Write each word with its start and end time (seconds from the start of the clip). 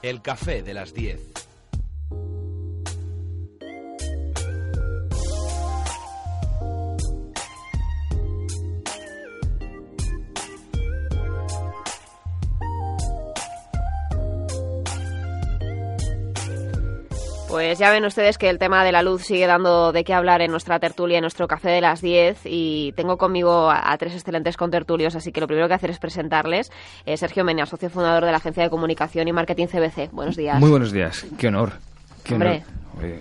El 0.00 0.22
café 0.22 0.62
de 0.62 0.74
las 0.74 0.94
10. 0.94 1.37
Pues 17.68 17.78
ya 17.78 17.90
ven 17.90 18.04
ustedes 18.06 18.38
que 18.38 18.48
el 18.48 18.58
tema 18.58 18.82
de 18.82 18.92
la 18.92 19.02
luz 19.02 19.24
sigue 19.26 19.46
dando 19.46 19.92
de 19.92 20.02
qué 20.02 20.14
hablar 20.14 20.40
en 20.40 20.50
nuestra 20.50 20.78
tertulia, 20.78 21.18
en 21.18 21.20
nuestro 21.20 21.46
café 21.46 21.68
de 21.68 21.82
las 21.82 22.00
10 22.00 22.40
y 22.46 22.92
tengo 22.96 23.18
conmigo 23.18 23.70
a, 23.70 23.92
a 23.92 23.98
tres 23.98 24.14
excelentes 24.14 24.56
contertulios, 24.56 25.14
así 25.14 25.32
que 25.32 25.40
lo 25.42 25.46
primero 25.46 25.68
que 25.68 25.74
hacer 25.74 25.90
es 25.90 25.98
presentarles. 25.98 26.72
Eh, 27.04 27.18
Sergio 27.18 27.44
Menia, 27.44 27.66
socio 27.66 27.90
fundador 27.90 28.24
de 28.24 28.30
la 28.30 28.38
Agencia 28.38 28.62
de 28.62 28.70
Comunicación 28.70 29.28
y 29.28 29.32
Marketing 29.32 29.66
CBC. 29.66 30.10
Buenos 30.12 30.34
días. 30.36 30.58
Muy 30.58 30.70
buenos 30.70 30.92
días, 30.92 31.26
qué 31.38 31.48
honor. 31.48 31.72
Qué 32.24 32.32
Hombre. 32.34 32.64
honor. 32.96 33.04
Eh, 33.04 33.20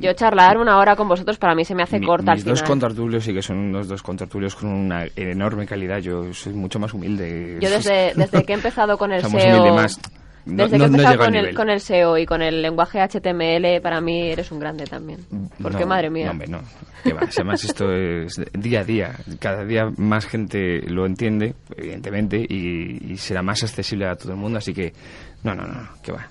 Yo 0.00 0.12
charlar 0.14 0.56
una 0.56 0.78
hora 0.78 0.96
con 0.96 1.06
vosotros 1.06 1.36
para 1.36 1.54
mí 1.54 1.66
se 1.66 1.74
me 1.74 1.82
hace 1.82 2.00
mi- 2.00 2.06
corta 2.06 2.32
al 2.32 2.38
mis 2.38 2.44
dos 2.46 2.60
final. 2.60 2.68
contertulios 2.70 3.22
sí 3.22 3.34
que 3.34 3.42
son 3.42 3.58
unos 3.58 3.86
dos 3.86 4.02
contertulios 4.02 4.54
con 4.56 4.70
una 4.70 5.04
enorme 5.14 5.66
calidad. 5.66 5.98
Yo 5.98 6.32
soy 6.32 6.54
mucho 6.54 6.78
más 6.78 6.94
humilde. 6.94 7.58
Yo 7.60 7.68
desde, 7.68 8.14
desde 8.16 8.44
que 8.44 8.52
he 8.54 8.56
empezado 8.56 8.96
con 8.96 9.12
el 9.12 9.20
Somos 9.20 9.42
SEO... 9.42 9.58
humilde 9.60 9.72
más. 9.76 10.00
Desde 10.46 10.76
no- 10.78 10.84
que 10.84 10.84
he 10.84 10.86
empezado 10.86 11.18
con, 11.18 11.34
el, 11.34 11.54
con 11.54 11.70
el 11.70 11.80
SEO 11.80 12.18
y 12.18 12.26
con 12.26 12.42
el 12.42 12.60
lenguaje 12.62 13.00
HTML, 13.00 13.80
para 13.80 14.00
mí 14.00 14.28
eres 14.30 14.50
un 14.52 14.58
grande 14.60 14.84
también. 14.84 15.20
Porque, 15.62 15.86
madre 15.86 16.10
mía. 16.10 16.26
No, 16.26 16.30
hombre, 16.32 16.48
no. 16.48 16.60
¿Qué 17.02 17.12
va? 17.12 17.22
Además, 17.22 17.64
esto 17.64 17.92
es 17.92 18.40
día 18.52 18.80
a 18.80 18.84
día. 18.84 19.14
Cada 19.38 19.64
día 19.64 19.90
más 19.96 20.26
gente 20.26 20.80
lo 20.86 21.06
entiende, 21.06 21.54
evidentemente, 21.76 22.38
y, 22.48 23.12
y 23.12 23.16
será 23.16 23.42
más 23.42 23.62
accesible 23.62 24.06
a 24.06 24.14
todo 24.16 24.32
el 24.32 24.38
mundo. 24.38 24.58
Así 24.58 24.72
que, 24.74 24.92
no, 25.42 25.54
no, 25.54 25.66
no, 25.66 25.88
¿qué 26.02 26.12
va? 26.12 26.26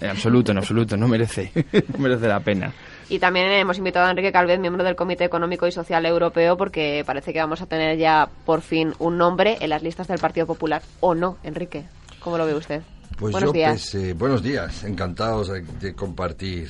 En 0.00 0.10
absoluto, 0.10 0.52
en 0.52 0.58
absoluto, 0.58 0.96
no 0.96 1.08
merece, 1.08 1.50
no 1.92 1.98
merece 1.98 2.28
la 2.28 2.40
pena. 2.40 2.72
Y 3.08 3.18
también 3.18 3.50
hemos 3.52 3.78
invitado 3.78 4.06
a 4.06 4.10
Enrique 4.10 4.30
Calvez, 4.32 4.58
miembro 4.58 4.84
del 4.84 4.94
Comité 4.96 5.24
Económico 5.24 5.66
y 5.66 5.72
Social 5.72 6.04
Europeo, 6.06 6.56
porque 6.56 7.02
parece 7.06 7.32
que 7.32 7.38
vamos 7.38 7.62
a 7.62 7.66
tener 7.66 7.96
ya 7.96 8.28
por 8.44 8.60
fin 8.62 8.92
un 8.98 9.16
nombre 9.16 9.56
en 9.60 9.70
las 9.70 9.82
listas 9.82 10.08
del 10.08 10.18
Partido 10.18 10.46
Popular. 10.46 10.82
¿O 11.00 11.14
no, 11.14 11.38
Enrique? 11.44 11.84
¿Cómo 12.20 12.36
lo 12.36 12.44
ve 12.46 12.54
usted? 12.54 12.82
Pues 13.16 13.32
Buenos 13.32 13.48
yo, 13.48 13.52
días. 13.54 13.90
pues, 13.92 13.94
eh, 14.04 14.12
buenos 14.12 14.42
días, 14.42 14.84
encantados 14.84 15.48
de, 15.80 15.94
compartir 15.94 16.68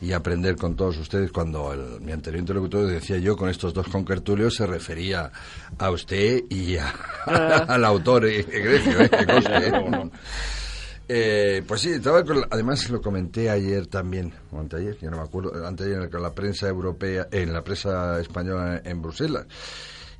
y 0.00 0.12
aprender 0.12 0.56
con 0.56 0.74
todos 0.74 0.96
ustedes. 0.96 1.30
Cuando 1.32 1.70
el- 1.72 2.00
mi 2.00 2.12
anterior 2.12 2.40
interlocutor 2.40 2.86
decía 2.86 3.18
yo 3.18 3.36
con 3.36 3.50
estos 3.50 3.74
dos 3.74 3.86
conquertulios 3.88 4.54
se 4.54 4.66
refería 4.66 5.30
a 5.78 5.90
usted 5.90 6.44
y 6.48 6.76
a- 6.78 6.88
al 7.68 7.84
autor 7.84 8.24
eh, 8.26 8.40
egregio, 8.40 9.00
eh, 9.00 9.10
que 9.10 9.26
conste, 9.26 9.68
eh. 9.68 10.10
Eh, 11.08 11.62
pues 11.68 11.82
sí, 11.82 11.90
estaba 11.90 12.24
con 12.24 12.42
además 12.50 12.88
lo 12.90 13.00
comenté 13.00 13.48
ayer 13.50 13.86
también, 13.86 14.32
o 14.50 14.58
anteayer, 14.58 14.98
ya 14.98 15.08
no 15.10 15.18
me 15.18 15.22
acuerdo, 15.22 15.64
anteayer 15.66 16.10
con 16.10 16.20
la 16.22 16.34
prensa 16.34 16.68
europea, 16.68 17.28
en 17.30 17.52
la 17.52 17.62
prensa 17.62 18.18
española 18.20 18.80
en 18.84 19.02
Bruselas. 19.02 19.46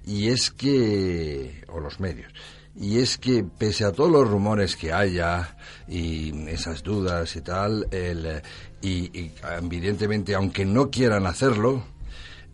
Y 0.06 0.28
es 0.28 0.52
que, 0.52 1.64
o 1.68 1.80
los 1.80 1.98
medios, 1.98 2.32
y 2.78 2.98
es 2.98 3.16
que 3.16 3.44
pese 3.44 3.84
a 3.84 3.92
todos 3.92 4.10
los 4.10 4.28
rumores 4.28 4.76
que 4.76 4.92
haya 4.92 5.56
y 5.88 6.48
esas 6.48 6.82
dudas 6.82 7.34
y 7.36 7.40
tal, 7.40 7.88
el, 7.90 8.42
y, 8.82 9.18
y, 9.18 9.32
evidentemente 9.58 10.34
aunque 10.34 10.64
no 10.64 10.90
quieran 10.90 11.26
hacerlo, 11.26 11.82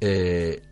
eh, 0.01 0.63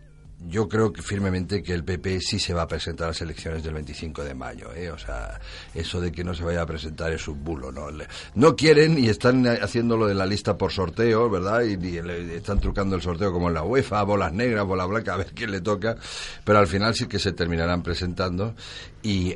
yo 0.47 0.67
creo 0.67 0.91
que 0.91 1.01
firmemente 1.01 1.61
que 1.61 1.73
el 1.73 1.83
PP 1.83 2.19
sí 2.21 2.39
se 2.39 2.53
va 2.53 2.63
a 2.63 2.67
presentar 2.67 3.05
a 3.05 3.07
las 3.09 3.21
elecciones 3.21 3.63
del 3.63 3.73
25 3.75 4.23
de 4.23 4.33
mayo. 4.33 4.73
¿eh? 4.75 4.89
O 4.89 4.97
sea, 4.97 5.39
eso 5.75 6.01
de 6.01 6.11
que 6.11 6.23
no 6.23 6.33
se 6.33 6.43
vaya 6.43 6.61
a 6.61 6.65
presentar 6.65 7.11
es 7.11 7.27
un 7.27 7.43
bulo. 7.43 7.71
No, 7.71 7.87
no 8.35 8.55
quieren 8.55 8.97
y 8.97 9.07
están 9.09 9.45
haciendo 9.47 9.97
lo 9.97 10.07
de 10.07 10.15
la 10.15 10.25
lista 10.25 10.57
por 10.57 10.71
sorteo, 10.71 11.29
¿verdad? 11.29 11.61
Y, 11.63 11.73
y 11.73 12.01
le- 12.01 12.37
están 12.37 12.59
trucando 12.59 12.95
el 12.95 13.01
sorteo 13.01 13.31
como 13.31 13.49
en 13.49 13.53
la 13.53 13.63
UEFA, 13.63 14.01
bolas 14.03 14.33
negras, 14.33 14.65
bola 14.65 14.85
blanca, 14.85 15.13
a 15.13 15.17
ver 15.17 15.31
quién 15.35 15.51
le 15.51 15.61
toca. 15.61 15.95
Pero 16.43 16.59
al 16.59 16.67
final 16.67 16.95
sí 16.95 17.05
que 17.07 17.19
se 17.19 17.33
terminarán 17.33 17.83
presentando. 17.83 18.55
Y 19.03 19.35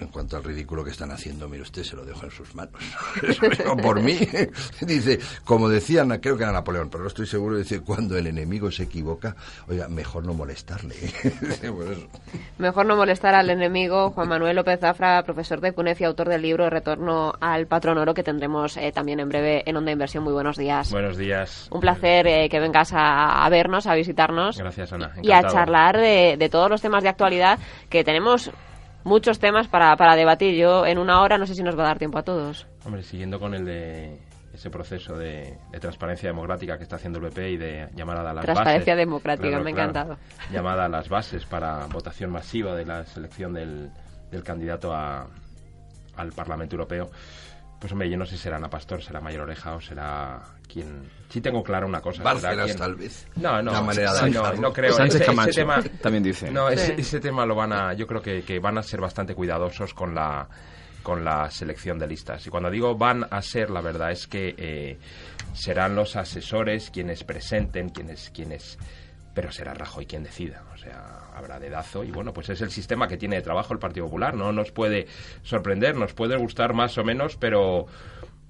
en 0.00 0.08
cuanto 0.08 0.36
al 0.36 0.44
ridículo 0.44 0.84
que 0.84 0.90
están 0.90 1.10
haciendo, 1.10 1.48
mire 1.48 1.62
usted, 1.62 1.82
se 1.82 1.96
lo 1.96 2.04
dejo 2.04 2.24
en 2.24 2.30
sus 2.30 2.54
manos. 2.54 2.74
Eso 3.22 3.76
por 3.76 4.00
mí. 4.00 4.18
Dice, 4.80 5.18
como 5.44 5.68
decían, 5.68 6.08
creo 6.20 6.36
que 6.36 6.42
era 6.42 6.52
Napoleón, 6.52 6.90
pero 6.90 7.02
no 7.02 7.08
estoy 7.08 7.26
seguro, 7.26 7.56
dice, 7.56 7.80
cuando 7.80 8.16
el 8.16 8.26
enemigo 8.26 8.70
se 8.70 8.84
equivoca, 8.84 9.36
oiga, 9.68 9.88
mejor 9.88 10.24
no 10.24 10.34
molestarle. 10.34 10.94
Por 11.74 11.92
eso. 11.92 12.06
Mejor 12.58 12.86
no 12.86 12.96
molestar 12.96 13.34
al 13.34 13.50
enemigo. 13.50 14.10
Juan 14.10 14.28
Manuel 14.28 14.56
López 14.56 14.80
Zafra, 14.80 15.22
profesor 15.22 15.60
de 15.60 15.72
CUNEF 15.72 16.00
y 16.00 16.04
autor 16.04 16.28
del 16.28 16.42
libro 16.42 16.68
Retorno 16.70 17.32
al 17.40 17.66
Patrón 17.66 17.98
Oro, 17.98 18.14
que 18.14 18.22
tendremos 18.22 18.76
eh, 18.76 18.92
también 18.92 19.20
en 19.20 19.28
breve 19.28 19.62
en 19.66 19.76
Onda 19.76 19.92
Inversión. 19.92 20.24
Muy 20.24 20.32
buenos 20.32 20.56
días. 20.56 20.90
Buenos 20.90 21.16
días. 21.16 21.68
Un 21.70 21.80
placer 21.80 22.26
eh, 22.26 22.48
que 22.48 22.60
vengas 22.60 22.92
a, 22.92 23.44
a 23.44 23.48
vernos, 23.48 23.86
a 23.86 23.94
visitarnos. 23.94 24.58
Gracias, 24.58 24.92
Ana. 24.92 25.12
y 25.22 25.32
a 25.32 25.42
charlar 25.42 25.96
de, 25.96 26.36
de 26.38 26.48
todos 26.48 26.70
los 26.70 26.80
temas 26.80 27.02
de 27.02 27.08
actualidad 27.08 27.58
que 27.88 28.04
tenemos 28.04 28.50
muchos 29.04 29.38
temas 29.38 29.68
para, 29.68 29.94
para 29.96 30.16
debatir. 30.16 30.54
Yo 30.54 30.84
en 30.86 30.98
una 30.98 31.20
hora 31.22 31.38
no 31.38 31.46
sé 31.46 31.54
si 31.54 31.62
nos 31.62 31.78
va 31.78 31.82
a 31.84 31.86
dar 31.88 31.98
tiempo 31.98 32.18
a 32.18 32.22
todos. 32.22 32.66
Hombre, 32.84 33.02
siguiendo 33.02 33.38
con 33.38 33.54
el 33.54 33.64
de 33.64 34.18
ese 34.52 34.70
proceso 34.70 35.16
de, 35.16 35.58
de 35.72 35.80
transparencia 35.80 36.28
democrática 36.28 36.76
que 36.76 36.84
está 36.84 36.96
haciendo 36.96 37.18
el 37.18 37.24
PP 37.32 37.50
y 37.50 37.56
de 37.56 37.88
llamada 37.94 38.30
a 38.30 38.34
las 38.34 38.44
Transparencia 38.44 38.94
bases. 38.94 39.06
democrática, 39.06 39.48
Claro, 39.48 39.64
me 39.64 39.70
ha 39.70 39.74
claro. 39.74 39.90
encantado. 39.90 40.18
Llamada 40.52 40.84
a 40.84 40.88
las 40.88 41.08
bases 41.08 41.44
para 41.44 41.86
votación 41.86 42.30
masiva 42.30 42.74
de 42.76 42.84
la 42.84 43.04
selección 43.04 43.52
del, 43.52 43.90
del 44.30 44.42
candidato 44.44 44.94
a, 44.94 45.26
al 46.16 46.32
Parlamento 46.32 46.76
Europeo. 46.76 47.10
Pues 47.84 47.92
hombre, 47.92 48.08
yo 48.08 48.16
no 48.16 48.24
sé 48.24 48.38
si 48.38 48.44
será 48.44 48.56
Ana 48.56 48.70
Pastor, 48.70 49.02
será 49.02 49.20
Mayor 49.20 49.42
Oreja 49.42 49.74
o 49.74 49.80
será 49.82 50.40
quien... 50.66 51.02
Sí 51.28 51.42
tengo 51.42 51.62
clara 51.62 51.84
una 51.84 52.00
cosa. 52.00 52.22
será 52.22 52.32
Bárcenas, 52.32 52.64
quien- 52.64 52.78
tal 52.78 52.94
vez. 52.94 53.28
No, 53.36 53.60
no, 53.60 53.72
La 53.72 53.82
manera 53.82 54.10
de 54.14 54.20
sí, 54.20 54.30
no, 54.30 54.52
no 54.54 54.72
creo. 54.72 54.94
Sánchez 54.94 55.20
Ese- 55.20 55.52
tema- 55.60 55.82
también 56.00 56.22
dice. 56.24 56.50
No, 56.50 56.70
ese, 56.70 56.86
Sí. 56.86 56.94
ese 57.02 57.20
tema 57.20 57.44
lo 57.44 57.54
van 57.54 57.74
a, 57.74 57.92
yo 57.92 58.06
creo 58.06 58.22
que, 58.22 58.42
que 58.42 58.58
van 58.58 58.78
a 58.78 58.82
ser 58.82 59.02
bastante 59.02 59.34
cuidadosos 59.34 59.92
con 59.92 60.14
la 60.14 60.48
con 61.02 61.22
la 61.26 61.50
selección 61.50 61.98
de 61.98 62.06
listas. 62.06 62.46
Y 62.46 62.48
cuando 62.48 62.70
digo 62.70 62.96
van 62.96 63.26
a 63.30 63.42
ser, 63.42 63.68
la 63.68 63.82
verdad 63.82 64.12
es 64.12 64.26
que 64.26 64.54
eh, 64.56 64.98
serán 65.52 65.94
los 65.94 66.16
asesores 66.16 66.90
quienes 66.90 67.22
presenten, 67.24 67.90
quienes 67.90 68.30
quienes 68.30 68.78
pero 69.34 69.50
será 69.52 69.74
Rajoy 69.74 70.06
quien 70.06 70.22
decida, 70.22 70.62
o 70.72 70.76
sea, 70.78 71.28
habrá 71.34 71.58
dedazo 71.58 72.04
y 72.04 72.10
bueno, 72.10 72.32
pues 72.32 72.48
es 72.48 72.60
el 72.62 72.70
sistema 72.70 73.08
que 73.08 73.16
tiene 73.16 73.36
de 73.36 73.42
trabajo 73.42 73.74
el 73.74 73.80
Partido 73.80 74.06
Popular, 74.06 74.34
no 74.34 74.52
nos 74.52 74.70
puede 74.70 75.06
sorprender, 75.42 75.96
nos 75.96 76.14
puede 76.14 76.36
gustar 76.36 76.72
más 76.72 76.96
o 76.98 77.04
menos, 77.04 77.36
pero 77.36 77.86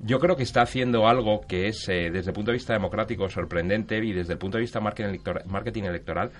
yo 0.00 0.18
creo 0.20 0.36
que 0.36 0.42
está 0.42 0.62
haciendo 0.62 1.08
algo 1.08 1.40
que 1.48 1.68
es, 1.68 1.88
eh, 1.88 2.10
desde 2.12 2.30
el 2.30 2.34
punto 2.34 2.50
de 2.50 2.58
vista 2.58 2.74
democrático, 2.74 3.28
sorprendente 3.28 3.96
y 4.04 4.12
desde 4.12 4.34
el 4.34 4.38
punto 4.38 4.58
de 4.58 4.62
vista 4.62 4.80
marketing 4.80 5.84
electoral, 5.84 6.30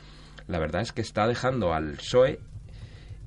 la 0.47 0.59
verdad 0.59 0.83
es 0.83 0.93
que 0.93 1.01
está 1.01 1.27
dejando 1.27 1.73
al 1.73 1.95
PSOE 1.95 2.39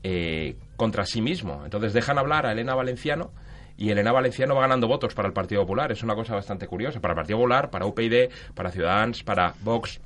eh, 0.03 0.55
contra 0.75 1.05
sí 1.05 1.21
mismo. 1.21 1.63
Entonces 1.65 1.93
dejan 1.93 2.19
hablar 2.19 2.45
a 2.45 2.51
Elena 2.51 2.75
Valenciano 2.75 3.31
y 3.77 3.89
Elena 3.89 4.11
Valenciano 4.11 4.55
va 4.55 4.61
ganando 4.61 4.87
votos 4.87 5.15
para 5.15 5.27
el 5.27 5.33
Partido 5.33 5.61
Popular. 5.61 5.91
Es 5.91 6.03
una 6.03 6.15
cosa 6.15 6.35
bastante 6.35 6.67
curiosa. 6.67 6.99
Para 6.99 7.13
el 7.13 7.17
Partido 7.17 7.37
Popular, 7.39 7.69
para 7.71 7.85
UPyD, 7.85 8.29
para 8.53 8.71
Ciudadanos, 8.71 9.23
para 9.23 9.53
Vox. 9.61 9.99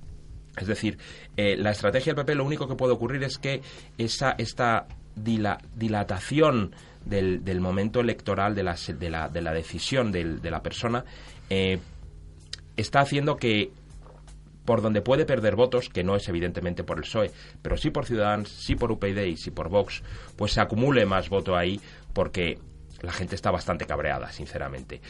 Es 0.57 0.67
decir, 0.67 0.97
eh, 1.37 1.55
la 1.57 1.71
estrategia 1.71 2.13
del 2.13 2.25
PP 2.25 2.35
lo 2.35 2.45
único 2.45 2.67
que 2.67 2.75
puede 2.75 2.93
ocurrir 2.93 3.23
es 3.23 3.37
que 3.37 3.61
esa, 3.97 4.35
esta 4.37 4.87
dila- 5.15 5.59
dilatación 5.75 6.75
del, 7.05 7.61
momento 7.61 7.99
electoral, 7.99 8.53
de 8.53 8.63
la, 8.63 8.75
de 8.75 9.09
la, 9.09 9.29
de 9.29 9.41
la 9.41 9.53
decisión 9.53 10.11
de 10.11 10.51
la 10.51 10.61
persona, 10.61 11.05
eh, 11.49 11.79
está 12.77 12.99
haciendo 12.99 13.37
que 13.37 13.71
por 14.65 14.81
donde 14.81 15.01
puede 15.01 15.25
perder 15.25 15.55
votos, 15.55 15.89
que 15.89 16.03
no 16.03 16.15
es 16.15 16.27
evidentemente 16.29 16.83
por 16.83 16.97
el 16.97 17.03
PSOE, 17.03 17.31
pero 17.61 17.77
sí 17.77 17.89
por 17.89 18.05
Ciudadanos, 18.05 18.49
sí 18.49 18.75
por 18.75 18.91
UPyD 18.91 19.23
y 19.23 19.37
sí 19.37 19.51
por 19.51 19.69
Vox, 19.69 20.03
pues 20.35 20.51
se 20.53 20.61
acumule 20.61 21.05
más 21.05 21.29
voto 21.29 21.55
ahí 21.55 21.81
porque 22.13 22.59
la 23.01 23.11
gente 23.11 23.35
está 23.35 23.49
bastante 23.49 23.85
cabreada, 23.85 24.31
sinceramente. 24.31 25.01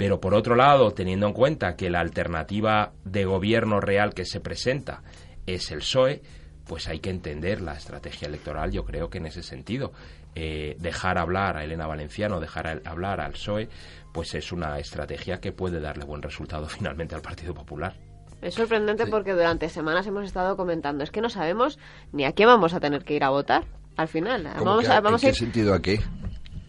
Pero 0.00 0.18
por 0.18 0.32
otro 0.32 0.56
lado, 0.56 0.92
teniendo 0.92 1.26
en 1.26 1.34
cuenta 1.34 1.76
que 1.76 1.90
la 1.90 2.00
alternativa 2.00 2.92
de 3.04 3.26
gobierno 3.26 3.80
real 3.82 4.14
que 4.14 4.24
se 4.24 4.40
presenta 4.40 5.02
es 5.44 5.70
el 5.70 5.80
PSOE, 5.80 6.22
pues 6.66 6.88
hay 6.88 7.00
que 7.00 7.10
entender 7.10 7.60
la 7.60 7.74
estrategia 7.74 8.26
electoral, 8.26 8.70
yo 8.72 8.86
creo 8.86 9.10
que 9.10 9.18
en 9.18 9.26
ese 9.26 9.42
sentido. 9.42 9.92
Eh, 10.34 10.74
dejar 10.78 11.18
hablar 11.18 11.58
a 11.58 11.64
Elena 11.64 11.86
Valenciano, 11.86 12.40
dejar 12.40 12.66
a- 12.66 12.80
hablar 12.90 13.20
al 13.20 13.32
PSOE, 13.32 13.68
pues 14.14 14.34
es 14.34 14.52
una 14.52 14.78
estrategia 14.78 15.38
que 15.38 15.52
puede 15.52 15.80
darle 15.80 16.04
buen 16.06 16.22
resultado 16.22 16.66
finalmente 16.70 17.14
al 17.14 17.20
Partido 17.20 17.52
Popular. 17.52 17.92
Es 18.40 18.54
sorprendente 18.54 19.06
porque 19.06 19.32
durante 19.34 19.68
semanas 19.68 20.06
hemos 20.06 20.24
estado 20.24 20.56
comentando, 20.56 21.04
es 21.04 21.10
que 21.10 21.20
no 21.20 21.28
sabemos 21.28 21.78
ni 22.12 22.24
a 22.24 22.32
quién 22.32 22.48
vamos 22.48 22.72
a 22.72 22.80
tener 22.80 23.04
que 23.04 23.12
ir 23.16 23.22
a 23.24 23.28
votar 23.28 23.64
al 23.98 24.08
final. 24.08 24.48
¿Cómo 24.56 24.70
Vamos 24.70 24.86
que 24.86 24.92
a, 24.94 25.00
vamos 25.02 25.22
¿En 25.24 25.28
a 25.28 25.32
qué 25.32 25.38
sentido 25.38 25.74
a 25.74 25.82
qué? 25.82 26.00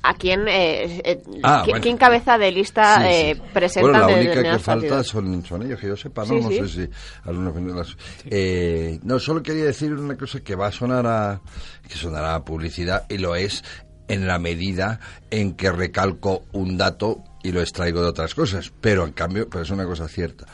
A 0.04 0.14
quién, 0.16 0.48
eh, 0.48 1.02
eh, 1.04 1.22
Ah, 1.44 1.62
quién, 1.64 1.74
bueno. 1.74 1.84
quién 1.84 1.98
cabeza 1.98 2.38
de 2.38 2.52
lista 2.52 3.02
Sí, 3.02 3.08
eh, 3.08 3.42
Bueno, 3.82 4.00
la 4.00 4.08
de 4.08 4.14
única 4.16 4.44
que 4.44 4.60
falta 4.60 5.04
son, 5.04 5.46
son 5.46 5.64
ellos, 5.64 5.80
que 5.80 5.88
yo 5.88 5.98
sepa, 5.98 6.22
¿no? 6.26 6.28
Sí, 6.28 6.40
no 6.42 6.50
sí. 6.50 6.58
sé 6.58 6.68
si 6.68 6.90
algunos 7.26 7.98
Eh, 8.26 9.00
no, 9.04 9.20
solo 9.20 9.44
quería 9.44 9.66
decir 9.66 9.94
una 9.94 10.18
cosa 10.18 10.40
que 10.40 10.56
va 10.56 10.68
a 10.68 10.72
sonar 10.72 11.06
a... 11.06 11.42
que 11.88 11.96
sonará 11.96 12.36
a 12.36 12.44
publicidad, 12.44 13.06
y 13.10 13.18
lo 13.18 13.36
es. 13.36 13.64
en 14.08 14.28
la 14.28 14.40
medida 14.40 15.00
en 15.30 15.54
que 15.54 15.72
recalco 15.72 16.44
un 16.52 16.78
dato 16.78 17.24
y 17.44 17.52
lo 17.54 17.62
extraigo 17.62 18.02
de 18.02 18.10
otras 18.10 18.36
cosas. 18.36 18.72
Pero 18.82 19.06
en 19.06 19.14
cambio, 19.14 19.48
pues 19.50 19.64
es 19.64 19.70
una 19.72 19.86
cosa 19.86 20.08
cierta. 20.10 20.46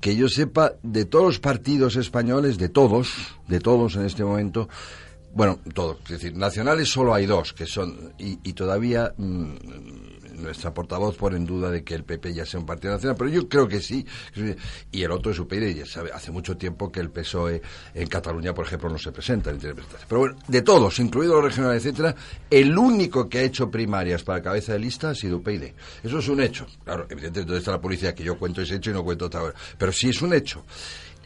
Que 0.00 0.14
yo 0.14 0.28
sepa, 0.28 0.74
de 0.82 1.06
todos 1.06 1.24
los 1.24 1.38
partidos 1.40 1.96
españoles, 1.96 2.58
de 2.58 2.68
todos, 2.68 3.08
de 3.48 3.60
todos 3.60 3.96
en 3.96 4.04
este 4.04 4.24
momento, 4.24 4.68
bueno, 5.34 5.60
todos, 5.74 5.98
es 6.04 6.10
decir, 6.10 6.36
nacionales 6.36 6.88
solo 6.88 7.14
hay 7.14 7.26
dos, 7.26 7.52
que 7.52 7.66
son, 7.66 8.14
y, 8.18 8.38
y 8.42 8.52
todavía 8.54 9.12
mm, 9.16 9.54
nuestra 10.38 10.72
portavoz 10.72 11.16
pone 11.16 11.36
en 11.36 11.44
duda 11.44 11.70
de 11.70 11.84
que 11.84 11.94
el 11.94 12.04
PP 12.04 12.32
ya 12.32 12.46
sea 12.46 12.60
un 12.60 12.66
partido 12.66 12.94
nacional, 12.94 13.16
pero 13.16 13.30
yo 13.30 13.48
creo 13.48 13.68
que 13.68 13.80
sí. 13.80 14.06
Y 14.90 15.02
el 15.02 15.10
otro 15.10 15.32
es 15.32 15.38
UPyD, 15.38 15.74
ya 15.74 15.86
sabe, 15.86 16.10
hace 16.12 16.30
mucho 16.30 16.56
tiempo 16.56 16.90
que 16.90 17.00
el 17.00 17.10
PSOE 17.10 17.60
en 17.94 18.06
Cataluña, 18.08 18.54
por 18.54 18.66
ejemplo, 18.66 18.88
no 18.88 18.98
se 18.98 19.12
presenta 19.12 19.50
en 19.50 19.58
Pero 19.58 20.18
bueno, 20.18 20.36
de 20.46 20.62
todos, 20.62 20.98
incluidos 20.98 21.36
los 21.36 21.44
regionales, 21.44 21.84
etcétera, 21.84 22.14
el 22.50 22.76
único 22.76 23.28
que 23.28 23.38
ha 23.38 23.42
hecho 23.42 23.70
primarias 23.70 24.22
para 24.22 24.42
cabeza 24.42 24.72
de 24.72 24.78
lista 24.78 25.10
ha 25.10 25.14
sido 25.14 25.38
UPyD. 25.38 25.72
Eso 26.02 26.18
es 26.18 26.28
un 26.28 26.40
hecho. 26.40 26.66
Claro, 26.84 27.06
evidentemente, 27.08 27.40
donde 27.40 27.58
está 27.58 27.72
la 27.72 27.80
policía 27.80 28.14
que 28.14 28.24
yo 28.24 28.38
cuento 28.38 28.62
ese 28.62 28.76
hecho 28.76 28.90
y 28.90 28.94
no 28.94 29.04
cuento 29.04 29.26
otra 29.26 29.42
Pero 29.76 29.92
sí 29.92 30.08
es 30.08 30.22
un 30.22 30.32
hecho. 30.32 30.64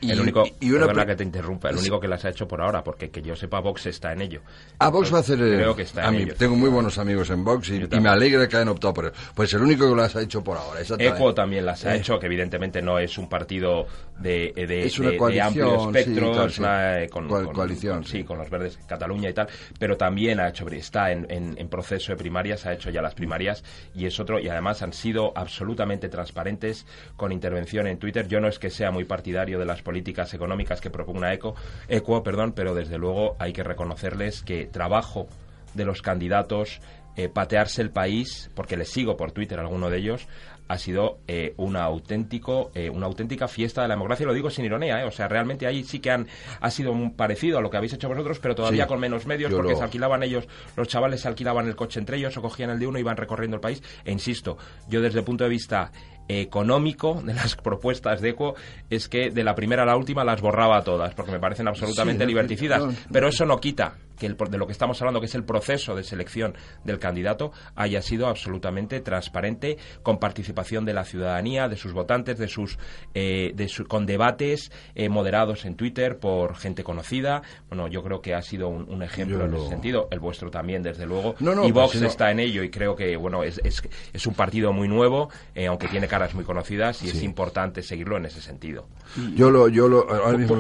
Y, 0.03 0.11
el 0.11 0.21
único, 0.21 0.43
y 0.61 0.73
una 0.73 1.07
que 1.07 1.15
te 1.15 1.23
interrumpa, 1.23 1.71
el 1.71 1.77
único 1.77 2.01
que 2.01 2.09
las 2.09 2.25
ha 2.25 2.31
hecho 2.31 2.49
por 2.49 2.61
ahora, 2.61 2.83
porque 2.83 3.11
que 3.11 3.23
yo 3.23 3.37
sepa, 3.37 3.61
Vox 3.61 3.87
está 3.87 4.13
en 4.13 4.23
ello. 4.23 4.41
A 4.81 4.87
ah, 4.87 4.91
Vox 4.91 5.13
va 5.13 5.19
a 5.19 5.21
hacer. 5.21 5.39
Creo 5.39 5.77
que 5.77 5.83
está 5.83 6.09
a 6.09 6.11
mí, 6.11 6.27
Tengo 6.37 6.57
muy 6.57 6.69
buenos 6.69 6.99
amigos 6.99 7.31
en 7.31 7.45
Vox 7.45 7.71
y, 7.71 7.87
me 8.01 8.09
alegra 8.09 8.49
que 8.49 8.57
hayan 8.57 8.69
optado 8.69 8.93
por 8.93 9.05
él. 9.07 9.13
Pues 9.35 9.55
el 9.55 9.63
único 9.63 9.89
que 9.89 9.95
las 9.95 10.17
ha 10.17 10.23
hecho 10.23 10.43
por 10.43 10.59
ahora. 10.59 10.81
ECO 10.81 11.33
también 11.33 11.65
las 11.65 11.85
ha 11.85 11.95
eh. 11.95 11.99
hecho, 11.99 12.19
que 12.19 12.27
evidentemente 12.27 12.83
no 12.83 12.99
es 12.99 13.17
un 13.17 13.29
partido 13.29 13.87
de, 14.23 14.53
de, 14.55 14.87
es 14.87 14.99
una 14.99 15.11
de, 15.11 15.41
amplio 15.41 15.91
espectro, 15.91 16.47
es 16.47 16.59
una, 16.59 17.07
con, 17.11 17.29
coalición. 17.29 18.05
sí, 18.05 18.25
con 18.25 18.39
los 18.39 18.49
verdes 18.49 18.79
Cataluña 18.87 19.31
y 19.31 19.35
tal, 19.35 19.49
pero 19.79 19.97
también 19.97 20.41
ha 20.41 20.49
hecho, 20.49 20.67
está 20.69 21.13
en, 21.13 21.27
en, 21.31 21.55
en 21.59 21.69
proceso 21.69 22.13
de 22.13 22.17
primarias, 22.17 22.65
ha 22.67 22.73
hecho 22.73 22.91
ya 22.91 23.03
las 23.03 23.15
primarias 23.15 23.63
y 23.95 24.07
es 24.07 24.19
otro, 24.21 24.39
y 24.39 24.49
además 24.49 24.83
han 24.83 24.93
sido 24.93 25.33
absolutamente 25.37 26.09
transparentes 26.09 26.87
con 27.17 27.33
intervención 27.33 27.87
en 27.87 27.99
Twitter. 27.99 28.29
Yo 28.29 28.41
no 28.41 28.49
es 28.49 28.59
que 28.59 28.71
sea 28.71 28.91
muy 28.91 29.05
partidario 29.05 29.59
de 29.59 29.67
las 29.67 29.83
políticas 29.83 30.33
económicas 30.35 30.81
que 30.81 30.91
propugna 30.91 31.33
ECO, 31.33 31.55
ECO, 31.89 32.23
perdón, 32.23 32.53
pero 32.53 32.75
desde 32.75 32.99
luego 32.99 33.37
hay 33.39 33.53
que 33.53 33.63
reconocerles 33.63 34.43
que 34.43 34.67
trabajo 34.67 35.27
de 35.75 35.85
los 35.85 36.03
candidatos, 36.03 36.81
eh, 37.17 37.29
patearse 37.29 37.83
el 37.83 37.91
país, 37.91 38.51
porque 38.55 38.77
les 38.77 38.89
sigo 38.89 39.17
por 39.17 39.33
Twitter 39.33 39.59
alguno 39.59 39.91
de 39.91 39.99
ellos, 39.99 40.29
ha 40.73 40.79
sido 40.79 41.19
eh, 41.29 41.53
una 41.59 41.85
auténtico 41.85 42.71
eh, 42.75 42.89
una 42.89 43.05
auténtica 43.07 43.47
fiesta 43.47 43.83
de 43.83 43.89
la 43.89 43.95
democracia. 43.95 44.27
Lo 44.27 44.33
digo 44.33 44.49
sin 44.49 44.65
ironía 44.65 45.05
o 45.07 45.11
sea 45.11 45.29
realmente 45.29 45.67
ahí 45.67 45.85
sí 45.85 46.01
que 46.01 46.11
han 46.11 46.27
ha 46.61 46.71
sido 46.71 46.93
un 46.93 47.15
parecido 47.15 47.59
a 47.59 47.61
lo 47.61 47.71
que 47.71 47.77
habéis 47.77 47.93
hecho 47.93 48.09
vosotros 48.09 48.39
pero 48.39 48.55
todavía 48.55 48.87
con 48.87 48.99
menos 48.99 49.27
medios 49.27 49.53
porque 49.53 49.77
se 49.77 49.83
alquilaban 49.83 50.23
ellos 50.23 50.49
los 50.77 50.89
chavales 50.89 51.21
se 51.21 51.29
alquilaban 51.29 51.67
el 51.69 51.77
coche 51.77 52.01
entre 52.01 52.17
ellos 52.17 52.35
o 52.39 52.43
cogían 52.43 52.71
el 52.71 52.79
de 52.79 52.87
uno 52.87 52.99
y 52.99 53.03
iban 53.03 53.17
recorriendo 53.17 53.57
el 53.57 53.61
país. 53.61 53.83
E 54.05 54.13
insisto 54.13 54.57
yo 54.89 55.03
desde 55.03 55.19
el 55.19 55.25
punto 55.25 55.45
de 55.45 55.51
vista 55.51 55.93
económico 56.29 57.21
de 57.25 57.35
las 57.35 57.57
propuestas 57.57 58.21
de 58.21 58.31
ECO 58.31 58.55
es 58.89 59.09
que 59.09 59.31
de 59.31 59.45
la 59.45 59.55
primera 59.55 59.83
a 59.83 59.87
la 59.87 59.97
última 59.97 60.25
las 60.25 60.41
borraba 60.41 60.83
todas, 60.83 61.15
porque 61.15 61.33
me 61.33 61.39
parecen 61.39 61.69
absolutamente 61.69 62.25
liberticidas. 62.25 62.83
Pero 63.13 63.29
eso 63.29 63.45
no 63.45 63.59
quita 63.59 63.95
que 64.19 64.27
el, 64.27 64.37
de 64.37 64.59
lo 64.59 64.67
que 64.67 64.73
estamos 64.73 65.01
hablando, 65.01 65.21
que 65.21 65.27
es 65.27 65.35
el 65.35 65.45
proceso 65.45 65.95
de 65.95 66.05
selección 66.05 66.55
del 66.85 66.99
candidato, 66.99 67.53
haya 67.75 68.03
sido 68.03 68.27
absolutamente 68.29 69.01
transparente, 69.01 69.79
con 70.03 70.19
participación 70.19 70.85
de 70.85 70.95
la 70.95 71.05
ciudadanía, 71.05 71.69
de 71.69 71.77
sus 71.77 71.93
votantes, 71.93 72.39
de 72.39 72.49
sus, 72.49 72.79
eh, 73.15 73.53
de 73.55 73.71
con 73.89 74.07
debates 74.07 74.71
eh, 74.95 75.09
moderados 75.09 75.65
en 75.65 75.77
Twitter 75.77 76.19
por 76.19 76.57
gente 76.57 76.85
conocida. 76.85 77.43
Bueno, 77.69 77.89
yo 77.89 78.03
creo 78.03 78.21
que 78.21 78.35
ha 78.35 78.43
sido 78.43 78.69
un, 78.69 79.03
ejemplo 79.03 79.45
en 79.45 79.55
ese 79.55 79.69
sentido. 79.69 80.09
El 80.11 80.21
vuestro 80.21 80.51
también, 80.51 80.83
desde 80.83 81.07
luego. 81.07 81.35
y 81.65 81.73
Vox 81.73 81.97
está 81.97 82.31
en 82.31 82.41
ello 82.41 82.63
y 82.63 82.71
creo 82.71 82.95
que, 82.95 83.17
bueno, 83.17 83.43
es, 83.43 83.61
es, 83.65 83.83
es 84.13 84.27
un 84.27 84.35
partido 84.35 84.73
muy 84.73 84.89
nuevo, 84.89 85.31
eh, 85.55 85.67
aunque 85.67 85.89
tiene 85.89 86.07
caras 86.09 86.35
muy 86.35 86.45
conocidas 86.45 87.03
y 87.03 87.09
es 87.09 87.23
importante 87.23 87.83
seguirlo 87.83 88.17
en 88.17 88.27
ese 88.27 88.41
sentido. 88.41 88.87
Yo 89.35 89.51
lo, 89.51 89.69
yo 89.69 89.89
lo, 89.89 90.07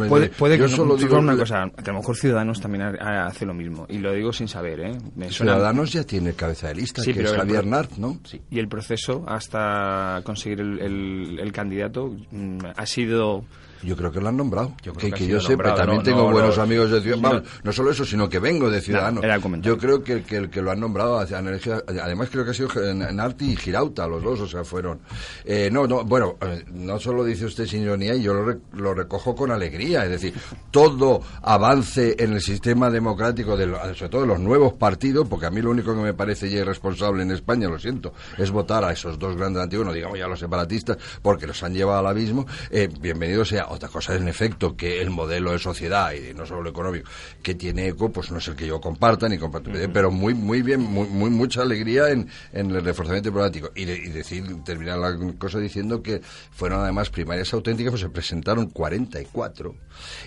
puede, 0.09 0.29
puede 0.29 0.59
que 0.59 0.69
solo 0.69 0.97
digo 0.97 1.19
una 1.19 1.37
cosa, 1.37 1.71
que 1.83 1.91
a 1.91 1.93
lo 1.93 2.01
mejor 2.01 2.17
Ciudadanos 2.17 2.61
también 2.61 2.83
hace 2.83 3.42
lo 3.47 3.55
mismo 3.55 3.87
y 3.89 3.99
lo 3.99 4.13
digo 4.13 4.33
sin 4.33 4.49
saber, 4.49 4.81
¿eh? 4.81 4.99
Ciudadanos 5.31 5.93
ya 5.93 6.05
tiene 6.05 6.35
cabeza 6.35 6.69
de 6.69 6.75
lista, 6.77 7.03
que 7.03 7.11
es 7.11 7.33
Javier 7.33 7.67
Nart, 7.67 7.93
¿no? 7.97 8.19
Sí. 8.25 8.41
Y 8.51 8.59
el 8.59 8.69
proceso 8.69 9.25
hasta 9.27 10.21
conseguir 10.25 10.61
el, 10.61 11.39
el 11.39 11.53
candidato 11.53 12.15
mm, 12.31 12.59
ha 12.77 12.87
sido 12.87 13.45
yo 13.83 13.97
creo 13.97 14.13
que 14.13 14.21
lo 14.21 14.29
han 14.29 14.37
nombrado. 14.37 14.75
Yo 14.83 14.93
que, 14.93 15.11
que, 15.11 15.27
yo 15.27 15.41
sepa, 15.41 15.75
también 15.75 16.03
tengo 16.03 16.31
buenos 16.31 16.59
amigos 16.59 16.91
de 16.91 17.01
Ciudadanos. 17.01 17.43
No, 17.63 17.73
solo 17.73 17.91
eso, 17.91 18.05
sino 18.05 18.29
que 18.29 18.39
vengo 18.39 18.71
de 18.71 18.81
Ciudadanos. 18.81 19.25
yo 19.61 19.79
creo 19.79 20.03
que, 20.03 20.23
que 20.23 20.37
el 20.37 20.51
que 20.51 20.63
lo 20.63 20.71
han 20.71 20.81
nombrado, 20.81 21.19
además 21.19 22.29
creo 22.31 22.45
que 22.45 22.51
ha 22.51 22.55
sido 22.55 22.69
Narti 22.95 23.53
y 23.53 23.57
Girauta, 23.57 24.07
los 24.07 24.23
dos, 24.23 24.41
o 24.41 24.47
sea, 24.47 24.65
fueron. 24.65 25.01
Eh, 25.45 25.69
no, 25.73 25.87
no, 25.87 26.05
bueno, 26.05 26.37
eh, 26.41 26.65
no 26.73 26.99
solo 26.99 27.25
dice 27.25 27.47
usted 27.47 27.67
sin 27.67 27.83
ironía, 27.83 28.15
y 28.15 28.23
yo 28.23 28.35
lo, 28.35 28.61
lo, 28.73 28.95
recojo 28.95 29.35
con 29.35 29.51
alegría. 29.51 30.05
Es 30.05 30.11
decir, 30.11 30.35
todo 30.71 31.23
avance 31.43 32.17
en 32.19 32.35
el 32.35 32.41
sistema 32.41 32.91
democrático, 32.91 33.57
de 33.57 33.67
sobre 33.95 34.09
todo 34.09 34.21
de 34.23 34.27
los 34.29 34.41
nuevos 34.41 34.75
partidos, 34.75 35.27
porque 35.29 35.47
a 35.47 35.51
mí 35.51 35.61
lo 35.61 35.71
único 35.71 35.95
que 35.95 36.03
me 36.03 36.15
parece 36.15 36.51
ya 36.51 36.61
irresponsable 36.61 37.23
en 37.23 37.31
España, 37.31 37.69
lo 37.69 37.79
siento, 37.79 38.13
es 38.39 38.51
votar 38.51 38.85
a 38.85 38.93
esos 38.93 39.19
dos 39.19 39.37
grandes 39.37 39.63
antiguos, 39.63 39.87
no 39.87 39.93
digamos 39.93 40.19
ya 40.19 40.27
los 40.27 40.39
separatistas, 40.39 40.99
porque 41.21 41.47
los 41.47 41.63
han 41.63 41.75
llevado 41.75 41.99
al 42.01 42.07
abismo. 42.07 42.47
Eh, 42.71 42.89
bienvenido 43.01 43.45
sea 43.45 43.67
otra 43.73 43.89
cosa 43.89 44.15
es, 44.15 44.21
en 44.21 44.29
efecto, 44.29 44.77
que 44.77 45.01
el 45.01 45.11
modelo 45.11 45.53
de 45.53 45.59
sociedad, 45.59 46.13
y 46.13 46.35
no 46.35 46.47
solo 46.47 46.63
lo 46.63 46.71
económico, 46.71 47.09
que 47.43 47.55
tiene 47.55 47.89
ECO, 47.89 48.13
pues 48.13 48.31
no 48.31 48.39
es 48.39 48.49
el 48.49 48.55
que 48.55 48.67
yo 48.67 48.81
comparta, 48.81 49.29
ni 49.29 49.39
comparto, 49.39 49.71
pero 49.93 50.11
muy 50.11 50.35
muy 50.35 50.63
bien, 50.63 50.81
muy, 50.81 51.09
muy 51.09 51.31
mucha 51.31 51.63
alegría 51.63 52.11
en, 52.11 52.29
en 52.53 52.71
el 52.71 52.85
reforzamiento 52.85 53.31
diplomático. 53.31 53.71
Y, 53.75 53.83
y, 53.83 54.09
decir, 54.11 54.45
terminar 54.65 54.99
la 54.99 55.17
cosa 55.39 55.59
diciendo 55.59 56.03
que 56.03 56.21
fueron 56.51 56.81
además 56.81 57.11
primarias 57.11 57.53
auténticas, 57.55 57.93
pues 57.93 58.03
se 58.03 58.09
presentaron 58.11 58.67
44, 58.71 59.75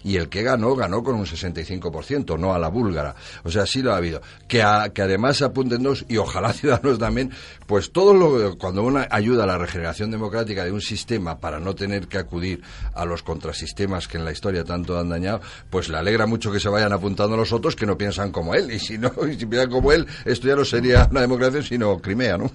y 0.03 0.18
el 0.18 0.30
que 0.30 0.44
ganó, 0.44 0.75
ganó 0.75 1.03
con 1.03 1.15
un 1.15 1.25
65%, 1.25 2.39
no 2.39 2.53
a 2.53 2.59
la 2.59 2.69
búlgara. 2.69 3.15
O 3.44 3.51
sea, 3.51 3.65
sí 3.65 3.81
lo 3.81 3.94
ha 3.94 3.97
habido. 3.97 4.21
Que, 4.47 4.63
que 4.94 5.01
además 5.01 5.42
apunten 5.42 5.83
dos, 5.83 6.06
y 6.07 6.18
ojalá 6.18 6.53
ciudadanos 6.53 7.00
también, 7.00 7.31
pues 7.68 7.92
todo 7.92 8.13
lo, 8.13 8.57
cuando 8.57 8.83
uno 8.83 9.06
ayuda 9.09 9.44
a 9.44 9.47
la 9.47 9.57
regeneración 9.57 10.12
democrática 10.12 10.63
de 10.63 10.71
un 10.71 10.81
sistema 10.81 11.39
para 11.39 11.59
no 11.59 11.75
tener 11.75 12.07
que 12.07 12.18
acudir 12.18 12.62
a 12.94 13.06
los 13.06 13.24
contrasistemas 13.36 14.08
que 14.08 14.18
en 14.18 14.24
la 14.24 14.32
historia 14.32 14.64
tanto 14.64 14.98
han 14.98 15.10
dañado, 15.10 15.42
pues 15.70 15.90
le 15.90 15.98
alegra 15.98 16.26
mucho 16.26 16.54
que 16.54 16.60
se 16.60 16.70
vayan 16.70 16.94
apuntando 16.94 17.36
los 17.36 17.52
otros 17.52 17.76
que 17.76 17.86
no 17.86 17.98
piensan 17.98 18.32
como 18.32 18.56
él. 18.56 18.72
Y 18.72 18.80
si 18.80 18.98
no, 18.98 19.12
y 19.30 19.38
si 19.38 19.45
piensan 19.45 19.69
como 19.69 19.92
él, 19.92 20.07
esto 20.24 20.48
ya 20.48 20.56
no 20.56 20.64
sería 20.64 21.07
una 21.12 21.21
democracia, 21.21 21.62
sino 21.62 22.00
Crimea, 22.00 22.38
¿no? 22.38 22.50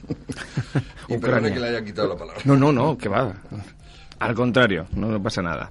y 1.09 1.19
perdone 1.19 1.53
que 1.53 1.61
le 1.61 1.69
haya 1.69 1.85
quitado 1.85 2.09
la 2.09 2.17
palabra. 2.17 2.41
No, 2.45 2.57
no, 2.57 2.73
no, 2.73 2.97
que 2.97 3.11
va. 3.11 3.31
Al 4.21 4.35
contrario, 4.35 4.87
no 4.93 5.23
pasa 5.23 5.43
nada. 5.43 5.71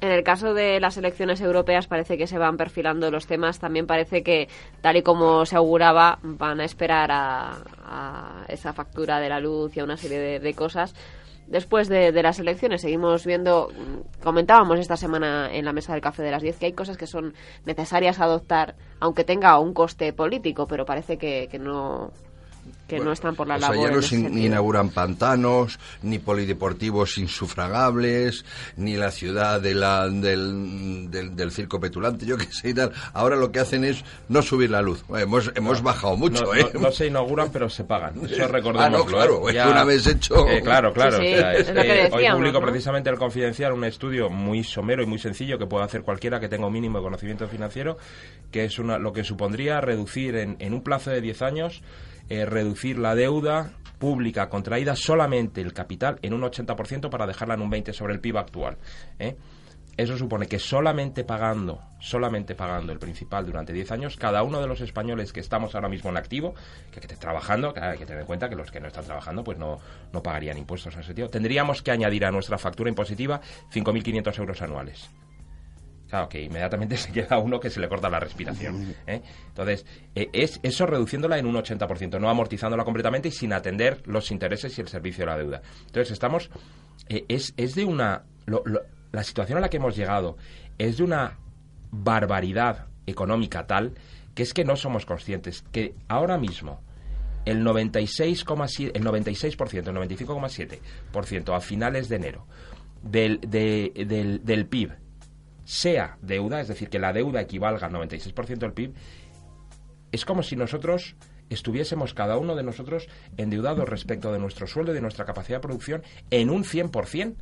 En 0.00 0.10
el 0.10 0.24
caso 0.24 0.54
de 0.54 0.80
las 0.80 0.96
elecciones 0.96 1.42
europeas 1.42 1.86
parece 1.86 2.16
que 2.16 2.26
se 2.26 2.38
van 2.38 2.56
perfilando 2.56 3.10
los 3.10 3.26
temas. 3.26 3.58
También 3.58 3.86
parece 3.86 4.22
que, 4.22 4.48
tal 4.80 4.96
y 4.96 5.02
como 5.02 5.44
se 5.44 5.56
auguraba, 5.56 6.18
van 6.22 6.60
a 6.60 6.64
esperar 6.64 7.10
a, 7.12 8.46
esa 8.48 8.72
factura 8.72 9.20
de 9.20 9.28
la 9.28 9.40
luz 9.40 9.76
y 9.76 9.80
a 9.80 9.84
una 9.84 9.98
serie 9.98 10.40
de 10.40 10.54
cosas 10.54 10.94
después 11.50 11.88
de, 11.88 12.12
las 12.22 12.38
elecciones 12.38 12.80
seguimos 12.80 13.26
viendo, 13.26 13.68
comentábamos 14.22 14.78
esta 14.78 14.96
semana 14.96 15.52
en 15.52 15.64
la 15.64 15.72
mesa 15.72 15.92
del 15.92 16.00
café 16.00 16.22
de 16.22 16.30
las 16.30 16.42
10 16.42 16.58
que 16.58 16.66
hay 16.66 16.72
cosas 16.72 16.96
que 16.96 17.06
son 17.06 17.34
necesarias 17.66 18.20
adoptar, 18.20 18.76
aunque 19.00 19.24
tenga 19.24 19.58
un 19.58 19.74
coste 19.74 20.12
político, 20.12 20.66
pero 20.66 20.86
parece 20.86 21.18
que, 21.18 21.48
que 21.50 21.58
no 21.58 22.12
que 22.90 22.98
no 22.98 23.12
están 23.12 23.36
por 23.36 23.46
la 23.46 23.56
labor. 23.56 23.88
ya 23.88 23.94
no 23.94 24.02
se 24.02 24.16
inauguran 24.16 24.90
pantanos, 24.90 25.78
ni 26.02 26.18
polideportivos 26.18 27.18
insufragables, 27.18 28.44
ni 28.76 28.96
la 28.96 29.12
ciudad 29.12 29.60
de 29.60 29.74
la, 29.74 30.08
del, 30.08 31.08
del, 31.10 31.52
circo 31.52 31.78
petulante, 31.78 32.26
yo 32.26 32.36
qué 32.36 32.46
sé 32.50 32.70
y 32.70 32.74
tal. 32.74 32.92
Ahora 33.12 33.36
lo 33.36 33.52
que 33.52 33.60
hacen 33.60 33.84
es 33.84 34.04
no 34.28 34.42
subir 34.42 34.70
la 34.70 34.82
luz. 34.82 35.04
Hemos, 35.16 35.52
hemos 35.54 35.82
bajado 35.82 36.16
mucho, 36.16 36.42
no, 36.44 36.54
¿eh? 36.54 36.70
No, 36.74 36.90
se 36.90 37.06
inauguran, 37.06 37.50
pero 37.52 37.70
se 37.70 37.84
pagan. 37.84 38.14
Eso 38.24 38.48
recordemos. 38.48 38.86
Ah, 38.86 38.90
no, 38.90 39.04
claro, 39.04 39.48
¿eh? 39.48 39.62
una 39.64 39.84
vez 39.84 40.06
hecho. 40.06 40.48
Eh, 40.48 40.60
claro, 40.62 40.92
claro. 40.92 41.18
hoy 41.18 42.26
publico 42.32 42.60
precisamente 42.60 43.08
el 43.08 43.18
Confidencial 43.18 43.72
un 43.72 43.84
estudio 43.84 44.30
muy 44.30 44.64
somero 44.64 45.02
y 45.02 45.06
muy 45.06 45.18
sencillo 45.18 45.58
que 45.58 45.66
puede 45.66 45.84
hacer 45.84 46.02
cualquiera 46.02 46.40
que 46.40 46.48
tenga 46.48 46.66
un 46.66 46.72
mínimo 46.72 46.98
de 46.98 47.04
conocimiento 47.04 47.46
financiero, 47.46 47.98
que 48.50 48.64
es 48.64 48.78
una, 48.78 48.98
lo 48.98 49.12
que 49.12 49.22
supondría 49.22 49.80
reducir 49.80 50.34
en, 50.36 50.56
en 50.58 50.74
un 50.74 50.82
plazo 50.82 51.10
de 51.10 51.20
10 51.20 51.42
años 51.42 51.82
eh, 52.30 52.46
reducir 52.46 52.98
la 52.98 53.14
deuda 53.14 53.72
pública 53.98 54.48
contraída 54.48 54.96
solamente 54.96 55.60
el 55.60 55.74
capital 55.74 56.18
en 56.22 56.32
un 56.32 56.40
80% 56.40 57.10
para 57.10 57.26
dejarla 57.26 57.54
en 57.54 57.62
un 57.62 57.70
20% 57.70 57.92
sobre 57.92 58.14
el 58.14 58.20
PIB 58.20 58.38
actual. 58.38 58.78
¿eh? 59.18 59.36
Eso 59.96 60.16
supone 60.16 60.46
que 60.46 60.58
solamente 60.58 61.24
pagando, 61.24 61.82
solamente 61.98 62.54
pagando 62.54 62.92
el 62.92 62.98
principal 62.98 63.44
durante 63.44 63.72
10 63.72 63.92
años, 63.92 64.16
cada 64.16 64.42
uno 64.42 64.60
de 64.60 64.66
los 64.66 64.80
españoles 64.80 65.32
que 65.32 65.40
estamos 65.40 65.74
ahora 65.74 65.90
mismo 65.90 66.08
en 66.08 66.16
activo, 66.16 66.54
que, 66.90 67.00
estén 67.00 67.18
trabajando, 67.18 67.74
que 67.74 67.80
hay 67.80 67.98
que 67.98 68.06
tener 68.06 68.22
en 68.22 68.26
cuenta 68.26 68.48
que 68.48 68.56
los 68.56 68.70
que 68.70 68.80
no 68.80 68.86
están 68.86 69.04
trabajando 69.04 69.44
pues 69.44 69.58
no, 69.58 69.78
no 70.12 70.22
pagarían 70.22 70.56
impuestos 70.56 70.94
en 70.94 71.00
ese 71.00 71.08
sentido, 71.08 71.28
tendríamos 71.28 71.82
que 71.82 71.90
añadir 71.90 72.24
a 72.24 72.30
nuestra 72.30 72.56
factura 72.56 72.88
impositiva 72.88 73.42
5.500 73.70 74.38
euros 74.38 74.62
anuales. 74.62 75.10
Claro, 76.10 76.28
que 76.28 76.42
inmediatamente 76.42 76.96
se 76.98 77.12
queda 77.12 77.38
uno 77.38 77.58
que 77.60 77.70
se 77.70 77.80
le 77.80 77.88
corta 77.88 78.10
la 78.10 78.20
respiración. 78.20 78.94
¿eh? 79.06 79.22
Entonces, 79.48 79.86
eh, 80.14 80.28
es 80.32 80.60
eso 80.62 80.84
reduciéndola 80.86 81.38
en 81.38 81.46
un 81.46 81.54
80%, 81.54 82.20
no 82.20 82.28
amortizándola 82.28 82.84
completamente 82.84 83.28
y 83.28 83.32
sin 83.32 83.52
atender 83.52 84.02
los 84.06 84.30
intereses 84.32 84.76
y 84.76 84.80
el 84.80 84.88
servicio 84.88 85.22
de 85.24 85.30
la 85.30 85.38
deuda. 85.38 85.62
Entonces, 85.86 86.10
estamos. 86.10 86.50
eh, 87.08 87.24
es, 87.28 87.54
es 87.56 87.74
de 87.76 87.84
una. 87.84 88.24
lo- 88.46 88.62
lo- 88.66 88.82
la 89.12 89.24
situación 89.24 89.58
a 89.58 89.60
la 89.60 89.70
que 89.70 89.76
hemos 89.78 89.96
llegado 89.96 90.36
es 90.78 90.98
de 90.98 91.04
una 91.04 91.38
barbaridad 91.90 92.86
económica 93.06 93.66
tal 93.66 93.94
que 94.34 94.42
es 94.44 94.54
que 94.54 94.64
no 94.64 94.76
somos 94.76 95.04
conscientes 95.06 95.64
que 95.72 95.94
ahora 96.08 96.38
mismo 96.38 96.80
el 97.44 97.64
96,7, 97.64 98.92
el 98.94 99.02
96%, 99.04 99.88
el 99.88 99.96
95,7% 99.96 101.56
a 101.56 101.60
finales 101.60 102.08
de 102.08 102.16
enero 102.16 102.46
del, 103.02 103.40
de- 103.40 103.92
del, 104.06 104.44
del 104.44 104.66
PIB 104.66 104.92
sea 105.70 106.18
deuda, 106.20 106.60
es 106.60 106.66
decir, 106.66 106.88
que 106.88 106.98
la 106.98 107.12
deuda 107.12 107.40
equivalga 107.40 107.86
al 107.86 107.92
96% 107.92 108.58
del 108.58 108.72
PIB, 108.72 108.92
es 110.10 110.24
como 110.24 110.42
si 110.42 110.56
nosotros 110.56 111.14
estuviésemos 111.48 112.12
cada 112.12 112.38
uno 112.38 112.56
de 112.56 112.64
nosotros 112.64 113.06
endeudados 113.36 113.88
respecto 113.88 114.32
de 114.32 114.40
nuestro 114.40 114.66
sueldo 114.66 114.90
y 114.90 114.96
de 114.96 115.00
nuestra 115.00 115.24
capacidad 115.24 115.58
de 115.58 115.62
producción 115.62 116.02
en 116.32 116.50
un 116.50 116.64
100%. 116.64 117.36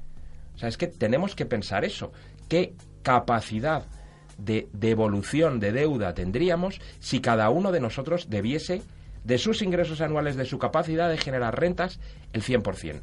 O 0.54 0.58
sea, 0.58 0.68
es 0.68 0.76
que 0.76 0.88
tenemos 0.88 1.34
que 1.34 1.46
pensar 1.46 1.86
eso. 1.86 2.12
¿Qué 2.50 2.74
capacidad 3.02 3.86
de 4.36 4.68
devolución 4.74 5.58
de 5.58 5.72
deuda 5.72 6.12
tendríamos 6.12 6.82
si 6.98 7.20
cada 7.20 7.48
uno 7.48 7.72
de 7.72 7.80
nosotros 7.80 8.28
debiese 8.28 8.82
de 9.24 9.38
sus 9.38 9.62
ingresos 9.62 10.02
anuales, 10.02 10.36
de 10.36 10.44
su 10.44 10.58
capacidad 10.58 11.08
de 11.08 11.16
generar 11.16 11.58
rentas, 11.58 11.98
el 12.34 12.42
100%? 12.42 13.00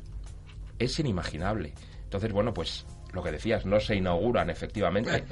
Es 0.77 0.99
inimaginable. 0.99 1.73
Entonces, 2.03 2.31
bueno, 2.31 2.53
pues 2.53 2.85
lo 3.15 3.23
que 3.23 3.31
decías, 3.31 3.65
no 3.65 3.79
se 3.79 3.95
inauguran 3.95 4.49
efectivamente, 4.49 5.23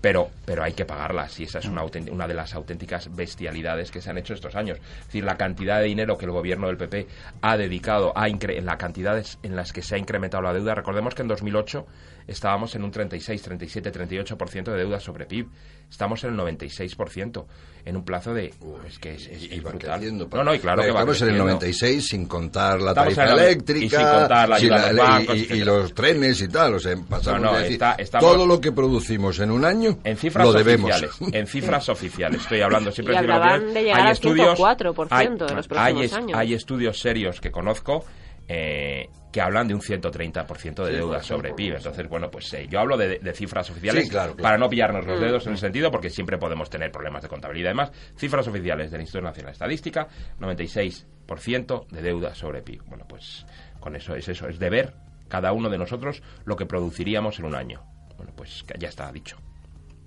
pero, 0.00 0.30
pero 0.44 0.62
hay 0.62 0.72
que 0.74 0.84
pagarlas 0.84 1.40
y 1.40 1.44
esa 1.44 1.58
es 1.58 1.64
una, 1.66 1.82
una 2.12 2.28
de 2.28 2.34
las 2.34 2.54
auténticas 2.54 3.14
bestialidades 3.16 3.90
que 3.90 4.00
se 4.00 4.10
han 4.10 4.18
hecho 4.18 4.34
estos 4.34 4.54
años. 4.54 4.78
Es 5.00 5.06
decir, 5.06 5.24
la 5.24 5.36
cantidad 5.36 5.78
de 5.80 5.86
dinero 5.86 6.16
que 6.18 6.26
el 6.26 6.30
gobierno 6.32 6.66
del 6.68 6.76
PP 6.76 7.06
ha 7.40 7.56
dedicado 7.56 8.12
a 8.16 8.28
incre- 8.28 8.58
en 8.58 8.66
las 8.66 8.76
cantidades 8.76 9.38
en 9.42 9.56
las 9.56 9.72
que 9.72 9.82
se 9.82 9.94
ha 9.94 9.98
incrementado 9.98 10.42
la 10.42 10.52
deuda. 10.52 10.74
Recordemos 10.74 11.14
que 11.14 11.22
en 11.22 11.28
2008 11.28 11.86
estábamos 12.26 12.74
en 12.76 12.84
un 12.84 12.90
36, 12.90 13.42
37, 13.42 13.90
38% 13.92 14.64
de 14.64 14.76
deuda 14.78 15.00
sobre 15.00 15.26
PIB. 15.26 15.48
Estamos 15.90 16.22
en 16.24 16.30
el 16.30 16.36
96% 16.38 17.44
en 17.84 17.96
un 17.96 18.04
plazo 18.04 18.32
de... 18.34 18.52
es 18.86 18.98
que 18.98 19.14
es, 19.14 19.26
es- 19.26 19.42
Y 19.42 19.54
es 19.54 19.64
va 19.64 19.70
brutal. 19.70 19.98
creciendo. 19.98 20.28
No, 20.32 20.44
no, 20.44 20.54
y 20.54 20.58
claro 20.58 20.82
que 20.82 20.90
va 20.90 21.00
Estamos 21.00 21.20
en 21.22 21.28
el 21.28 21.34
creciendo. 21.34 21.44
96 21.54 22.06
sin 22.08 22.26
contar 22.26 22.80
la 22.80 22.90
Estamos 22.90 23.14
tarifa 23.16 23.34
el- 23.34 23.38
eléctrica, 23.40 23.84
y 23.86 23.88
sin 23.88 23.98
contar 24.20 24.48
la 24.48 24.58
sin 24.58 24.68
los 24.70 24.92
y- 24.92 24.96
bancos, 24.96 25.36
y, 25.36 25.38
y 25.38 25.42
etcétera. 25.42 25.64
los 25.64 25.94
trenes 25.94 26.40
y 26.42 26.48
tal. 26.48 26.74
O 26.74 26.78
sea, 26.78 26.96
pasamos 27.08 27.40
No, 27.40 27.46
no, 27.48 27.52
de 27.56 27.58
decir, 27.62 27.72
está- 27.74 27.94
estamos- 27.98 28.30
todo 28.32 28.46
lo 28.46 28.60
que 28.60 28.72
producimos 28.72 29.38
en 29.40 29.50
un 29.50 29.64
año 29.64 29.98
En 30.04 30.16
cifras 30.16 30.46
lo 30.46 30.52
debemos. 30.52 30.90
oficiales. 30.90 31.34
En 31.34 31.46
cifras 31.48 31.88
oficiales. 31.88 32.40
Estoy 32.42 32.60
hablando 32.60 32.92
siempre 32.92 33.14
Y 33.14 33.16
de 33.16 33.22
cifras 33.22 33.40
oficiales. 33.40 33.74
de 33.74 33.80
Hay 33.92 34.00
al 34.02 34.12
estudios- 34.12 34.58
104% 34.58 35.50
en 35.50 35.56
los 35.56 35.66
próximos 35.68 35.78
hay, 36.00 36.04
es- 36.04 36.12
años. 36.12 36.38
Hay 36.38 36.54
estudios 36.54 37.00
serios 37.00 37.40
que 37.40 37.50
conozco 37.50 38.04
eh, 38.52 39.08
que 39.32 39.40
hablan 39.40 39.68
de 39.68 39.74
un 39.74 39.80
130% 39.80 40.84
de 40.84 40.92
deuda 40.92 41.22
sobre 41.22 41.54
PIB. 41.54 41.76
Entonces, 41.76 42.08
bueno, 42.08 42.28
pues 42.32 42.52
eh, 42.52 42.66
yo 42.68 42.80
hablo 42.80 42.96
de, 42.96 43.20
de 43.20 43.32
cifras 43.32 43.70
oficiales 43.70 44.04
Sí, 44.04 44.10
claro, 44.10 44.32
claro. 44.34 44.42
para 44.42 44.58
no 44.58 44.68
pillarnos 44.68 45.06
Mm. 45.06 45.08
los 45.08 45.20
dedos 45.20 45.46
en 45.46 45.52
el 45.52 45.58
sentido, 45.58 45.90
porque 45.92 46.10
siempre 46.10 46.36
podemos 46.36 46.68
tener 46.68 46.90
problemas 46.90 47.22
de 47.22 47.28
contabilidad. 47.28 47.68
Además, 47.68 47.92
cifras 48.16 48.48
oficiales 48.48 48.90
del 48.90 49.02
Instituto 49.02 49.24
Nacional 49.24 49.50
de 49.50 49.52
Estadística, 49.52 50.08
96% 50.40 51.86
de 51.90 52.02
deuda 52.02 52.34
sobre 52.34 52.62
PIB. 52.62 52.82
Bueno, 52.86 53.04
pues 53.08 53.46
con 53.78 53.94
eso 53.94 54.14
es 54.16 54.28
eso, 54.28 54.48
es 54.48 54.58
de 54.58 54.68
ver 54.68 54.94
cada 55.28 55.52
uno 55.52 55.68
de 55.70 55.78
nosotros 55.78 56.22
lo 56.44 56.56
que 56.56 56.66
produciríamos 56.66 57.38
en 57.38 57.44
un 57.44 57.54
año. 57.54 57.84
Bueno, 58.16 58.32
pues 58.36 58.64
ya 58.78 58.88
está 58.88 59.10
dicho. 59.12 59.38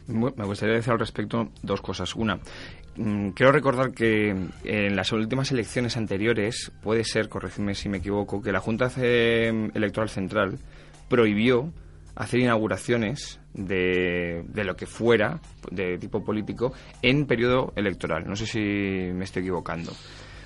Me 0.07 0.45
gustaría 0.45 0.75
decir 0.75 0.91
al 0.93 0.99
respecto 0.99 1.49
dos 1.61 1.81
cosas. 1.81 2.15
Una, 2.15 2.39
mm, 2.97 3.29
quiero 3.29 3.51
recordar 3.51 3.91
que 3.91 4.29
en 4.63 4.95
las 4.95 5.11
últimas 5.11 5.51
elecciones 5.51 5.95
anteriores, 5.97 6.71
puede 6.81 7.03
ser, 7.05 7.29
corregidme 7.29 7.73
si 7.75 7.89
me 7.89 7.97
equivoco, 7.99 8.41
que 8.41 8.51
la 8.51 8.59
Junta 8.59 8.89
Ce- 8.89 9.47
Electoral 9.73 10.09
Central 10.09 10.59
prohibió 11.07 11.71
hacer 12.15 12.41
inauguraciones 12.41 13.39
de, 13.53 14.43
de 14.47 14.63
lo 14.63 14.75
que 14.75 14.85
fuera, 14.85 15.39
de 15.71 15.97
tipo 15.97 16.23
político, 16.23 16.73
en 17.01 17.25
periodo 17.25 17.71
electoral. 17.75 18.25
No 18.27 18.35
sé 18.35 18.45
si 18.45 18.59
me 18.59 19.23
estoy 19.25 19.41
equivocando. 19.43 19.91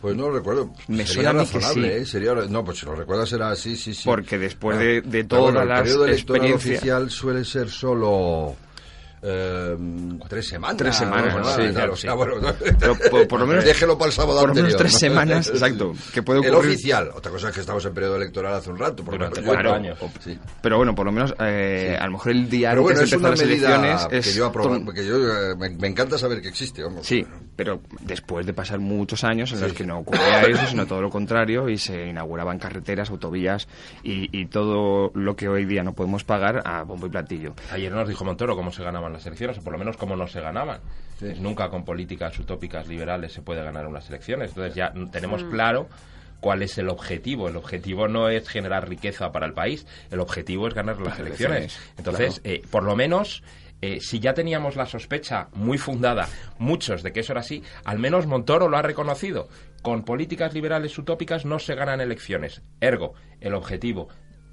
Pues 0.01 0.15
no 0.15 0.27
lo 0.29 0.35
recuerdo. 0.35 0.71
Me 0.89 1.05
sería 1.07 1.33
razonable, 1.33 1.95
sí. 1.95 2.01
¿eh? 2.01 2.05
Sería, 2.05 2.33
no, 2.35 2.63
pues 2.63 2.77
si 2.79 2.85
lo 2.85 2.95
recuerdas 2.95 3.29
será 3.29 3.49
así, 3.49 3.75
sí, 3.75 3.93
sí. 3.95 4.03
Porque 4.05 4.37
después 4.37 4.77
Ah, 4.77 4.81
de- 4.81 5.01
de 5.01 5.23
todas 5.23 5.45
bueno, 5.53 5.65
las 5.65 5.79
El 5.79 5.83
periodo 5.85 6.05
electoral 6.05 6.53
oficial 6.53 7.09
suele 7.09 7.43
ser 7.43 7.69
solo... 7.69 8.55
eh, 9.21 9.75
tres 10.29 10.47
semanas. 10.47 10.77
Tres 10.77 10.95
semanas, 10.95 11.35
¿no? 11.35 11.43
sí, 11.45 11.57
Tal, 11.57 11.73
claro, 11.73 11.93
o 11.93 11.95
sea, 11.95 12.11
sí. 12.11 12.17
bueno, 12.17 12.33
Pero 12.79 12.95
por- 13.09 13.27
por 13.27 13.39
lo 13.39 13.47
menos- 13.47 13.65
déjelo 13.65 13.97
para 13.97 14.07
el 14.09 14.13
sábado 14.13 14.39
por 14.41 14.53
tres 14.53 14.93
semanas, 14.93 15.47
exacto, 15.53 15.93
que 16.13 16.21
puede 16.23 16.39
El 16.41 16.53
ocurrir- 16.53 16.69
oficial. 16.69 17.11
Otra 17.15 17.31
cosa 17.31 17.49
es 17.49 17.55
que 17.55 17.61
estamos 17.61 17.83
en 17.85 17.93
periodo 17.93 18.15
electoral 18.17 18.53
hace 18.53 18.69
un 18.69 18.77
rato. 18.77 19.03
por 19.03 19.13
Durante 19.17 19.41
cuatro 19.43 19.73
años. 19.73 19.97
Sí. 20.19 20.37
Pero 20.61 20.77
bueno, 20.77 20.93
por 20.95 21.05
lo 21.05 21.11
menos 21.11 21.33
eh, 21.39 21.95
Sí. 21.95 21.95
a 22.01 22.05
lo 22.05 22.11
mejor 22.13 22.31
el 22.31 22.49
día 22.49 22.69
Pero 22.71 22.81
bueno, 22.83 22.99
antes 22.99 23.09
de 23.09 23.15
empezar 23.15 23.31
las 23.31 23.41
medida 23.47 23.75
elecciones 23.75 24.07
que 24.07 24.17
es 24.17 24.35
yo 24.35 24.45
aprobar, 24.45 24.81
porque 24.85 25.05
yo 25.05 25.15
eh, 25.17 25.55
me, 25.57 25.69
me 25.71 25.87
encanta 25.87 26.17
saber 26.17 26.41
que 26.41 26.47
existe, 26.49 26.83
vamos. 26.83 27.05
Sí, 27.05 27.25
pero 27.55 27.81
después 28.01 28.45
de 28.45 28.53
pasar 28.53 28.79
muchos 28.79 29.23
años 29.23 29.51
en 29.53 29.61
los 29.61 29.73
que 29.73 29.85
no 29.85 29.99
ocurría 29.99 30.41
eso, 30.47 30.65
sino 30.67 30.85
todo 30.85 31.01
lo 31.01 31.09
contrario, 31.09 31.69
y 31.69 31.77
se 31.77 32.07
inauguraban 32.07 32.59
carreteras, 32.59 33.09
autovías 33.09 33.67
y, 34.03 34.29
y 34.37 34.45
todo 34.47 35.11
lo 35.15 35.35
que 35.35 35.47
hoy 35.49 35.65
día 35.65 35.83
no 35.83 35.93
podemos 35.93 36.23
pagar 36.23 36.61
a 36.65 36.83
bombo 36.83 37.07
y 37.07 37.09
platillo. 37.09 37.53
Ayer 37.71 37.91
nos 37.91 38.07
dijo 38.07 38.23
Montoro 38.25 38.55
cómo 38.55 38.71
se 38.71 38.83
ganaban 39.07 39.13
las 39.13 39.25
elecciones, 39.25 39.57
o 39.57 39.63
por 39.63 39.73
lo 39.73 39.79
menos 39.79 39.97
cómo 39.97 40.15
no 40.15 40.27
se 40.27 40.41
ganaban. 40.41 40.79
Sí. 41.19 41.27
Es 41.27 41.39
nunca 41.39 41.69
con 41.69 41.83
políticas 41.85 42.37
utópicas 42.39 42.87
liberales 42.87 43.31
se 43.33 43.41
puede 43.41 43.63
ganar 43.63 43.87
unas 43.87 44.07
elecciones. 44.09 44.49
Entonces 44.49 44.75
ya 44.75 44.93
tenemos 45.11 45.43
Mm. 45.43 45.49
claro 45.51 45.87
cuál 46.39 46.61
es 46.61 46.77
el 46.77 46.89
objetivo. 46.89 47.47
El 47.47 47.55
objetivo 47.57 48.07
no 48.07 48.29
es 48.29 48.47
generar 48.47 48.87
riqueza 48.87 49.31
para 49.31 49.45
el 49.47 49.53
país, 49.53 49.85
el 50.11 50.19
objetivo 50.19 50.67
es 50.67 50.73
ganar 50.73 50.97
las 50.99 51.09
Las 51.09 51.19
elecciones. 51.19 51.57
elecciones, 51.59 51.93
Entonces, 51.97 52.41
eh, 52.43 52.61
por 52.69 52.83
lo 52.83 52.95
menos... 52.95 53.43
eh, 53.79 53.99
si 54.01 54.19
ya 54.19 54.33
teníamos 54.33 54.75
la 54.75 54.87
sospecha 54.87 55.49
muy 55.53 55.77
fundada, 55.77 56.27
muchos, 56.57 57.03
de 57.03 57.11
que 57.13 57.19
eso 57.19 57.33
era 57.33 57.41
así, 57.41 57.61
al 57.85 57.99
menos 57.99 58.25
Montoro 58.25 58.67
lo 58.69 58.75
ha 58.77 58.81
reconocido. 58.81 59.49
Con 59.83 60.03
políticas 60.03 60.55
liberales 60.55 60.97
utópicas 60.97 61.45
no 61.45 61.59
se 61.59 61.75
ganan 61.75 62.01
elecciones. 62.01 62.63
Ergo, 62.81 63.13
el 63.39 63.53
objetivo 63.53 64.07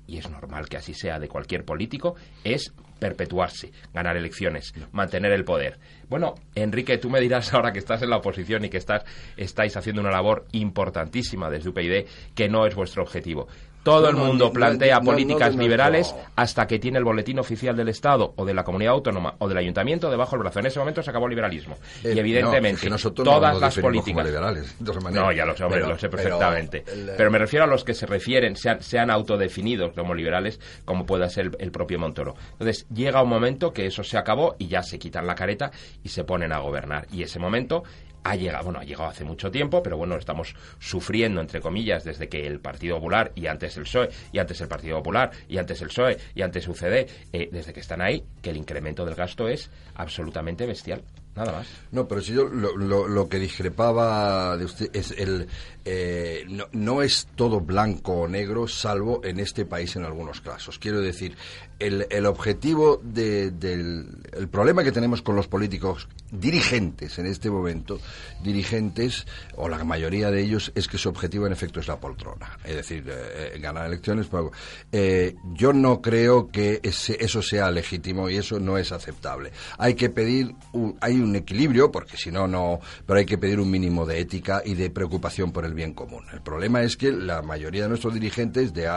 y 0.06 0.18
es 0.18 0.28
normal 0.28 0.68
que 0.68 0.76
así 0.76 0.92
sea 0.92 1.18
de 1.18 1.28
cualquier 1.28 1.64
político, 1.64 2.16
es 2.44 2.74
perpetuarse, 2.98 3.72
ganar 3.92 4.16
elecciones, 4.16 4.72
mantener 4.92 5.32
el 5.32 5.44
poder. 5.44 5.78
Bueno, 6.08 6.34
Enrique, 6.54 6.98
tú 6.98 7.10
me 7.10 7.20
dirás 7.20 7.52
ahora 7.52 7.72
que 7.72 7.78
estás 7.78 8.02
en 8.02 8.10
la 8.10 8.18
oposición 8.18 8.64
y 8.64 8.70
que 8.70 8.78
estás, 8.78 9.04
estáis 9.36 9.76
haciendo 9.76 10.00
una 10.00 10.10
labor 10.10 10.46
importantísima 10.52 11.50
desde 11.50 11.70
UPyD, 11.70 12.06
que 12.34 12.48
no 12.48 12.66
es 12.66 12.74
vuestro 12.74 13.02
objetivo. 13.02 13.48
Todo 13.84 14.08
el 14.08 14.16
mundo 14.16 14.50
plantea 14.52 15.00
políticas 15.00 15.54
liberales 15.54 16.14
hasta 16.36 16.66
que 16.66 16.78
tiene 16.78 16.98
el 16.98 17.04
boletín 17.04 17.38
oficial 17.38 17.76
del 17.76 17.88
Estado 17.90 18.32
o 18.36 18.44
de 18.44 18.54
la 18.54 18.64
comunidad 18.64 18.94
autónoma 18.94 19.34
o 19.38 19.48
del 19.48 19.58
ayuntamiento 19.58 20.10
debajo 20.10 20.32
del 20.32 20.40
brazo. 20.40 20.60
En 20.60 20.66
ese 20.66 20.78
momento 20.78 21.02
se 21.02 21.10
acabó 21.10 21.26
el 21.26 21.30
liberalismo. 21.30 21.76
Eh, 22.02 22.14
y 22.16 22.18
evidentemente, 22.18 22.70
no, 22.72 22.76
es 22.76 22.80
que 22.82 22.90
nosotros 22.90 23.26
no 23.26 23.34
todas 23.34 23.60
las 23.60 23.78
políticas... 23.78 24.24
liberales, 24.24 24.74
de. 24.78 25.10
No, 25.12 25.30
ya 25.32 25.44
lo 25.44 25.56
sé, 25.56 25.64
hombre, 25.64 25.80
Pero- 25.80 25.92
lo 25.92 25.98
sé 25.98 26.08
pero 26.08 26.22
perfectamente. 26.22 26.84
el- 26.92 27.10
Pero, 27.16 27.30
me 27.30 27.38
refiero 27.38 27.64
a 27.64 27.68
los 27.68 27.84
que 27.84 27.94
se 27.94 28.06
refieren, 28.06 28.56
sean, 28.56 28.82
sean 28.82 29.10
autodefinidos 29.10 29.92
como 29.92 30.14
liberales, 30.14 30.58
como 30.84 31.04
pueda 31.06 31.28
ser 31.28 31.46
el, 31.46 31.56
el 31.58 31.70
propio 31.70 31.98
Montoro. 31.98 32.34
Entonces, 32.52 32.86
llega 32.88 33.22
un 33.22 33.28
momento 33.28 33.72
que 33.72 33.86
eso 33.86 34.02
se 34.02 34.16
acabó 34.16 34.56
y 34.58 34.68
ya 34.68 34.82
se 34.82 34.98
quitan 34.98 35.26
la 35.26 35.34
careta 35.34 35.70
y 36.02 36.08
se 36.08 36.24
ponen 36.24 36.52
a 36.52 36.58
gobernar. 36.58 37.06
Y 37.12 37.22
ese 37.22 37.38
momento 37.38 37.84
ha 38.24 38.36
llegado, 38.36 38.64
bueno, 38.64 38.80
ha 38.80 38.84
llegado 38.84 39.08
hace 39.10 39.22
mucho 39.24 39.50
tiempo, 39.50 39.82
pero 39.82 39.96
bueno, 39.96 40.16
estamos 40.16 40.54
sufriendo, 40.78 41.40
entre 41.40 41.60
comillas, 41.60 42.04
desde 42.04 42.28
que 42.28 42.46
el 42.46 42.58
Partido 42.58 42.96
Popular 42.96 43.32
y 43.34 43.46
antes 43.46 43.76
el 43.76 43.84
PSOE, 43.84 44.08
y 44.32 44.38
antes 44.38 44.60
el 44.60 44.68
Partido 44.68 44.96
Popular, 44.96 45.30
y 45.48 45.58
antes 45.58 45.80
el 45.82 45.88
PSOE, 45.88 46.16
y 46.34 46.42
antes 46.42 46.66
UCD, 46.66 47.06
eh, 47.32 47.48
desde 47.52 47.72
que 47.72 47.80
están 47.80 48.00
ahí, 48.00 48.24
que 48.42 48.50
el 48.50 48.56
incremento 48.56 49.04
del 49.04 49.14
gasto 49.14 49.46
es 49.48 49.70
absolutamente 49.94 50.66
bestial. 50.66 51.02
Nada 51.36 51.50
más. 51.52 51.66
No, 51.90 52.06
pero 52.06 52.20
si 52.20 52.32
yo 52.32 52.44
lo, 52.44 52.76
lo- 52.76 53.08
lo 53.08 53.28
que 53.28 53.38
discrepaba 53.40 54.56
de 54.56 54.64
usted 54.64 54.88
es 54.94 55.10
el... 55.18 55.48
eh, 55.84 56.44
no, 56.48 56.66
no 56.72 57.02
es 57.02 57.28
todo 57.36 57.60
blanco 57.60 58.12
o 58.20 58.28
negro, 58.28 58.66
salvo 58.68 59.20
en 59.24 59.38
este 59.40 59.64
país 59.66 59.96
en 59.96 60.04
algunos 60.04 60.40
casos. 60.40 60.78
Quiero 60.78 61.00
decir, 61.00 61.36
el, 61.78 62.06
el 62.10 62.26
objetivo 62.26 63.00
de- 63.02 63.50
del... 63.50 64.06
El 64.32 64.48
problema 64.48 64.82
que 64.84 64.92
tenemos 64.92 65.22
con 65.22 65.36
los 65.36 65.46
políticos 65.48 66.08
dirigentes 66.32 67.18
en 67.18 67.26
este 67.26 67.50
momento, 67.50 68.00
dirigentes, 68.42 69.26
o 69.56 69.68
la 69.68 69.82
mayoría 69.84 70.30
de 70.30 70.42
ellos, 70.42 70.72
es 70.74 70.88
que 70.88 70.98
su 70.98 71.08
objetivo 71.08 71.46
en 71.46 71.52
efecto 71.52 71.80
es 71.80 71.88
la 71.88 71.98
poltrona. 72.00 72.58
Es 72.64 72.76
decir, 72.76 73.04
eh, 73.08 73.58
ganar 73.60 73.86
elecciones. 73.86 74.26
pero, 74.30 74.50
eh, 74.92 75.34
yo 75.54 75.72
no 75.72 76.00
creo 76.00 76.48
que 76.48 76.80
ese- 76.82 77.16
eso 77.24 77.42
sea 77.42 77.70
legítimo 77.70 78.28
y 78.30 78.36
eso 78.36 78.58
no 78.60 78.78
es 78.78 78.92
aceptable. 78.92 79.52
Hay 79.78 79.94
que 79.94 80.10
pedir... 80.10 80.54
un- 80.72 80.96
hay 81.00 81.20
un 81.20 81.34
equilibrio, 81.36 81.90
porque 81.92 82.16
si 82.16 82.30
no, 82.30 82.46
no, 82.48 82.80
pero 83.06 83.18
hay 83.18 83.26
que 83.26 83.38
pedir 83.38 83.60
un 83.60 83.70
mínimo 83.70 84.06
de 84.06 84.20
ética 84.20 84.62
y 84.64 84.74
de 84.74 84.90
preocupación 84.90 85.52
por 85.52 85.64
el 85.64 85.73
bien 85.74 85.92
común. 85.92 86.24
El 86.32 86.40
problema 86.40 86.82
es 86.82 86.96
que 86.96 87.12
la 87.12 87.42
mayoría 87.42 87.82
de 87.82 87.88
nuestros 87.88 88.14
dirigentes, 88.14 88.72
de, 88.72 88.88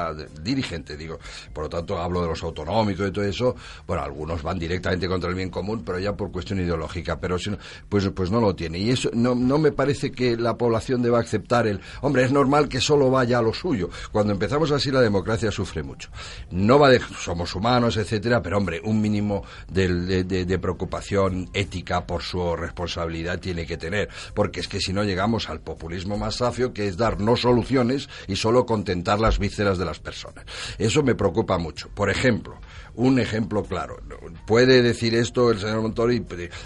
dirigentes, 0.41 0.97
digo, 0.97 1.19
por 1.53 1.65
lo 1.65 1.69
tanto 1.69 1.97
hablo 1.97 2.21
de 2.21 2.27
los 2.27 2.43
autonómicos 2.43 3.09
y 3.09 3.11
todo 3.11 3.25
eso, 3.25 3.55
bueno, 3.85 4.03
algunos 4.03 4.43
van 4.43 4.59
directamente 4.59 5.07
contra 5.07 5.29
el 5.29 5.35
bien 5.35 5.49
común, 5.49 5.83
pero 5.85 5.99
ya 5.99 6.15
por 6.15 6.31
cuestión 6.31 6.59
ideológica, 6.59 7.19
pero 7.19 7.37
si 7.37 7.51
no, 7.51 7.57
pues, 7.89 8.07
pues 8.09 8.31
no 8.31 8.39
lo 8.39 8.55
tiene. 8.55 8.79
Y 8.79 8.91
eso 8.91 9.09
no, 9.13 9.35
no 9.35 9.57
me 9.57 9.71
parece 9.71 10.11
que 10.11 10.37
la 10.37 10.57
población 10.57 11.01
deba 11.01 11.19
aceptar 11.19 11.67
el, 11.67 11.81
hombre, 12.01 12.23
es 12.23 12.31
normal 12.31 12.69
que 12.69 12.79
solo 12.79 13.09
vaya 13.09 13.39
a 13.39 13.41
lo 13.41 13.53
suyo. 13.53 13.89
Cuando 14.11 14.33
empezamos 14.33 14.71
así 14.71 14.91
la 14.91 15.01
democracia 15.01 15.51
sufre 15.51 15.83
mucho. 15.83 16.09
No 16.51 16.79
va 16.79 16.89
de, 16.89 17.01
somos 17.19 17.53
humanos, 17.55 17.97
etcétera, 17.97 18.41
pero 18.41 18.57
hombre, 18.57 18.81
un 18.83 19.01
mínimo 19.01 19.43
de, 19.67 20.23
de 20.23 20.59
preocupación 20.59 21.49
ética 21.53 22.05
por 22.05 22.21
su 22.21 22.55
responsabilidad 22.55 23.39
tiene 23.39 23.65
que 23.65 23.77
tener, 23.77 24.09
porque 24.33 24.59
es 24.59 24.67
que 24.67 24.79
si 24.79 24.93
no 24.93 25.03
llegamos 25.03 25.49
al 25.49 25.59
populismo 25.61 26.17
más 26.17 26.35
safio, 26.35 26.66
que 26.73 26.87
es 26.87 26.97
dar 26.97 27.19
no 27.19 27.35
soluciones 27.35 28.09
y 28.27 28.35
solo 28.35 28.65
contentar 28.65 29.19
las 29.19 29.39
vísceras 29.39 29.77
de 29.77 29.85
las 29.85 29.99
personas. 29.99 30.45
Eso 30.77 31.03
me 31.03 31.15
preocupa 31.15 31.57
mucho. 31.57 31.89
Por 31.93 32.09
ejemplo, 32.09 32.57
un 32.95 33.19
ejemplo 33.19 33.63
claro. 33.63 33.97
Puede 34.45 34.81
decir 34.81 35.15
esto 35.15 35.51
el 35.51 35.59
señor 35.59 35.81
Montori, 35.81 36.25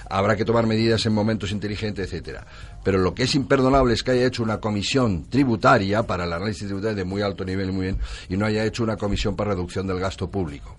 habrá 0.10 0.36
que 0.36 0.46
tomar 0.46 0.66
medidas 0.66 1.06
en 1.06 1.14
momentos 1.14 1.52
inteligentes, 1.52 2.06
etcétera. 2.06 2.46
Pero 2.84 2.98
lo 2.98 3.14
que 3.14 3.24
es 3.24 3.36
imperdonable 3.36 3.94
es 3.94 4.02
que 4.02 4.12
haya 4.12 4.26
hecho 4.26 4.42
una 4.44 4.60
comisión 4.60 5.30
tributaria 5.30 6.04
para 6.04 6.24
el 6.24 6.34
análisis 6.34 6.68
tributario 6.68 6.96
de 6.96 7.04
muy 7.04 7.22
alto 7.22 7.44
nivel, 7.44 7.72
muy 7.72 7.84
bien, 7.84 8.00
y 8.30 8.38
no 8.38 8.46
haya 8.46 8.66
hecho 8.66 8.84
una 8.84 8.98
comisión 8.98 9.36
para 9.36 9.52
reducción 9.52 9.86
del 9.88 10.00
gasto 10.00 10.30
público. 10.32 10.76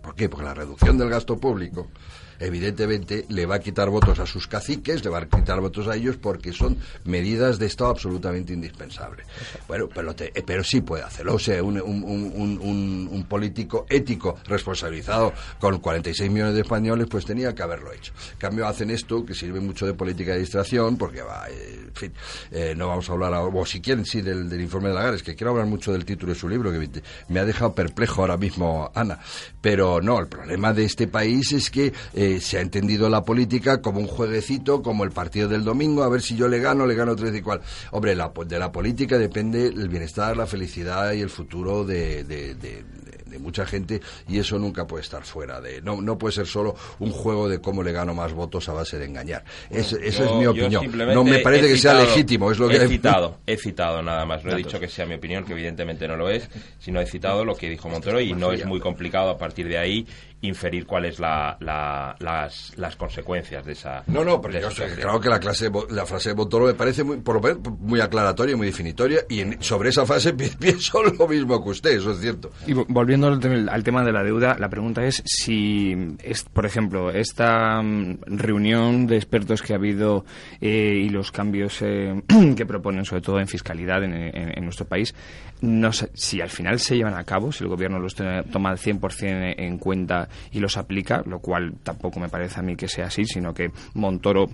¿Por 0.00 0.14
qué? 0.14 0.28
Porque 0.28 0.44
la 0.44 0.54
reducción 0.54 0.96
del 0.96 1.08
gasto 1.10 1.38
público 1.38 1.88
evidentemente 2.38 3.26
le 3.28 3.46
va 3.46 3.56
a 3.56 3.60
quitar 3.60 3.90
votos 3.90 4.18
a 4.18 4.26
sus 4.26 4.46
caciques, 4.46 5.04
le 5.04 5.10
va 5.10 5.18
a 5.18 5.26
quitar 5.26 5.60
votos 5.60 5.88
a 5.88 5.96
ellos 5.96 6.16
porque 6.16 6.52
son 6.52 6.76
medidas 7.04 7.58
de 7.58 7.66
Estado 7.66 7.90
absolutamente 7.90 8.52
indispensables. 8.52 9.26
Bueno, 9.68 9.88
pero, 9.92 10.14
eh, 10.18 10.42
pero 10.46 10.64
sí 10.64 10.80
puede 10.80 11.02
hacerlo. 11.02 11.34
O 11.34 11.38
sea, 11.38 11.62
un, 11.62 11.80
un, 11.80 13.24
político 13.28 13.86
ético 13.88 14.36
responsabilizado 14.46 15.32
con 15.58 15.78
46 15.78 16.30
millones 16.30 16.54
de 16.54 16.60
españoles, 16.60 17.06
pues 17.10 17.24
tenía 17.24 17.54
que 17.54 17.62
haberlo 17.62 17.92
hecho. 17.92 18.12
En 18.32 18.38
cambio, 18.38 18.66
hacen 18.66 18.90
esto 18.90 19.24
que 19.24 19.34
sirve 19.34 19.60
mucho 19.60 19.86
de 19.86 19.94
política 19.94 20.32
de 20.32 20.40
distracción, 20.40 20.96
porque 20.96 21.22
va, 21.22 21.48
eh, 21.48 21.84
en 21.88 21.94
fin, 21.94 22.12
eh, 22.50 22.74
no 22.76 22.88
vamos 22.88 23.08
a 23.08 23.12
hablar 23.12 23.32
ahora, 23.34 23.56
o 23.56 23.66
si 23.66 23.80
quieren, 23.80 24.04
sí, 24.04 24.20
del, 24.20 24.48
del 24.48 24.60
informe 24.60 24.88
de 24.88 24.94
Lagares, 24.94 25.22
que 25.22 25.34
quiero 25.34 25.52
hablar 25.52 25.66
mucho 25.66 25.92
del 25.92 26.04
título 26.04 26.32
de 26.32 26.38
su 26.38 26.48
libro, 26.48 26.70
que 26.70 27.02
me 27.28 27.40
ha 27.40 27.44
dejado 27.44 27.74
perplejo 27.74 28.20
ahora 28.20 28.36
mismo 28.36 28.90
Ana. 28.94 29.18
Pero 29.60 30.00
no, 30.00 30.20
el 30.20 30.26
problema 30.26 30.72
de 30.72 30.84
este 30.84 31.06
país 31.08 31.52
es 31.52 31.70
que 31.70 31.92
eh, 32.12 32.23
se 32.40 32.58
ha 32.58 32.60
entendido 32.60 33.08
la 33.08 33.24
política 33.24 33.80
como 33.80 34.00
un 34.00 34.06
jueguecito, 34.06 34.82
como 34.82 35.04
el 35.04 35.10
partido 35.10 35.48
del 35.48 35.64
domingo, 35.64 36.02
a 36.02 36.08
ver 36.08 36.22
si 36.22 36.36
yo 36.36 36.48
le 36.48 36.58
gano, 36.58 36.86
le 36.86 36.94
gano 36.94 37.16
tres 37.16 37.34
y 37.34 37.42
cual. 37.42 37.60
Hombre, 37.92 38.14
la, 38.14 38.32
de 38.46 38.58
la 38.58 38.72
política 38.72 39.18
depende 39.18 39.66
el 39.66 39.88
bienestar, 39.88 40.36
la 40.36 40.46
felicidad 40.46 41.12
y 41.12 41.20
el 41.20 41.30
futuro 41.30 41.84
de, 41.84 42.24
de, 42.24 42.84
mucha 43.38 43.66
gente 43.66 44.00
y 44.28 44.38
eso 44.38 44.60
nunca 44.60 44.86
puede 44.86 45.02
estar 45.02 45.24
fuera 45.24 45.60
de 45.60 45.82
no 45.82 46.00
no 46.00 46.16
puede 46.16 46.32
ser 46.32 46.46
solo 46.46 46.76
un 47.00 47.10
juego 47.10 47.48
de 47.48 47.60
cómo 47.60 47.82
le 47.82 47.90
gano 47.90 48.14
más 48.14 48.32
votos 48.32 48.68
a 48.68 48.72
base 48.72 48.96
de 48.96 49.06
engañar. 49.06 49.44
Esa 49.70 49.96
es 50.00 50.20
mi 50.34 50.46
opinión. 50.46 50.86
no 51.12 51.24
me 51.24 51.40
parece 51.40 51.66
que 51.66 51.76
sea 51.76 51.94
legítimo 51.94 52.52
es 52.52 52.60
lo 52.60 52.68
que 52.68 52.76
he 52.76 52.88
citado 52.88 53.38
he 53.44 53.56
citado 53.56 54.02
nada 54.02 54.24
más 54.24 54.44
no 54.44 54.52
he 54.52 54.56
dicho 54.56 54.78
que 54.78 54.86
sea 54.86 55.04
mi 55.04 55.14
opinión 55.14 55.44
que 55.44 55.52
evidentemente 55.52 56.06
no 56.06 56.16
lo 56.16 56.30
es 56.30 56.48
sino 56.78 57.00
he 57.00 57.06
citado 57.06 57.44
lo 57.44 57.56
que 57.56 57.68
dijo 57.68 57.88
Montero 57.88 58.20
y 58.20 58.34
no 58.34 58.52
es 58.52 58.64
muy 58.66 58.78
complicado 58.78 59.30
a 59.30 59.36
partir 59.36 59.66
de 59.66 59.78
ahí 59.78 60.06
inferir 60.46 60.86
cuáles 60.86 61.18
la, 61.18 61.56
las, 61.60 62.76
las 62.76 62.96
consecuencias 62.96 63.64
de 63.64 63.72
esa. 63.72 64.02
No, 64.06 64.24
no, 64.24 64.40
pero 64.40 64.60
yo 64.60 64.68
creo 64.96 65.20
que 65.20 65.28
la, 65.28 65.40
clase, 65.40 65.70
la 65.90 66.06
frase 66.06 66.30
de 66.30 66.34
Montoro 66.34 66.66
me 66.66 66.74
parece 66.74 67.04
muy, 67.04 67.18
por 67.18 67.40
muy 67.80 68.00
aclaratoria, 68.00 68.56
muy 68.56 68.66
definitoria, 68.66 69.20
y 69.28 69.42
sobre 69.60 69.90
esa 69.90 70.06
frase 70.06 70.32
pienso 70.58 71.02
lo 71.02 71.26
mismo 71.26 71.62
que 71.62 71.70
usted, 71.70 71.90
eso 71.98 72.12
es 72.12 72.20
cierto. 72.20 72.50
Y 72.66 72.72
volviendo 72.72 73.28
al, 73.28 73.84
tema 73.84 74.04
de 74.04 74.12
la 74.12 74.22
deuda, 74.22 74.56
la 74.58 74.68
pregunta 74.68 75.04
es 75.04 75.22
si, 75.24 76.16
es, 76.22 76.44
por 76.44 76.66
ejemplo, 76.66 77.10
esta 77.10 77.80
mm, 77.82 78.18
reunión 78.26 79.06
de 79.06 79.16
expertos 79.16 79.62
que 79.62 79.72
ha 79.72 79.76
habido 79.76 80.24
eh, 80.60 81.02
y 81.04 81.08
los 81.08 81.32
cambios 81.32 81.80
eh, 81.82 82.22
que 82.56 82.66
proponen, 82.66 83.04
sobre 83.04 83.22
todo 83.22 83.40
en 83.40 83.48
fiscalidad 83.48 84.04
en, 84.04 84.64
nuestro 84.64 84.86
país, 84.86 85.14
no 85.60 85.92
si 85.92 86.40
al 86.40 86.50
final 86.50 86.78
se 86.78 86.96
llevan 86.96 87.14
a 87.14 87.24
cabo, 87.24 87.52
si 87.52 87.64
el 87.64 87.70
gobierno 87.70 87.98
los 87.98 88.14
toma 88.14 88.70
al 88.70 88.78
100% 88.78 89.54
en 89.58 89.78
cuenta 89.78 90.28
y 90.52 90.60
los 90.60 90.76
aplica, 90.76 91.22
lo 91.26 91.40
cual 91.40 91.74
tampoco 91.82 92.20
me 92.20 92.28
parece 92.28 92.60
a 92.60 92.62
mí 92.62 92.76
que 92.76 92.88
sea 92.88 93.06
así, 93.06 93.24
sino 93.24 93.52
que 93.52 93.70
Montoro 93.94 94.46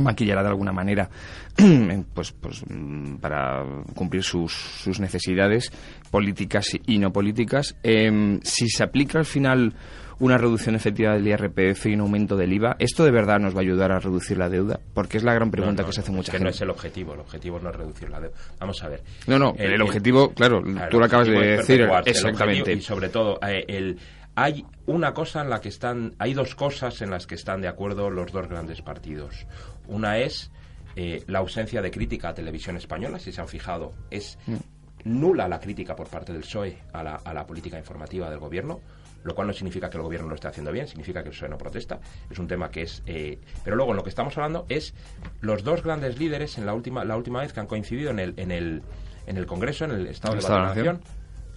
maquillará 0.00 0.42
de 0.42 0.48
alguna 0.48 0.72
manera 0.72 1.08
pues, 2.14 2.32
pues 2.32 2.64
mm, 2.68 3.16
para 3.16 3.64
cumplir 3.94 4.22
sus, 4.22 4.52
sus 4.52 5.00
necesidades 5.00 5.70
políticas 6.10 6.66
y 6.86 6.98
no 6.98 7.12
políticas. 7.12 7.76
Em, 7.82 8.40
si 8.42 8.68
se 8.68 8.82
aplica 8.82 9.18
al 9.18 9.26
final 9.26 9.74
una 10.18 10.38
reducción 10.38 10.76
efectiva 10.76 11.14
del 11.14 11.26
IRPF 11.26 11.86
y 11.86 11.94
un 11.94 12.02
aumento 12.02 12.36
del 12.36 12.52
IVA, 12.52 12.76
¿esto 12.78 13.04
de 13.04 13.10
verdad 13.10 13.40
nos 13.40 13.54
va 13.54 13.58
a 13.58 13.62
ayudar 13.62 13.90
a 13.90 13.98
reducir 13.98 14.38
la 14.38 14.48
deuda? 14.48 14.78
Porque 14.94 15.18
es 15.18 15.24
la 15.24 15.34
gran 15.34 15.50
pregunta 15.50 15.84
que 15.84 15.92
se 15.92 16.00
hace 16.00 16.12
mucha 16.12 16.30
que 16.30 16.38
gente. 16.38 16.44
No 16.44 16.50
es 16.50 16.60
el 16.60 16.70
objetivo, 16.70 17.14
el 17.14 17.20
objetivo 17.20 17.58
no 17.58 17.70
es 17.70 17.76
reducir 17.76 18.08
la 18.08 18.20
deuda. 18.20 18.36
Vamos 18.60 18.82
a 18.84 18.88
ver. 18.88 19.02
No, 19.26 19.38
no, 19.38 19.54
el, 19.58 19.82
objetivo, 19.82 20.32
claro, 20.32 20.62
tú 20.90 20.98
lo 21.00 21.04
acabas 21.04 21.26
de 21.26 21.56
decir, 21.56 21.88
exactamente. 22.04 22.72
Y 22.72 22.80
sobre 22.80 23.08
todo, 23.08 23.40
eh, 23.46 23.64
el 23.66 23.98
hay 24.34 24.64
una 24.86 25.14
cosa 25.14 25.42
en 25.42 25.50
la 25.50 25.60
que 25.60 25.68
están, 25.68 26.14
hay 26.18 26.34
dos 26.34 26.54
cosas 26.54 27.02
en 27.02 27.10
las 27.10 27.26
que 27.26 27.34
están 27.34 27.60
de 27.60 27.68
acuerdo 27.68 28.10
los 28.10 28.32
dos 28.32 28.48
grandes 28.48 28.82
partidos. 28.82 29.46
Una 29.86 30.18
es 30.18 30.50
eh, 30.96 31.22
la 31.26 31.40
ausencia 31.40 31.82
de 31.82 31.90
crítica 31.90 32.30
a 32.30 32.34
televisión 32.34 32.76
española, 32.76 33.18
si 33.18 33.32
se 33.32 33.40
han 33.40 33.48
fijado, 33.48 33.94
es 34.10 34.38
mm. 34.46 34.56
nula 35.04 35.48
la 35.48 35.60
crítica 35.60 35.94
por 35.94 36.08
parte 36.08 36.32
del 36.32 36.42
PSOE 36.42 36.78
a 36.92 37.02
la, 37.02 37.16
a 37.16 37.34
la 37.34 37.46
política 37.46 37.78
informativa 37.78 38.30
del 38.30 38.38
gobierno 38.38 38.80
lo 39.24 39.36
cual 39.36 39.46
no 39.46 39.52
significa 39.52 39.88
que 39.88 39.96
el 39.96 40.02
gobierno 40.02 40.28
lo 40.28 40.34
esté 40.34 40.48
haciendo 40.48 40.72
bien, 40.72 40.88
significa 40.88 41.22
que 41.22 41.28
el 41.28 41.34
PSOE 41.34 41.48
no 41.48 41.56
protesta. 41.56 42.00
Es 42.28 42.40
un 42.40 42.48
tema 42.48 42.70
que 42.70 42.82
es... 42.82 43.04
Eh, 43.06 43.38
pero 43.62 43.76
luego 43.76 43.92
en 43.92 43.98
lo 43.98 44.02
que 44.02 44.08
estamos 44.08 44.36
hablando 44.36 44.66
es 44.68 44.94
los 45.40 45.62
dos 45.62 45.84
grandes 45.84 46.18
líderes 46.18 46.58
en 46.58 46.66
la 46.66 46.74
última, 46.74 47.04
la 47.04 47.16
última 47.16 47.40
vez 47.40 47.52
que 47.52 47.60
han 47.60 47.68
coincidido 47.68 48.10
en 48.10 48.18
el, 48.18 48.34
en 48.36 48.50
el, 48.50 48.82
en 49.26 49.36
el 49.36 49.46
Congreso, 49.46 49.84
en 49.84 49.92
el 49.92 50.06
Estado 50.08 50.34
de 50.34 50.42
la 50.42 50.66
Nación 50.66 51.00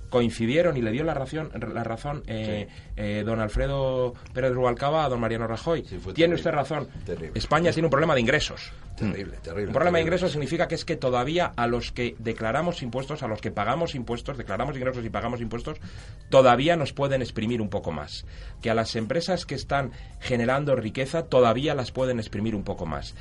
coincidieron 0.10 0.78
y 0.78 0.82
le 0.82 0.92
dio 0.92 1.04
la 1.04 1.14
razón, 1.14 1.52
la 1.74 1.84
razón 1.84 2.24
eh, 2.28 2.68
eh, 2.96 3.24
don 3.26 3.40
Alfredo 3.40 4.14
Pérez 4.34 4.54
Rubalcaba 4.54 5.06
a 5.06 5.10
don 5.10 5.20
Mariano 5.20 5.48
Rajoy. 5.48 5.84
tiene 6.14 6.36
usted 6.36 6.52
razón. 6.52 6.88
España 7.34 7.72
tiene 7.72 7.88
un 7.88 7.92
problema 7.92 8.16
de 8.16 8.22
ingresos. 8.22 8.72
Terrible, 8.96 9.38
terrible. 9.44 9.68
Un 9.68 9.74
problema 9.74 9.98
de 9.98 10.04
ingresos 10.04 10.32
significa 10.32 10.68
que 10.68 10.76
es 10.76 10.86
que 10.86 10.96
todavía 10.96 11.52
a 11.56 11.68
los 11.68 11.92
que 11.92 12.16
declaramos 12.20 12.82
impuestos, 12.82 13.24
a 13.24 13.28
los 13.28 13.42
que 13.42 13.52
pagamos 13.52 13.94
impuestos, 13.94 14.38
declaramos 14.38 14.78
ingresos 14.78 15.04
y 15.04 15.10
pagamos 15.10 15.42
impuestos, 15.42 15.80
todavía 16.30 16.78
nos 16.78 16.94
pueden 16.94 17.22
exprimir 17.22 17.62
un 17.62 17.70
poco 17.70 17.92
más. 17.92 18.26
Que 18.62 18.70
a 18.70 18.74
las 18.74 18.96
empresas 18.96 19.46
que 19.46 19.56
están 19.56 19.92
generando 20.22 20.76
riqueza 20.76 21.24
todavía 21.24 21.76
las 21.76 21.92
pueden 21.92 22.20
exprimir 22.20 22.56
un 22.56 22.64
poco 22.64 22.86
más 22.86 23.16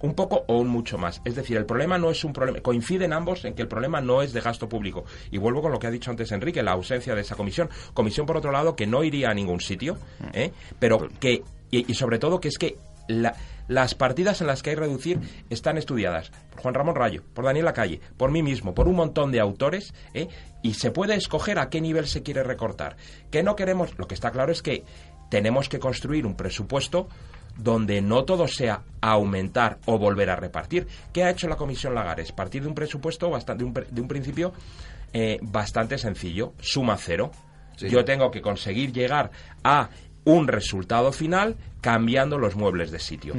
un 0.00 0.14
poco 0.14 0.44
o 0.46 0.58
un 0.58 0.68
mucho 0.68 0.98
más. 0.98 1.20
Es 1.24 1.34
decir, 1.34 1.56
el 1.56 1.66
problema 1.66 1.98
no 1.98 2.10
es 2.10 2.24
un 2.24 2.32
problema, 2.32 2.60
coinciden 2.60 3.12
ambos 3.12 3.44
en 3.44 3.54
que 3.54 3.62
el 3.62 3.68
problema 3.68 4.00
no 4.00 4.22
es 4.22 4.32
de 4.32 4.40
gasto 4.40 4.68
público. 4.68 5.04
Y 5.30 5.38
vuelvo 5.38 5.62
con 5.62 5.72
lo 5.72 5.78
que 5.78 5.86
ha 5.86 5.90
dicho 5.90 6.10
antes 6.10 6.32
Enrique, 6.32 6.62
la 6.62 6.72
ausencia 6.72 7.14
de 7.14 7.20
esa 7.22 7.36
comisión. 7.36 7.68
Comisión, 7.94 8.26
por 8.26 8.36
otro 8.36 8.52
lado, 8.52 8.76
que 8.76 8.86
no 8.86 9.04
iría 9.04 9.30
a 9.30 9.34
ningún 9.34 9.60
sitio, 9.60 9.98
¿eh? 10.32 10.52
pero 10.78 11.08
que, 11.20 11.42
y, 11.70 11.94
sobre 11.94 12.18
todo 12.18 12.40
que 12.40 12.48
es 12.48 12.58
que 12.58 12.78
las 13.68 13.94
partidas 13.94 14.40
en 14.40 14.46
las 14.46 14.62
que 14.62 14.70
hay 14.70 14.76
que 14.76 14.82
reducir 14.82 15.20
están 15.50 15.78
estudiadas 15.78 16.30
por 16.50 16.60
Juan 16.60 16.74
Ramón 16.74 16.94
Rayo, 16.94 17.24
por 17.34 17.44
Daniel 17.44 17.64
Lacalle, 17.64 18.00
por 18.16 18.30
mí 18.30 18.42
mismo, 18.42 18.74
por 18.74 18.86
un 18.86 18.94
montón 18.94 19.32
de 19.32 19.40
autores, 19.40 19.94
¿eh? 20.14 20.28
y 20.62 20.74
se 20.74 20.90
puede 20.92 21.14
escoger 21.14 21.58
a 21.58 21.70
qué 21.70 21.80
nivel 21.80 22.06
se 22.06 22.22
quiere 22.22 22.44
recortar. 22.44 22.96
Que 23.30 23.42
no 23.42 23.56
queremos, 23.56 23.98
lo 23.98 24.06
que 24.06 24.14
está 24.14 24.30
claro 24.30 24.52
es 24.52 24.62
que 24.62 24.84
tenemos 25.28 25.68
que 25.68 25.78
construir 25.78 26.26
un 26.26 26.36
presupuesto 26.36 27.08
donde 27.56 28.00
no 28.00 28.24
todo 28.24 28.48
sea 28.48 28.82
aumentar 29.00 29.78
o 29.86 29.98
volver 29.98 30.30
a 30.30 30.36
repartir. 30.36 30.86
¿Qué 31.12 31.24
ha 31.24 31.30
hecho 31.30 31.48
la 31.48 31.56
Comisión 31.56 31.94
Lagares? 31.94 32.32
Partir 32.32 32.62
de 32.62 32.68
un 32.68 32.74
presupuesto 32.74 33.30
bastante, 33.30 33.64
de, 33.64 34.00
un, 34.00 34.08
principio 34.08 34.52
eh, 35.12 35.38
bastante 35.42 35.98
sencillo, 35.98 36.54
suma 36.60 36.96
cero. 36.96 37.30
Yo 37.78 38.04
tengo 38.04 38.30
que 38.30 38.42
conseguir 38.42 38.92
llegar 38.92 39.30
a 39.64 39.88
un 40.24 40.48
resultado 40.48 41.12
final 41.12 41.56
cambiando 41.80 42.38
los 42.38 42.54
muebles 42.54 42.90
de 42.90 42.98
sitio. 42.98 43.34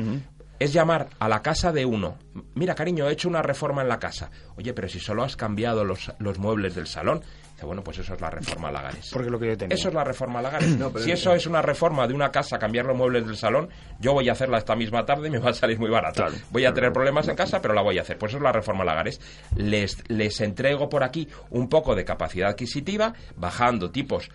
Es 0.59 0.73
llamar 0.73 1.09
a 1.19 1.27
la 1.27 1.41
casa 1.41 1.71
de 1.71 1.85
uno. 1.85 2.17
Mira, 2.55 2.75
cariño, 2.75 3.07
he 3.07 3.13
hecho 3.13 3.29
una 3.29 3.41
reforma 3.41 3.81
en 3.81 3.87
la 3.87 3.99
casa. 3.99 4.29
Oye, 4.57 4.73
pero 4.73 4.89
si 4.89 4.99
solo 4.99 5.23
has 5.23 5.35
cambiado 5.35 5.83
los, 5.85 6.11
los 6.19 6.39
muebles 6.39 6.75
del 6.75 6.87
salón, 6.87 7.21
bueno, 7.65 7.83
pues 7.83 7.99
eso 7.99 8.13
es 8.13 8.21
la 8.21 8.29
reforma 8.29 8.71
Lagares. 8.71 9.09
Porque 9.11 9.29
lo 9.29 9.39
que 9.39 9.47
yo 9.47 9.65
Eso 9.69 9.87
es 9.87 9.93
la 9.93 10.03
reforma 10.03 10.41
Lagares. 10.41 10.77
si 11.03 11.11
eso 11.11 11.33
es 11.33 11.45
una 11.45 11.61
reforma 11.61 12.07
de 12.07 12.13
una 12.13 12.31
casa, 12.31 12.57
cambiar 12.57 12.85
los 12.85 12.97
muebles 12.97 13.25
del 13.25 13.37
salón, 13.37 13.69
yo 13.99 14.13
voy 14.13 14.29
a 14.29 14.33
hacerla 14.33 14.57
esta 14.57 14.75
misma 14.75 15.05
tarde 15.05 15.27
y 15.27 15.31
me 15.31 15.39
va 15.39 15.51
a 15.51 15.53
salir 15.53 15.79
muy 15.79 15.89
barata. 15.89 16.27
voy 16.51 16.65
a 16.65 16.73
tener 16.73 16.91
problemas 16.91 17.27
en 17.27 17.35
casa, 17.35 17.61
pero 17.61 17.73
la 17.73 17.81
voy 17.81 17.97
a 17.97 18.01
hacer. 18.01 18.17
Pues 18.17 18.31
eso 18.31 18.37
es 18.37 18.43
la 18.43 18.51
reforma 18.51 18.83
Lagares. 18.83 19.19
Les, 19.55 19.97
les 20.09 20.41
entrego 20.41 20.89
por 20.89 21.03
aquí 21.03 21.27
un 21.49 21.69
poco 21.69 21.95
de 21.95 22.05
capacidad 22.05 22.49
adquisitiva, 22.49 23.13
bajando 23.35 23.91
tipos 23.91 24.29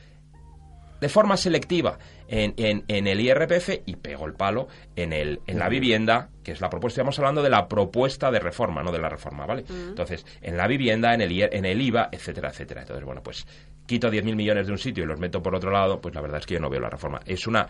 de 1.01 1.09
forma 1.09 1.37
selectiva 1.37 1.99
en, 2.29 2.55
en, 2.57 3.07
el 3.07 3.21
IRPF 3.21 3.83
y 3.87 3.97
pegó 3.97 4.27
el 4.27 4.35
palo 4.35 4.69
en, 4.97 5.13
el, 5.13 5.41
en 5.47 5.59
la 5.59 5.69
vivienda, 5.69 6.31
que 6.43 6.53
es 6.53 6.61
la 6.61 6.71
propuesta. 6.71 7.01
Estamos 7.01 7.19
hablando 7.19 7.43
de 7.43 7.51
la 7.51 7.69
propuesta 7.69 8.31
de 8.31 8.41
reforma, 8.41 8.83
no 8.83 8.93
de 8.93 8.99
la 8.99 9.09
reforma, 9.09 9.47
¿vale? 9.47 9.65
Entonces, 9.69 10.25
en 10.41 10.57
la 10.57 10.67
vivienda, 10.67 11.15
en 11.15 11.21
el, 11.21 11.41
en 11.41 11.65
el 11.65 11.81
IVA, 11.81 12.09
etcétera, 12.11 12.51
etcétera. 12.51 12.83
Entonces, 12.83 13.05
bueno, 13.05 13.23
pues 13.23 13.47
quito 13.87 14.11
10.000 14.11 14.35
millones 14.35 14.67
de 14.67 14.73
un 14.73 14.79
sitio 14.79 15.05
y 15.05 15.07
los 15.07 15.21
meto 15.21 15.43
por 15.43 15.55
otro 15.55 15.71
lado, 15.71 16.01
pues 16.01 16.15
la 16.15 16.21
verdad 16.21 16.41
es 16.41 16.47
que 16.47 16.55
yo 16.55 16.61
no 16.61 16.71
veo 16.71 16.81
la 16.81 16.91
reforma. 16.91 17.21
Es 17.25 17.47
una 17.47 17.69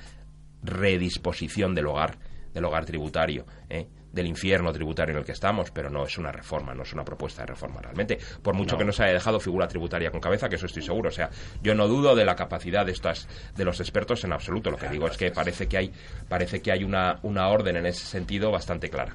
redisposición 0.62 1.74
del 1.74 1.86
hogar, 1.86 2.18
del 2.52 2.64
hogar 2.64 2.84
tributario, 2.84 3.46
¿eh? 3.68 3.86
Del 4.16 4.26
infierno 4.26 4.72
tributario 4.72 5.12
en 5.12 5.18
el 5.18 5.24
que 5.24 5.32
estamos, 5.32 5.70
pero 5.70 5.90
no 5.90 6.04
es 6.04 6.16
una 6.18 6.32
reforma, 6.32 6.74
no 6.74 6.82
es 6.82 6.92
una 6.92 7.04
propuesta 7.04 7.42
de 7.42 7.48
reforma 7.48 7.80
realmente, 7.80 8.18
por 8.42 8.54
mucho 8.54 8.76
que 8.76 8.84
no 8.84 8.92
se 8.92 9.04
haya 9.04 9.12
dejado 9.12 9.38
figura 9.38 9.68
tributaria 9.68 10.10
con 10.10 10.20
cabeza, 10.20 10.48
que 10.48 10.56
eso 10.56 10.66
estoy 10.66 10.82
seguro. 10.82 11.10
O 11.10 11.12
sea, 11.12 11.30
yo 11.62 11.74
no 11.74 11.86
dudo 11.86 12.16
de 12.16 12.24
la 12.24 12.34
capacidad 12.34 12.84
de 12.86 12.92
estas 12.92 13.28
de 13.54 13.64
los 13.64 13.78
expertos 13.78 14.24
en 14.24 14.32
absoluto. 14.32 14.70
Lo 14.70 14.78
que 14.78 14.88
digo 14.88 15.06
es 15.06 15.16
que 15.16 15.30
parece 15.30 15.68
que 15.68 15.76
hay 15.76 15.92
parece 16.28 16.60
que 16.60 16.72
hay 16.72 16.82
una, 16.82 17.18
una 17.22 17.48
orden 17.48 17.76
en 17.76 17.86
ese 17.86 18.04
sentido 18.04 18.50
bastante 18.50 18.88
clara. 18.88 19.14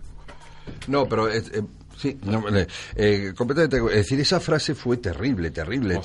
No, 0.88 1.08
pero 1.08 1.30
eh, 1.30 1.42
Sí, 2.02 2.18
eh, 2.96 3.32
completamente. 3.38 3.78
Es 3.92 3.98
decir, 3.98 4.20
esa 4.20 4.40
frase 4.40 4.74
fue 4.74 4.98
terrible, 4.98 5.52
terrible. 5.52 6.00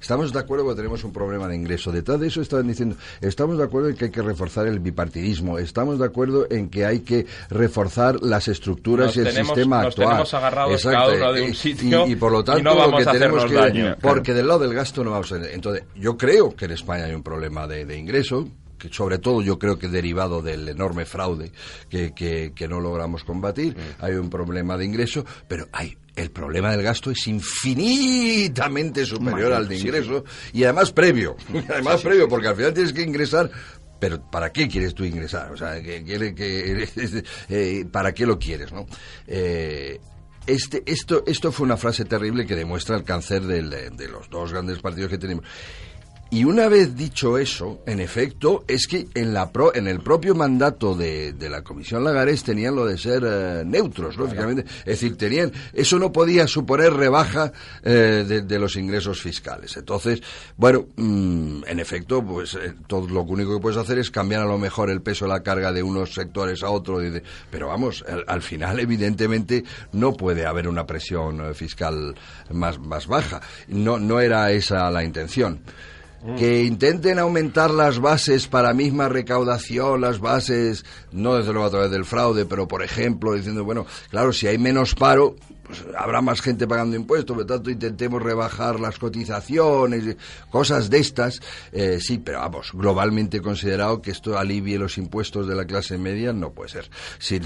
Estamos 0.00 0.32
de 0.32 0.38
acuerdo 0.38 0.66
que 0.70 0.76
tenemos 0.76 1.04
un 1.04 1.12
problema 1.12 1.46
de 1.46 1.56
ingreso. 1.56 1.92
Detrás 1.92 2.18
de 2.20 2.28
eso 2.28 2.40
estaban 2.40 2.66
diciendo, 2.66 2.96
estamos 3.20 3.58
de 3.58 3.64
acuerdo 3.64 3.90
en 3.90 3.96
que 3.96 4.06
hay 4.06 4.10
que 4.10 4.22
reforzar 4.22 4.66
el 4.66 4.78
bipartidismo, 4.78 5.58
estamos 5.58 5.98
de 5.98 6.06
acuerdo 6.06 6.46
en 6.50 6.70
que 6.70 6.86
hay 6.86 7.00
que 7.00 7.26
reforzar 7.50 8.22
las 8.22 8.48
estructuras 8.48 9.14
y 9.16 9.20
el 9.20 9.32
sistema 9.32 9.82
nos 9.82 9.88
actual. 9.88 10.08
Tenemos 10.08 10.34
agarrados 10.34 10.82
cada 10.84 11.14
uno 11.14 11.32
de 11.34 11.42
un 11.42 11.54
sitio 11.54 12.06
y, 12.06 12.16
por 12.16 12.32
lo 12.32 12.42
tanto 12.42 12.90
lo 12.90 12.96
que 12.96 13.04
tenemos 13.04 13.44
que 13.44 13.96
porque 14.00 14.32
del 14.32 14.48
lado 14.48 14.60
del 14.60 14.74
gasto 14.74 15.04
no 15.04 15.10
vamos 15.10 15.32
a 15.32 15.36
entonces 15.52 15.84
yo 15.96 16.16
creo 16.16 16.54
que 16.54 16.64
en 16.64 16.70
España 16.70 17.04
hay 17.04 17.14
un 17.14 17.22
problema 17.22 17.66
de, 17.66 17.84
de 17.84 17.98
ingreso 17.98 18.48
sobre 18.90 19.18
todo 19.18 19.42
yo 19.42 19.58
creo 19.58 19.78
que 19.78 19.88
derivado 19.88 20.42
del 20.42 20.68
enorme 20.68 21.04
fraude 21.04 21.52
que, 21.88 22.12
que, 22.14 22.68
no 22.68 22.80
logramos 22.80 23.24
combatir, 23.24 23.76
mm. 23.76 24.04
hay 24.04 24.14
un 24.14 24.30
problema 24.30 24.76
de 24.76 24.84
ingreso, 24.84 25.24
pero 25.48 25.68
hay 25.72 25.96
el 26.14 26.30
problema 26.30 26.70
del 26.72 26.82
gasto 26.82 27.10
es 27.10 27.26
infinitamente 27.26 29.06
superior 29.06 29.52
al 29.52 29.66
de 29.66 29.78
ingreso 29.78 30.24
y 30.52 30.64
además 30.64 30.92
previo, 30.92 31.36
además 31.68 32.02
previo, 32.02 32.28
porque 32.28 32.48
al 32.48 32.56
final 32.56 32.74
tienes 32.74 32.92
que 32.92 33.02
ingresar 33.02 33.50
pero 33.98 34.20
¿para 34.20 34.52
qué 34.52 34.66
quieres 34.66 34.96
tú 34.96 35.04
ingresar? 35.04 35.52
O 35.52 35.56
sea, 35.56 35.80
que, 35.80 36.04
que, 36.04 36.88
eh, 37.48 37.84
¿para 37.84 38.12
qué 38.12 38.26
lo 38.26 38.36
quieres, 38.36 38.72
no? 38.72 38.84
Eh, 39.28 40.00
este, 40.44 40.82
esto, 40.86 41.22
esto 41.24 41.52
fue 41.52 41.66
una 41.66 41.76
frase 41.76 42.04
terrible 42.04 42.44
que 42.44 42.56
demuestra 42.56 42.96
el 42.96 43.04
cáncer 43.04 43.42
de 43.42 44.08
los 44.08 44.28
dos 44.28 44.52
grandes 44.52 44.80
partidos 44.80 45.08
que 45.08 45.18
tenemos. 45.18 45.44
Y 46.32 46.44
una 46.44 46.66
vez 46.66 46.96
dicho 46.96 47.36
eso, 47.36 47.82
en 47.84 48.00
efecto, 48.00 48.64
es 48.66 48.86
que 48.86 49.06
en, 49.12 49.34
la 49.34 49.52
pro, 49.52 49.74
en 49.74 49.86
el 49.86 50.00
propio 50.00 50.34
mandato 50.34 50.94
de, 50.94 51.34
de, 51.34 51.50
la 51.50 51.62
Comisión 51.62 52.04
Lagares 52.04 52.42
tenían 52.42 52.74
lo 52.74 52.86
de 52.86 52.96
ser 52.96 53.22
eh, 53.22 53.64
neutros, 53.66 54.16
lógicamente. 54.16 54.64
Es 54.78 54.98
decir, 54.98 55.18
tenían, 55.18 55.52
eso 55.74 55.98
no 55.98 56.10
podía 56.10 56.46
suponer 56.46 56.94
rebaja 56.94 57.52
eh, 57.82 58.42
de, 58.46 58.58
los 58.58 58.76
ingresos 58.76 59.20
fiscales. 59.20 59.76
Entonces, 59.76 60.22
bueno, 60.56 60.86
mm, 60.96 61.64
en 61.66 61.80
efecto, 61.80 62.24
pues 62.24 62.54
eh, 62.54 62.76
todo 62.86 63.06
lo 63.08 63.24
único 63.24 63.54
que 63.54 63.60
puedes 63.60 63.76
hacer 63.76 63.98
es 63.98 64.10
cambiar 64.10 64.40
a 64.40 64.46
lo 64.46 64.56
mejor 64.56 64.88
el 64.88 65.02
peso 65.02 65.26
de 65.26 65.32
la 65.32 65.42
carga 65.42 65.70
de 65.70 65.82
unos 65.82 66.14
sectores 66.14 66.62
a 66.62 66.70
otros. 66.70 67.02
pero 67.50 67.68
vamos, 67.68 68.06
al, 68.26 68.40
final, 68.40 68.80
evidentemente, 68.80 69.64
no 69.92 70.14
puede 70.14 70.46
haber 70.46 70.66
una 70.66 70.86
presión 70.86 71.54
fiscal 71.54 72.14
más, 72.50 72.78
más 72.78 73.06
baja. 73.06 73.42
No, 73.68 73.98
no 73.98 74.18
era 74.18 74.50
esa 74.50 74.90
la 74.90 75.04
intención. 75.04 75.60
Mm. 76.24 76.36
que 76.36 76.62
intenten 76.62 77.18
aumentar 77.18 77.72
las 77.72 77.98
bases 77.98 78.46
para 78.46 78.72
misma 78.74 79.08
recaudación, 79.08 80.00
las 80.00 80.20
bases, 80.20 80.84
no 81.10 81.34
desde 81.34 81.52
luego 81.52 81.66
a 81.66 81.70
través 81.70 81.90
del 81.90 82.04
fraude, 82.04 82.46
pero 82.46 82.68
por 82.68 82.84
ejemplo, 82.84 83.32
diciendo, 83.32 83.64
bueno, 83.64 83.86
claro, 84.08 84.32
si 84.32 84.46
hay 84.46 84.56
menos 84.56 84.94
paro, 84.94 85.34
pues 85.64 85.84
habrá 85.98 86.20
más 86.20 86.40
gente 86.40 86.68
pagando 86.68 86.94
impuestos, 86.94 87.34
por 87.34 87.44
lo 87.44 87.46
tanto 87.46 87.70
intentemos 87.70 88.22
rebajar 88.22 88.78
las 88.78 89.00
cotizaciones, 89.00 90.16
cosas 90.48 90.90
de 90.90 90.98
estas, 91.00 91.40
eh, 91.72 91.98
sí, 92.00 92.18
pero 92.18 92.38
vamos, 92.38 92.70
globalmente 92.72 93.40
considerado 93.40 94.00
que 94.00 94.12
esto 94.12 94.38
alivie 94.38 94.78
los 94.78 94.98
impuestos 94.98 95.48
de 95.48 95.56
la 95.56 95.64
clase 95.64 95.98
media, 95.98 96.32
no 96.32 96.52
puede 96.52 96.70
ser. 96.70 96.90
Si, 97.18 97.40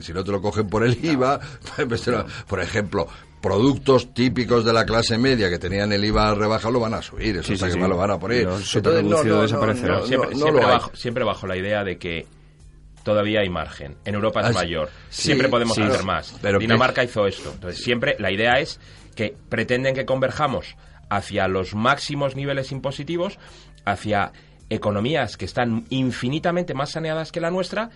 si 0.00 0.12
no 0.12 0.22
te 0.22 0.32
lo 0.32 0.42
cogen 0.42 0.68
por 0.68 0.84
el 0.84 1.02
IVA, 1.02 1.40
pues, 1.88 2.10
por 2.46 2.60
ejemplo, 2.60 3.08
productos 3.40 4.12
típicos 4.12 4.64
de 4.64 4.72
la 4.72 4.84
clase 4.84 5.18
media 5.18 5.48
que 5.48 5.58
tenían 5.58 5.92
el 5.92 6.04
IVA 6.04 6.34
rebaja 6.34 6.70
lo 6.70 6.80
van 6.80 6.94
a 6.94 7.02
subir, 7.02 7.36
eso 7.36 7.56
sí, 7.56 7.72
que 7.72 7.78
me 7.78 7.88
lo 7.88 7.96
van 7.96 8.10
a 8.10 8.18
poner. 8.18 8.42
Entonces, 8.42 8.82
no, 8.82 9.22
no, 9.24 9.48
siempre, 9.48 10.34
siempre, 10.34 10.64
bajo, 10.64 10.96
siempre 10.96 11.24
bajo 11.24 11.46
la 11.46 11.56
idea 11.56 11.84
de 11.84 11.98
que 11.98 12.26
todavía 13.02 13.40
hay 13.40 13.48
margen. 13.48 13.96
En 14.04 14.14
Europa 14.14 14.40
es 14.40 14.48
ah, 14.48 14.52
mayor. 14.52 14.90
siempre 15.08 15.48
podemos 15.48 15.78
hacer 15.78 16.04
más. 16.04 16.36
Pero 16.42 16.58
Dinamarca 16.58 17.04
hizo 17.04 17.26
esto. 17.26 17.52
Entonces, 17.52 17.82
siempre 17.82 18.16
la 18.18 18.30
idea 18.30 18.58
es 18.58 18.80
que 19.14 19.34
pretenden 19.48 19.94
que 19.94 20.04
converjamos 20.04 20.76
hacia 21.08 21.48
los 21.48 21.74
máximos 21.74 22.36
niveles 22.36 22.70
impositivos, 22.70 23.38
hacia 23.84 24.32
economías 24.70 25.36
que 25.36 25.44
están 25.44 25.84
infinitamente 25.90 26.74
más 26.74 26.90
saneadas 26.90 27.32
que 27.32 27.40
la 27.40 27.50
nuestra 27.50 27.90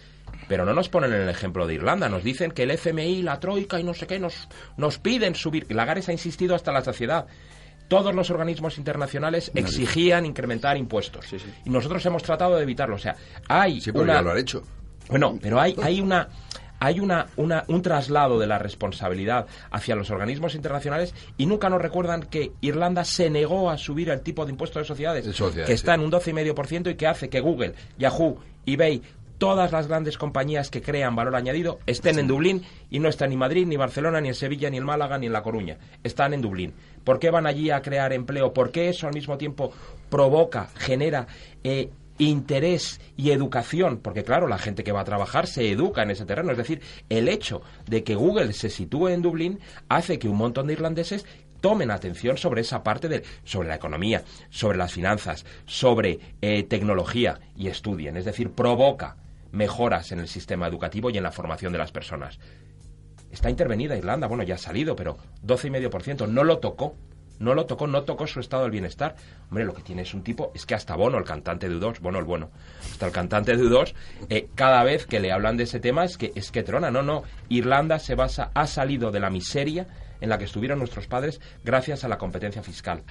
pero 0.48 0.64
no 0.64 0.74
nos 0.74 0.88
ponen 0.88 1.12
en 1.12 1.22
el 1.22 1.28
ejemplo 1.28 1.66
de 1.66 1.74
Irlanda. 1.74 2.08
Nos 2.08 2.24
dicen 2.24 2.50
que 2.50 2.64
el 2.64 2.72
FMI, 2.72 3.22
la 3.22 3.40
Troika 3.40 3.78
y 3.80 3.84
no 3.84 3.94
sé 3.94 4.06
qué 4.06 4.18
nos, 4.18 4.48
nos 4.76 4.98
piden 4.98 5.34
subir. 5.34 5.72
Lagares 5.72 6.08
ha 6.08 6.12
insistido 6.12 6.54
hasta 6.54 6.72
la 6.72 6.82
saciedad. 6.82 7.26
Todos 7.88 8.14
los 8.14 8.30
organismos 8.30 8.78
internacionales 8.78 9.50
exigían 9.54 10.24
incrementar 10.24 10.76
impuestos. 10.76 11.26
Y 11.64 11.70
nosotros 11.70 12.04
hemos 12.06 12.22
tratado 12.22 12.56
de 12.56 12.62
evitarlo. 12.62 12.96
O 12.96 12.98
sea, 12.98 13.16
hay 13.48 13.80
sí, 13.80 13.90
una... 13.90 14.14
ya 14.14 14.22
lo 14.22 14.30
han 14.30 14.38
hecho. 14.38 14.62
Bueno, 15.08 15.38
pero 15.40 15.60
hay, 15.60 15.76
hay 15.82 16.00
una 16.00 16.28
hay 16.82 16.98
una, 16.98 17.28
una, 17.36 17.62
un 17.68 17.80
traslado 17.80 18.40
de 18.40 18.48
la 18.48 18.58
responsabilidad 18.58 19.46
hacia 19.70 19.94
los 19.94 20.10
organismos 20.10 20.56
internacionales 20.56 21.14
y 21.38 21.46
nunca 21.46 21.70
nos 21.70 21.80
recuerdan 21.80 22.24
que 22.24 22.50
Irlanda 22.60 23.04
se 23.04 23.30
negó 23.30 23.70
a 23.70 23.78
subir 23.78 24.10
el 24.10 24.20
tipo 24.20 24.44
de 24.44 24.50
impuesto 24.50 24.80
de 24.80 24.84
sociedades, 24.84 25.24
que 25.64 25.72
está 25.72 25.94
en 25.94 26.00
un 26.00 26.10
12,5% 26.10 26.90
y 26.90 26.96
que 26.96 27.06
hace 27.06 27.28
que 27.28 27.38
Google, 27.38 27.74
Yahoo, 27.98 28.36
eBay, 28.66 29.00
todas 29.38 29.70
las 29.70 29.86
grandes 29.86 30.18
compañías 30.18 30.70
que 30.70 30.82
crean 30.82 31.14
valor 31.14 31.36
añadido 31.36 31.78
estén 31.86 32.18
en 32.18 32.26
Dublín 32.26 32.64
y 32.90 32.98
no 32.98 33.08
están 33.08 33.30
ni 33.30 33.36
Madrid, 33.36 33.64
ni 33.64 33.76
Barcelona, 33.76 34.20
ni 34.20 34.28
en 34.28 34.34
Sevilla, 34.34 34.68
ni 34.68 34.78
en 34.78 34.84
Málaga, 34.84 35.18
ni 35.18 35.26
en 35.26 35.32
La 35.32 35.44
Coruña. 35.44 35.78
Están 36.02 36.34
en 36.34 36.42
Dublín. 36.42 36.74
¿Por 37.04 37.20
qué 37.20 37.30
van 37.30 37.46
allí 37.46 37.70
a 37.70 37.80
crear 37.80 38.12
empleo? 38.12 38.52
¿Por 38.52 38.72
qué 38.72 38.88
eso 38.88 39.06
al 39.06 39.14
mismo 39.14 39.38
tiempo 39.38 39.72
provoca, 40.10 40.68
genera 40.74 41.28
eh, 41.62 41.90
interés 42.28 43.00
y 43.16 43.30
educación? 43.30 43.98
Porque 43.98 44.24
claro, 44.24 44.48
la 44.48 44.58
gente 44.58 44.84
que 44.84 44.92
va 44.92 45.00
a 45.00 45.04
trabajar 45.04 45.46
se 45.46 45.70
educa 45.70 46.02
en 46.02 46.10
ese 46.10 46.24
terreno. 46.24 46.52
Es 46.52 46.58
decir, 46.58 46.80
el 47.08 47.28
hecho 47.28 47.62
de 47.86 48.04
que 48.04 48.14
Google 48.14 48.52
se 48.52 48.70
sitúe 48.70 49.08
en 49.08 49.22
Dublín 49.22 49.60
hace 49.88 50.18
que 50.18 50.28
un 50.28 50.36
montón 50.36 50.66
de 50.66 50.74
irlandeses 50.74 51.24
tomen 51.60 51.90
atención 51.90 52.36
sobre 52.36 52.60
esa 52.60 52.82
parte 52.82 53.08
de 53.08 53.22
sobre 53.44 53.68
la 53.68 53.76
economía, 53.76 54.24
sobre 54.50 54.76
las 54.76 54.92
finanzas, 54.92 55.46
sobre 55.64 56.18
eh, 56.42 56.64
tecnología 56.64 57.40
y 57.56 57.68
estudien. 57.68 58.16
Es 58.16 58.24
decir, 58.24 58.50
provoca 58.50 59.16
mejoras 59.52 60.12
en 60.12 60.18
el 60.18 60.28
sistema 60.28 60.66
educativo 60.66 61.08
y 61.10 61.16
en 61.16 61.22
la 61.22 61.32
formación 61.32 61.72
de 61.72 61.78
las 61.78 61.92
personas. 61.92 62.38
Está 63.30 63.48
intervenida 63.48 63.96
Irlanda, 63.96 64.26
bueno, 64.26 64.42
ya 64.42 64.56
ha 64.56 64.58
salido, 64.58 64.94
pero 64.94 65.16
12,5%, 65.46 66.28
no 66.28 66.44
lo 66.44 66.58
tocó. 66.58 66.96
No 67.38 67.54
lo 67.54 67.66
tocó, 67.66 67.86
no 67.86 68.02
tocó 68.02 68.26
su 68.26 68.40
estado 68.40 68.62
del 68.62 68.72
bienestar. 68.72 69.16
Hombre, 69.48 69.64
lo 69.64 69.74
que 69.74 69.82
tiene 69.82 70.02
es 70.02 70.14
un 70.14 70.22
tipo, 70.22 70.52
es 70.54 70.64
que 70.64 70.74
hasta 70.74 70.94
Bono, 70.96 71.18
el 71.18 71.24
cantante 71.24 71.68
de 71.68 71.74
U2, 71.76 72.00
Bono 72.00 72.18
el 72.18 72.24
bueno, 72.24 72.50
hasta 72.90 73.06
el 73.06 73.12
cantante 73.12 73.56
de 73.56 73.62
U2, 73.62 73.94
eh, 74.28 74.48
cada 74.54 74.84
vez 74.84 75.06
que 75.06 75.20
le 75.20 75.32
hablan 75.32 75.56
de 75.56 75.64
ese 75.64 75.80
tema 75.80 76.04
es 76.04 76.16
que, 76.16 76.32
es 76.34 76.50
que 76.50 76.62
trona. 76.62 76.90
No, 76.90 77.02
no, 77.02 77.24
Irlanda 77.48 77.98
se 77.98 78.14
basa, 78.14 78.50
ha 78.54 78.66
salido 78.66 79.10
de 79.10 79.20
la 79.20 79.30
miseria 79.30 79.86
en 80.20 80.28
la 80.28 80.38
que 80.38 80.44
estuvieron 80.44 80.78
nuestros 80.78 81.08
padres 81.08 81.40
gracias 81.64 82.04
a 82.04 82.08
la 82.08 82.18
competencia 82.18 82.62
fiscal. 82.62 83.02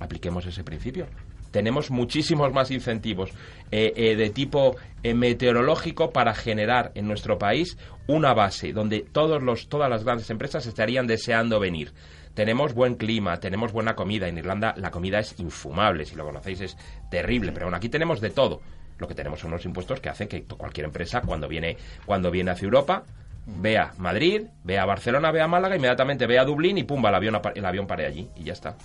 Apliquemos 0.00 0.44
ese 0.46 0.64
principio 0.64 1.06
tenemos 1.54 1.92
muchísimos 1.92 2.52
más 2.52 2.72
incentivos 2.72 3.30
eh, 3.70 3.92
eh, 3.94 4.16
de 4.16 4.30
tipo 4.30 4.74
eh, 5.04 5.14
meteorológico 5.14 6.10
para 6.10 6.34
generar 6.34 6.90
en 6.96 7.06
nuestro 7.06 7.38
país 7.38 7.78
una 8.08 8.34
base 8.34 8.72
donde 8.72 9.02
todos 9.02 9.40
los, 9.40 9.68
todas 9.68 9.88
las 9.88 10.02
grandes 10.02 10.28
empresas 10.30 10.66
estarían 10.66 11.06
deseando 11.06 11.60
venir. 11.60 11.92
Tenemos 12.34 12.74
buen 12.74 12.96
clima, 12.96 13.38
tenemos 13.38 13.70
buena 13.70 13.94
comida. 13.94 14.26
En 14.26 14.36
Irlanda 14.36 14.74
la 14.76 14.90
comida 14.90 15.20
es 15.20 15.38
infumable, 15.38 16.04
si 16.04 16.16
lo 16.16 16.24
conocéis 16.24 16.60
es 16.60 16.76
terrible, 17.08 17.52
pero 17.52 17.66
bueno, 17.66 17.76
aquí 17.76 17.88
tenemos 17.88 18.20
de 18.20 18.30
todo. 18.30 18.60
Lo 18.98 19.06
que 19.06 19.14
tenemos 19.14 19.38
son 19.38 19.52
unos 19.52 19.64
impuestos 19.64 20.00
que 20.00 20.08
hacen 20.08 20.26
que 20.26 20.42
cualquier 20.42 20.86
empresa 20.86 21.20
cuando 21.20 21.46
viene, 21.46 21.76
cuando 22.04 22.32
viene 22.32 22.50
hacia 22.50 22.64
Europa 22.64 23.04
vea 23.46 23.92
Madrid, 23.98 24.42
vea 24.64 24.84
Barcelona, 24.86 25.30
vea 25.30 25.46
Málaga, 25.46 25.76
inmediatamente 25.76 26.26
vea 26.26 26.44
Dublín 26.44 26.78
y 26.78 26.82
pumba, 26.82 27.10
el 27.10 27.14
avión, 27.14 27.40
el 27.54 27.64
avión 27.64 27.86
pare 27.86 28.06
allí 28.06 28.28
y 28.34 28.42
ya 28.42 28.54
está. 28.54 28.76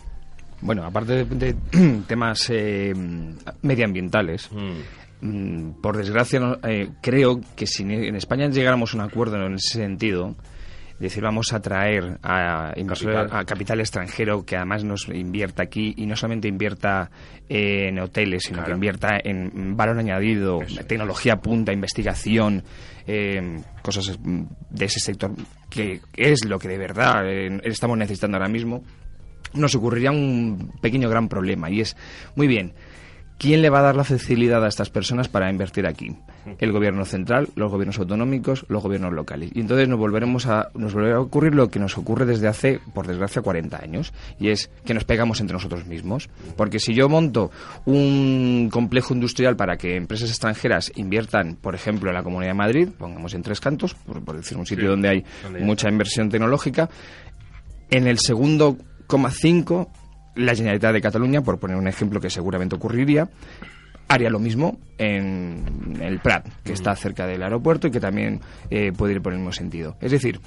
Bueno, 0.62 0.84
aparte 0.86 1.26
de, 1.26 1.56
temas 2.08 2.50
eh, 2.50 2.94
medioambientales, 3.62 4.52
mm. 4.52 5.00
Mm, 5.22 5.82
por 5.82 5.98
desgracia, 5.98 6.40
eh, 6.64 6.90
creo 7.02 7.42
que 7.56 7.68
si 7.68 7.84
en 7.84 8.16
España 8.16 8.48
llegáramos 8.50 8.94
a 8.94 8.98
un 8.98 9.04
acuerdo 9.04 9.36
en 9.46 9.56
ese 9.56 9.80
sentido, 9.80 10.36
decir 10.98 11.24
vamos 11.24 11.54
a 11.54 11.62
traer 11.62 12.20
a 12.24 12.74
inversores 12.76 13.32
a 13.32 13.46
capital 13.46 13.80
extranjero 13.80 14.46
que 14.46 14.58
además 14.58 14.84
nos 14.84 15.08
invierta 15.08 15.64
aquí 15.64 15.94
y 15.98 16.06
no 16.06 16.16
solamente 16.16 16.48
invierta 16.48 17.10
en 17.48 18.00
hoteles, 18.00 18.44
sino 18.44 18.64
que 18.64 18.72
invierta 18.72 19.18
en 19.24 19.76
valor 19.76 19.98
añadido, 19.98 20.60
tecnología 20.88 21.38
punta, 21.38 21.74
investigación, 21.74 22.64
eh, 23.08 23.62
cosas 23.82 24.18
de 24.22 24.86
ese 24.86 25.00
sector 25.00 25.32
que 25.70 26.02
es 26.16 26.46
lo 26.46 26.60
que 26.60 26.68
de 26.68 26.78
verdad 26.78 27.26
eh, 27.26 27.60
estamos 27.64 27.98
necesitando 27.98 28.38
ahora 28.38 28.50
mismo, 28.50 28.84
nos 29.54 29.76
ocurriría 29.76 30.12
un 30.12 30.74
pequeño 30.82 31.10
gran 31.10 31.28
problema 31.28 31.70
y 31.70 31.82
es, 31.82 31.96
muy 32.36 32.48
bien, 32.48 32.74
¿Quién 33.40 33.62
le 33.62 33.70
va 33.70 33.80
a 33.80 33.84
dar 33.84 33.96
la 33.96 34.04
facilidad 34.04 34.66
a 34.66 34.68
estas 34.68 34.90
personas 34.90 35.30
para 35.30 35.50
invertir 35.50 35.88
aquí? 35.88 36.14
El 36.60 36.74
gobierno 36.74 37.06
central, 37.06 37.48
los 37.56 37.72
gobiernos 37.72 37.98
autonómicos, 37.98 38.66
los 38.68 38.84
gobiernos 38.84 39.14
locales. 39.14 39.52
Y 39.54 39.62
entonces 39.62 39.88
nos 39.88 39.98
volveremos 39.98 40.46
a, 40.46 40.68
nos 40.74 40.94
volverá 40.94 41.16
a 41.16 41.22
ocurrir 41.22 41.56
lo 41.56 41.70
que 41.70 41.80
nos 41.80 41.98
ocurre 41.98 42.26
desde 42.26 42.50
hace, 42.50 42.82
por 42.94 43.08
desgracia, 43.08 43.42
40 43.42 43.82
años. 43.82 44.14
Y 44.42 44.50
es 44.50 44.70
que 44.84 44.94
nos 44.94 45.06
pegamos 45.06 45.40
entre 45.40 45.54
nosotros 45.54 45.86
mismos. 45.86 46.30
Porque 46.58 46.80
si 46.80 46.94
yo 46.94 47.08
monto 47.08 47.50
un 47.86 48.68
complejo 48.74 49.14
industrial 49.14 49.56
para 49.56 49.78
que 49.78 49.96
empresas 49.96 50.30
extranjeras 50.30 50.92
inviertan, 50.98 51.56
por 51.56 51.76
ejemplo, 51.76 52.10
en 52.10 52.16
la 52.16 52.24
Comunidad 52.24 52.52
de 52.52 52.58
Madrid, 52.58 52.90
pongamos 52.98 53.34
en 53.36 53.42
Tres 53.42 53.62
Cantos, 53.62 53.94
por, 53.94 54.36
decir 54.36 54.58
un 54.58 54.66
sitio 54.66 54.90
donde 54.90 55.08
hay 55.08 55.24
mucha 55.62 55.88
inversión 55.88 56.28
tecnológica, 56.28 56.90
en 57.90 58.06
el 58.06 58.20
segundo 58.20 58.78
coma 59.10 59.32
cinco 59.32 59.90
la 60.36 60.54
Generalitat 60.54 60.94
de 60.94 61.02
Cataluña, 61.02 61.42
por 61.42 61.60
poner 61.60 61.76
un 61.76 61.88
ejemplo 61.88 62.22
que 62.22 62.30
seguramente 62.30 62.76
ocurriría, 62.76 63.28
haría 64.08 64.30
lo 64.30 64.40
mismo 64.40 64.80
en 65.00 65.98
el 66.00 66.20
Prat, 66.20 66.48
que 66.64 66.74
está 66.74 66.96
cerca 66.96 67.26
del 67.26 67.42
aeropuerto 67.42 67.88
y 67.88 67.92
que 67.92 68.00
también 68.00 68.40
eh, 68.70 68.92
puede 68.96 69.14
ir 69.14 69.22
por 69.22 69.34
el 69.34 69.40
mismo 69.40 69.52
sentido. 69.52 69.98
Es 70.00 70.12
decir, 70.12 70.40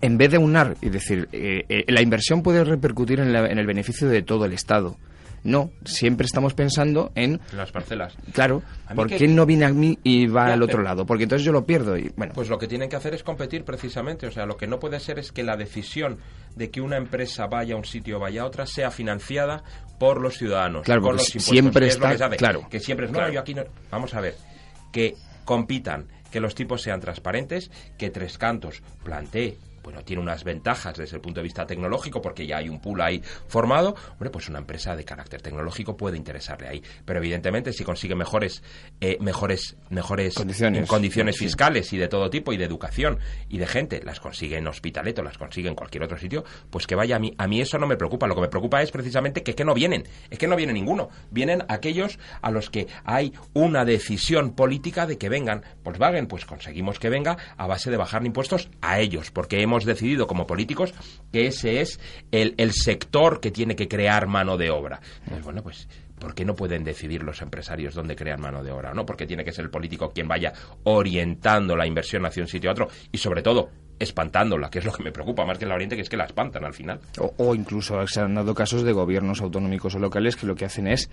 en 0.00 0.16
vez 0.16 0.30
de 0.30 0.38
unar 0.38 0.76
y 0.80 0.88
decir, 0.88 1.28
eh, 1.32 1.64
eh, 1.68 1.84
la 1.88 2.00
inversión 2.00 2.42
puede 2.42 2.64
repercutir 2.64 3.18
en, 3.18 3.34
en, 3.34 3.58
el 3.58 3.66
beneficio 3.66 4.08
de 4.08 4.22
todo 4.22 4.44
el 4.44 4.52
Estado. 4.52 4.96
No, 5.42 5.70
siempre 5.84 6.26
estamos 6.26 6.54
pensando 6.54 7.12
en... 7.14 7.40
Las 7.54 7.72
parcelas. 7.72 8.14
Claro, 8.32 8.62
¿por 8.94 9.08
qué 9.08 9.26
no 9.26 9.46
viene 9.46 9.64
a 9.64 9.70
mí 9.70 9.98
y 10.02 10.26
va 10.26 10.52
al 10.52 10.62
otro 10.62 10.82
lado? 10.82 11.06
Porque 11.06 11.24
entonces 11.24 11.44
yo 11.44 11.52
lo 11.52 11.64
pierdo 11.64 11.96
y 11.96 12.10
bueno... 12.16 12.32
Pues 12.34 12.48
lo 12.48 12.58
que 12.58 12.66
tienen 12.66 12.88
que 12.88 12.96
hacer 12.96 13.14
es 13.14 13.22
competir 13.22 13.64
precisamente, 13.64 14.26
o 14.26 14.30
sea, 14.30 14.46
lo 14.46 14.56
que 14.56 14.66
no 14.66 14.78
puede 14.78 15.00
ser 15.00 15.18
es 15.18 15.32
que 15.32 15.42
la 15.42 15.56
decisión 15.56 16.18
de 16.56 16.70
que 16.70 16.80
una 16.80 16.96
empresa 16.96 17.46
vaya 17.46 17.74
a 17.74 17.78
un 17.78 17.84
sitio 17.84 18.18
o 18.18 18.20
vaya 18.20 18.42
a 18.42 18.46
otra 18.46 18.66
sea 18.66 18.90
financiada 18.90 19.62
por 19.98 20.20
los 20.20 20.36
ciudadanos, 20.36 20.82
claro, 20.82 21.02
por 21.02 21.14
los 21.14 21.24
Siempre 21.24 21.88
está, 21.88 22.16
claro. 22.36 22.66
Que 22.70 22.80
siempre 22.80 23.06
es, 23.06 23.12
claro. 23.12 23.32
yo 23.32 23.40
aquí 23.40 23.54
no... 23.54 23.64
Vamos 23.90 24.14
a 24.14 24.20
ver, 24.20 24.34
que 24.92 25.14
compitan, 25.44 26.06
que 26.30 26.40
los 26.40 26.54
tipos 26.54 26.82
sean 26.82 27.00
transparentes, 27.00 27.70
que 27.98 28.10
Tres 28.10 28.38
Cantos 28.38 28.82
plantee 29.02 29.56
bueno, 29.82 30.02
tiene 30.02 30.22
unas 30.22 30.44
ventajas 30.44 30.96
desde 30.96 31.16
el 31.16 31.22
punto 31.22 31.40
de 31.40 31.44
vista 31.44 31.66
tecnológico 31.66 32.20
porque 32.20 32.46
ya 32.46 32.58
hay 32.58 32.68
un 32.68 32.80
pool 32.80 33.00
ahí 33.00 33.22
formado, 33.46 33.94
hombre, 34.12 34.30
pues 34.30 34.48
una 34.48 34.58
empresa 34.58 34.96
de 34.96 35.04
carácter 35.04 35.42
tecnológico 35.42 35.96
puede 35.96 36.16
interesarle 36.16 36.68
ahí. 36.68 36.82
Pero 37.04 37.18
evidentemente 37.18 37.72
si 37.72 37.84
consigue 37.84 38.14
mejores, 38.14 38.62
eh, 39.00 39.18
mejores, 39.20 39.76
mejores 39.90 40.34
condiciones, 40.34 40.88
condiciones 40.88 41.38
fiscales 41.38 41.92
y 41.92 41.98
de 41.98 42.08
todo 42.08 42.30
tipo 42.30 42.52
y 42.52 42.56
de 42.56 42.64
educación 42.64 43.18
y 43.48 43.58
de 43.58 43.66
gente, 43.66 44.00
las 44.04 44.20
consigue 44.20 44.56
en 44.56 44.66
Hospitalet 44.66 45.20
las 45.22 45.38
consigue 45.38 45.68
en 45.68 45.74
cualquier 45.74 46.04
otro 46.04 46.18
sitio, 46.18 46.44
pues 46.70 46.86
que 46.86 46.94
vaya 46.94 47.16
a 47.16 47.18
mí. 47.18 47.34
A 47.38 47.46
mí 47.46 47.60
eso 47.60 47.78
no 47.78 47.86
me 47.86 47.96
preocupa. 47.96 48.26
Lo 48.26 48.34
que 48.34 48.40
me 48.42 48.48
preocupa 48.48 48.82
es 48.82 48.90
precisamente 48.90 49.42
que, 49.42 49.54
que 49.54 49.64
no 49.64 49.74
vienen. 49.74 50.04
Es 50.30 50.38
que 50.38 50.46
no 50.46 50.56
viene 50.56 50.72
ninguno. 50.72 51.08
Vienen 51.30 51.64
aquellos 51.68 52.18
a 52.42 52.50
los 52.50 52.70
que 52.70 52.86
hay 53.04 53.32
una 53.52 53.84
decisión 53.84 54.54
política 54.54 55.06
de 55.06 55.18
que 55.18 55.28
vengan. 55.28 55.64
Volkswagen, 55.82 56.26
pues 56.26 56.44
conseguimos 56.44 56.98
que 56.98 57.08
venga 57.08 57.36
a 57.56 57.66
base 57.66 57.90
de 57.90 57.96
bajar 57.96 58.24
impuestos 58.24 58.70
a 58.80 59.00
ellos, 59.00 59.30
porque 59.30 59.62
hemos 59.62 59.69
decidido 59.78 60.26
como 60.26 60.46
políticos 60.46 60.94
que 61.32 61.46
ese 61.46 61.80
es 61.80 62.00
el, 62.30 62.54
el 62.58 62.72
sector 62.72 63.40
que 63.40 63.50
tiene 63.50 63.76
que 63.76 63.88
crear 63.88 64.26
mano 64.26 64.56
de 64.56 64.70
obra. 64.70 65.00
Entonces, 65.22 65.44
bueno, 65.44 65.62
pues 65.62 65.88
¿por 66.18 66.34
qué 66.34 66.44
no 66.44 66.54
pueden 66.54 66.84
decidir 66.84 67.22
los 67.22 67.42
empresarios 67.42 67.94
dónde 67.94 68.14
crean 68.14 68.40
mano 68.40 68.62
de 68.62 68.70
obra? 68.70 68.92
¿no? 68.94 69.06
Porque 69.06 69.26
tiene 69.26 69.44
que 69.44 69.52
ser 69.52 69.64
el 69.64 69.70
político 69.70 70.10
quien 70.10 70.28
vaya 70.28 70.52
orientando 70.84 71.76
la 71.76 71.86
inversión 71.86 72.24
hacia 72.26 72.42
un 72.42 72.48
sitio 72.48 72.70
a 72.70 72.72
otro 72.72 72.88
y 73.10 73.18
sobre 73.18 73.42
todo 73.42 73.70
espantándola, 73.98 74.70
que 74.70 74.78
es 74.78 74.84
lo 74.84 74.92
que 74.92 75.02
me 75.02 75.12
preocupa 75.12 75.44
más 75.44 75.58
que 75.58 75.66
la 75.66 75.74
Oriente, 75.74 75.94
que 75.94 76.02
es 76.02 76.08
que 76.08 76.16
la 76.16 76.24
espantan 76.24 76.64
al 76.64 76.72
final. 76.72 77.00
O 77.36 77.54
incluso 77.54 78.06
se 78.06 78.20
han 78.20 78.34
dado 78.34 78.54
casos 78.54 78.82
de 78.82 78.92
gobiernos 78.92 79.42
autonómicos 79.42 79.94
o 79.94 79.98
locales 79.98 80.36
que 80.36 80.46
lo 80.46 80.54
que 80.54 80.64
hacen 80.64 80.86
es 80.86 81.10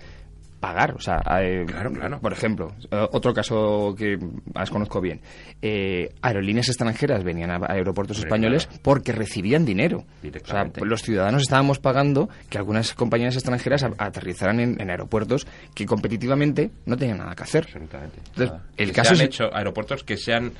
pagar. 0.60 0.94
O 0.94 1.00
sea, 1.00 1.20
eh, 1.40 1.64
claro, 1.66 1.92
claro. 1.92 2.20
por 2.20 2.32
ejemplo, 2.32 2.74
eh, 2.90 3.06
otro 3.12 3.32
caso 3.32 3.94
que 3.96 4.18
más 4.54 4.70
conozco 4.70 5.00
bien. 5.00 5.20
Eh, 5.62 6.14
aerolíneas 6.22 6.68
extranjeras 6.68 7.24
venían 7.24 7.50
a, 7.50 7.60
aeropuertos 7.68 8.18
españoles 8.18 8.68
porque 8.82 9.12
recibían 9.12 9.64
dinero. 9.64 10.04
O 10.22 10.46
sea, 10.46 10.70
los 10.82 11.02
ciudadanos 11.02 11.42
estábamos 11.42 11.78
pagando 11.78 12.28
que 12.48 12.58
algunas 12.58 12.94
compañías 12.94 13.34
extranjeras 13.34 13.84
aterrizaran 13.98 14.60
en, 14.60 14.90
aeropuertos 14.90 15.46
que 15.74 15.86
competitivamente 15.86 16.70
no 16.86 16.96
tenían 16.96 17.18
nada 17.18 17.34
que 17.34 17.42
hacer. 17.42 17.64
Absolutamente. 17.64 18.18
Entonces, 18.28 18.56
el 18.76 18.92
caso 18.92 19.14
se 19.14 19.22
han 19.22 19.26
hecho 19.28 19.54
aeropuertos 19.54 20.04
que 20.04 20.16
se 20.16 20.32
han 20.32 20.52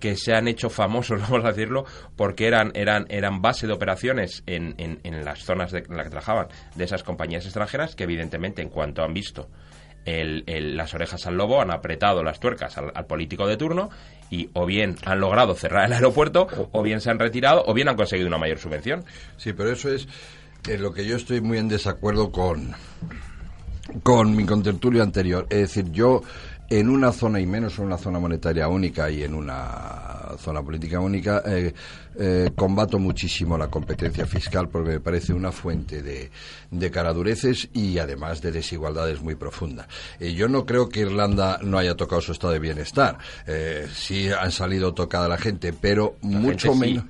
que 0.00 0.16
se 0.16 0.34
han 0.34 0.48
hecho 0.48 0.70
famosos, 0.70 1.20
vamos 1.30 1.44
a 1.44 1.48
decirlo, 1.48 1.84
porque 2.16 2.46
eran, 2.46 2.72
eran, 2.74 3.06
eran 3.08 3.40
base 3.40 3.66
de 3.66 3.72
operaciones 3.72 4.42
en, 4.46 4.74
en, 4.78 5.00
en 5.04 5.24
las 5.24 5.44
zonas 5.44 5.70
de, 5.70 5.84
en 5.88 5.96
las 5.96 6.04
que 6.04 6.10
trabajaban 6.10 6.48
de 6.74 6.84
esas 6.84 7.02
compañías 7.02 7.44
extranjeras, 7.44 7.94
que 7.94 8.04
evidentemente 8.04 8.62
en 8.62 8.70
cuanto 8.70 9.02
han 9.02 9.14
visto 9.14 9.48
el, 10.04 10.76
las 10.76 10.94
orejas 10.94 11.26
al 11.26 11.36
lobo, 11.36 11.60
han 11.60 11.70
apretado 11.70 12.22
las 12.22 12.40
tuercas 12.40 12.76
al, 12.78 13.06
político 13.06 13.46
de 13.46 13.56
turno 13.56 13.90
y 14.30 14.50
o 14.54 14.66
bien 14.66 14.96
han 15.04 15.20
logrado 15.20 15.54
cerrar 15.54 15.86
el 15.86 15.92
aeropuerto, 15.92 16.46
o 16.72 16.82
bien 16.82 17.00
se 17.00 17.10
han 17.10 17.18
retirado, 17.18 17.64
o 17.66 17.74
bien 17.74 17.88
han 17.88 17.96
conseguido 17.96 18.28
una 18.28 18.38
mayor 18.38 18.58
subvención. 18.58 19.04
Sí, 19.36 19.52
pero 19.52 19.72
eso 19.72 19.92
es 19.92 20.08
eh, 20.68 20.78
lo 20.78 20.92
que 20.92 21.04
yo 21.04 21.16
estoy 21.16 21.40
muy 21.40 21.58
en 21.58 21.68
desacuerdo 21.68 22.30
con, 22.30 22.74
con 24.02 24.36
mi 24.36 24.44
contertulio 24.44 25.02
anterior. 25.02 25.46
Es 25.50 25.58
decir, 25.58 25.90
yo 25.90 26.22
en 26.70 26.88
una 26.88 27.10
zona 27.12 27.40
y 27.40 27.46
menos 27.46 27.78
en 27.78 27.86
una 27.86 27.98
zona 27.98 28.20
monetaria 28.20 28.68
única 28.68 29.10
y 29.10 29.24
en 29.24 29.34
una 29.34 30.36
zona 30.38 30.62
política 30.62 31.00
única, 31.00 31.42
eh, 31.44 31.74
eh, 32.16 32.50
combato 32.54 33.00
muchísimo 33.00 33.58
la 33.58 33.66
competencia 33.66 34.24
fiscal 34.24 34.68
porque 34.68 34.90
me 34.90 35.00
parece 35.00 35.32
una 35.32 35.50
fuente 35.50 36.00
de, 36.00 36.30
de 36.70 36.90
caradureces 36.90 37.68
y 37.72 37.98
además 37.98 38.40
de 38.40 38.52
desigualdades 38.52 39.20
muy 39.20 39.34
profundas. 39.34 39.88
Eh, 40.20 40.32
yo 40.32 40.48
no 40.48 40.64
creo 40.64 40.88
que 40.88 41.00
Irlanda 41.00 41.58
no 41.62 41.76
haya 41.76 41.96
tocado 41.96 42.20
su 42.20 42.30
estado 42.30 42.52
de 42.52 42.60
bienestar. 42.60 43.18
Sí 43.92 44.30
han 44.30 44.52
salido 44.52 44.94
tocada 44.94 45.28
la 45.28 45.38
gente, 45.38 45.72
pero 45.72 46.16
la 46.22 46.38
mucho 46.38 46.72
gente 46.72 46.86
sí. 46.86 46.92
menos. 46.92 47.04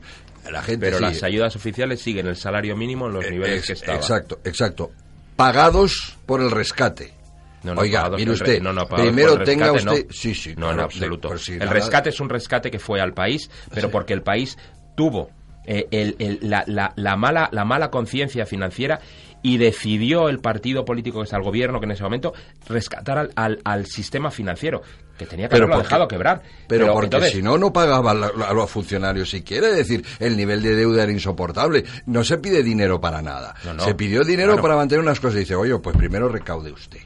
La 0.50 0.62
gente 0.62 0.86
Pero 0.86 0.96
sí. 0.96 1.04
las 1.04 1.22
ayudas 1.22 1.54
oficiales 1.54 2.00
siguen 2.00 2.26
el 2.26 2.34
salario 2.34 2.74
mínimo 2.74 3.06
en 3.08 3.12
los 3.12 3.30
niveles 3.30 3.66
que 3.66 3.74
estaban. 3.74 4.00
Exacto, 4.00 4.40
exacto. 4.42 4.90
Pagados 5.36 6.16
por 6.24 6.40
el 6.40 6.50
rescate. 6.50 7.19
No, 7.62 7.74
no, 7.74 7.80
Oiga, 7.82 8.08
mire 8.10 8.30
usted, 8.32 8.60
no, 8.62 8.86
primero 8.86 9.42
tenga 9.44 9.70
usted... 9.72 10.06
no. 10.06 10.12
Sí, 10.12 10.34
sí. 10.34 10.54
No, 10.56 10.68
en 10.70 10.74
claro, 10.76 10.82
absoluto. 10.84 11.28
por 11.28 11.38
si 11.38 11.52
el 11.52 11.58
nada- 11.60 11.72
rescate 11.72 12.08
es 12.10 12.18
un 12.20 12.28
rescate 12.28 12.70
que 12.70 12.78
fue 12.78 13.00
al 13.00 13.12
país, 13.12 13.50
pero 13.72 13.88
Sí. 13.88 13.92
porque 13.92 14.12
el 14.14 14.22
país 14.22 14.56
tuvo 14.96 15.30
eh, 15.66 15.86
el- 15.90 16.16
el- 16.18 16.38
la, 16.42 16.64
la- 16.66 16.92
la 16.96 17.16
mala, 17.16 17.48
la 17.52 17.64
mala 17.66 17.90
conciencia 17.90 18.46
financiera 18.46 18.98
y 19.42 19.58
decidió 19.58 20.28
el 20.30 20.38
partido 20.40 20.84
político 20.86 21.18
que 21.18 21.24
está 21.24 21.36
al 21.36 21.42
gobierno, 21.42 21.78
que 21.80 21.84
en 21.84 21.92
ese 21.92 22.02
momento, 22.02 22.32
rescatar 22.66 23.18
al, 23.18 23.30
al- 23.36 23.60
al 23.64 23.86
sistema 23.86 24.30
financiero, 24.30 24.80
que 25.18 25.26
tenía 25.26 25.46
que 25.48 25.52
Pero 25.52 25.64
haberlo 25.66 25.76
porque- 25.76 25.86
dejado 25.88 26.08
quebrar. 26.08 26.42
Pero, 26.66 26.92
porque 26.94 27.26
si 27.30 27.42
no, 27.42 27.58
no 27.58 27.72
pagaban 27.74 28.20
la- 28.20 28.28
a 28.48 28.52
los 28.54 28.70
funcionarios 28.70 29.28
siquiera. 29.30 29.68
Es 29.68 29.76
decir, 29.76 30.02
el 30.18 30.34
nivel 30.36 30.62
de 30.62 30.74
deuda 30.74 31.02
era 31.04 31.12
insoportable. 31.12 31.84
No 32.06 32.24
se 32.24 32.38
pide 32.38 32.62
dinero 32.62 32.98
para 33.00 33.20
nada. 33.20 33.54
No, 33.64 33.74
no. 33.74 33.84
Se 33.84 33.94
pidió 33.94 34.24
dinero 34.24 34.60
para 34.60 34.76
mantener 34.76 35.02
unas 35.04 35.20
cosas. 35.20 35.36
Y 35.36 35.40
dice, 35.40 35.54
oye, 35.54 35.78
pues 35.78 35.94
primero 35.96 36.28
recaude 36.28 36.72
usted. 36.72 37.00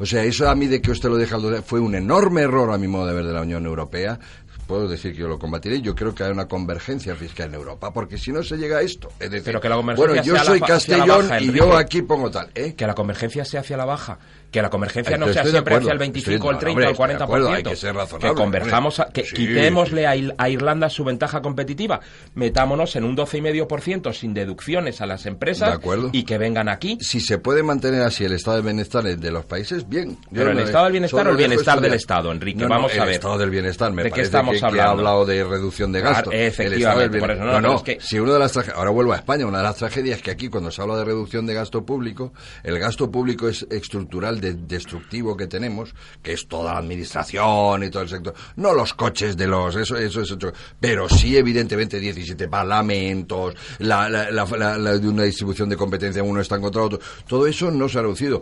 O 0.00 0.06
sea, 0.06 0.22
eso 0.24 0.48
a 0.48 0.54
mí 0.54 0.66
de 0.66 0.80
que 0.80 0.90
usted 0.90 1.08
lo 1.08 1.16
deja 1.16 1.38
fue 1.62 1.80
un 1.80 1.94
enorme 1.94 2.42
error 2.42 2.72
a 2.72 2.78
mi 2.78 2.86
modo 2.86 3.06
de 3.06 3.14
ver 3.14 3.26
de 3.26 3.32
la 3.32 3.42
Unión 3.42 3.66
Europea. 3.66 4.18
Puedo 4.66 4.86
decir 4.86 5.12
que 5.12 5.20
yo 5.20 5.28
lo 5.28 5.38
combatiré. 5.38 5.80
Yo 5.80 5.94
creo 5.94 6.14
que 6.14 6.24
hay 6.24 6.30
una 6.30 6.46
convergencia 6.46 7.16
fiscal 7.16 7.48
en 7.48 7.54
Europa, 7.54 7.90
porque 7.90 8.18
si 8.18 8.32
no 8.32 8.42
se 8.42 8.58
llega 8.58 8.78
a 8.78 8.82
esto. 8.82 9.08
Es 9.18 9.30
decir, 9.30 9.44
Pero 9.46 9.60
que 9.62 9.68
la 9.70 9.76
convergencia 9.76 10.14
bueno, 10.14 10.22
yo 10.22 10.34
sea 10.34 10.44
soy 10.44 10.60
la 10.60 10.66
Castellón 10.66 11.28
baja, 11.28 11.40
y 11.40 11.52
yo 11.52 11.74
aquí 11.74 12.02
pongo 12.02 12.30
tal. 12.30 12.50
¿eh? 12.54 12.74
que 12.74 12.86
la 12.86 12.94
convergencia 12.94 13.46
sea 13.46 13.60
hacia 13.60 13.78
la 13.78 13.86
baja, 13.86 14.18
que 14.50 14.62
la 14.62 14.70
convergencia 14.70 15.16
no 15.18 15.26
sea 15.26 15.42
siempre 15.42 15.58
acuerdo. 15.60 15.78
hacia 15.88 15.92
el 15.92 15.98
25, 15.98 16.30
Estoy- 16.34 16.48
el 16.48 16.54
no, 16.54 16.58
30 16.58 16.70
hombre, 16.70 16.84
o 16.84 16.88
el 16.88 16.92
estoy 16.92 17.06
de 17.08 17.14
40%. 17.18 17.24
acuerdo, 17.24 17.52
hay 17.52 17.62
que 17.62 17.76
ser 17.76 17.94
razonable, 17.94 18.28
Que 18.30 18.34
converjamos, 18.34 19.00
a- 19.00 19.08
que 19.12 19.24
Sí. 19.24 19.34
quitémosle 19.36 20.06
a, 20.06 20.16
Ir- 20.16 20.34
a 20.38 20.48
Irlanda 20.48 20.88
su 20.88 21.04
ventaja 21.04 21.42
competitiva, 21.42 22.00
metámonos 22.34 22.96
en 22.96 23.04
un 23.04 23.14
12,5% 23.14 24.12
sin 24.12 24.34
deducciones 24.34 25.00
a 25.00 25.06
las 25.06 25.26
empresas 25.26 25.68
De 25.70 25.74
acuerdo. 25.74 26.10
y 26.12 26.22
que 26.24 26.38
vengan 26.38 26.68
aquí. 26.68 26.98
Si 27.00 27.20
se 27.20 27.38
puede 27.38 27.62
mantener 27.62 28.02
así 28.02 28.24
el 28.24 28.32
estado 28.32 28.56
de 28.58 28.62
bienestar 28.62 29.04
de 29.04 29.30
los 29.30 29.44
países, 29.44 29.88
bien. 29.88 30.12
Yo 30.12 30.16
Pero 30.32 30.50
el 30.52 30.58
estado 30.60 30.84
del 30.84 30.92
bienestar 30.92 31.26
o 31.26 31.30
el 31.30 31.36
bienestar 31.36 31.80
del. 31.80 31.94
Estado, 31.94 32.32
Enrique, 32.32 32.60
No, 32.62 32.68
no, 32.68 32.74
vamos 32.76 32.92
a 32.92 32.94
el 32.96 33.00
ver. 33.06 33.10
estado 33.14 33.38
del 33.38 33.50
bienestar, 33.50 33.92
me 33.92 34.02
¿De 34.02 34.08
qué 34.08 34.10
parece 34.12 34.26
estamos 34.26 34.54
estamos 34.54 34.72
que, 34.72 34.76
que 34.76 34.80
ha 34.80 34.84
hablando. 34.90 35.08
hablado 35.10 35.26
de 35.26 35.44
reducción 35.44 35.92
de 35.92 36.00
Claro, 36.00 36.14
gasto. 36.16 36.32
El 36.32 36.40
efectivamente, 36.40 37.18
por 37.18 37.30
eso, 37.32 37.44
no, 37.44 37.60
no, 37.60 37.76
es 37.76 37.82
que- 37.82 37.98
si 38.00 38.18
una 38.18 38.32
de 38.34 38.38
las 38.38 38.56
ahora 38.56 38.90
vuelvo 38.90 39.12
a 39.12 39.16
España, 39.16 39.46
una 39.46 39.58
de 39.58 39.64
las 39.64 39.76
tragedias 39.76 40.18
es 40.18 40.22
que 40.22 40.30
aquí 40.30 40.48
cuando 40.48 40.70
se 40.70 40.80
habla 40.80 40.96
de 40.96 41.04
reducción 41.04 41.44
de 41.46 41.54
gasto 41.54 41.84
público, 41.84 42.32
el 42.62 42.78
gasto 42.78 43.10
público 43.10 43.48
es 43.48 43.66
estructural 43.70 44.37
de, 44.40 44.54
destructivo 44.54 45.36
que 45.36 45.46
tenemos, 45.46 45.94
que 46.22 46.32
es 46.32 46.46
toda 46.48 46.72
la 46.74 46.78
administración 46.78 47.82
y 47.84 47.90
todo 47.90 48.02
el 48.02 48.08
sector, 48.08 48.34
no 48.56 48.72
los 48.74 48.94
coches 48.94 49.36
de 49.36 49.46
los, 49.46 49.76
eso, 49.76 49.96
eso 49.96 50.20
es 50.22 50.30
otro, 50.30 50.52
pero 50.80 51.08
sí 51.08 51.36
evidentemente 51.36 51.98
17 52.00 52.48
parlamentos, 52.48 53.54
la, 53.78 54.08
la, 54.08 54.30
la, 54.30 54.44
la- 54.44 54.78
la- 54.78 54.98
de 54.98 55.08
una 55.08 55.22
distribución 55.24 55.68
de 55.68 55.76
competencia, 55.76 56.22
uno 56.22 56.40
está 56.40 56.56
en 56.56 56.62
contra 56.62 56.82
otro, 56.82 56.98
todo 57.26 57.46
eso 57.46 57.70
no 57.70 57.88
se 57.88 57.98
ha 57.98 58.02
reducido. 58.02 58.40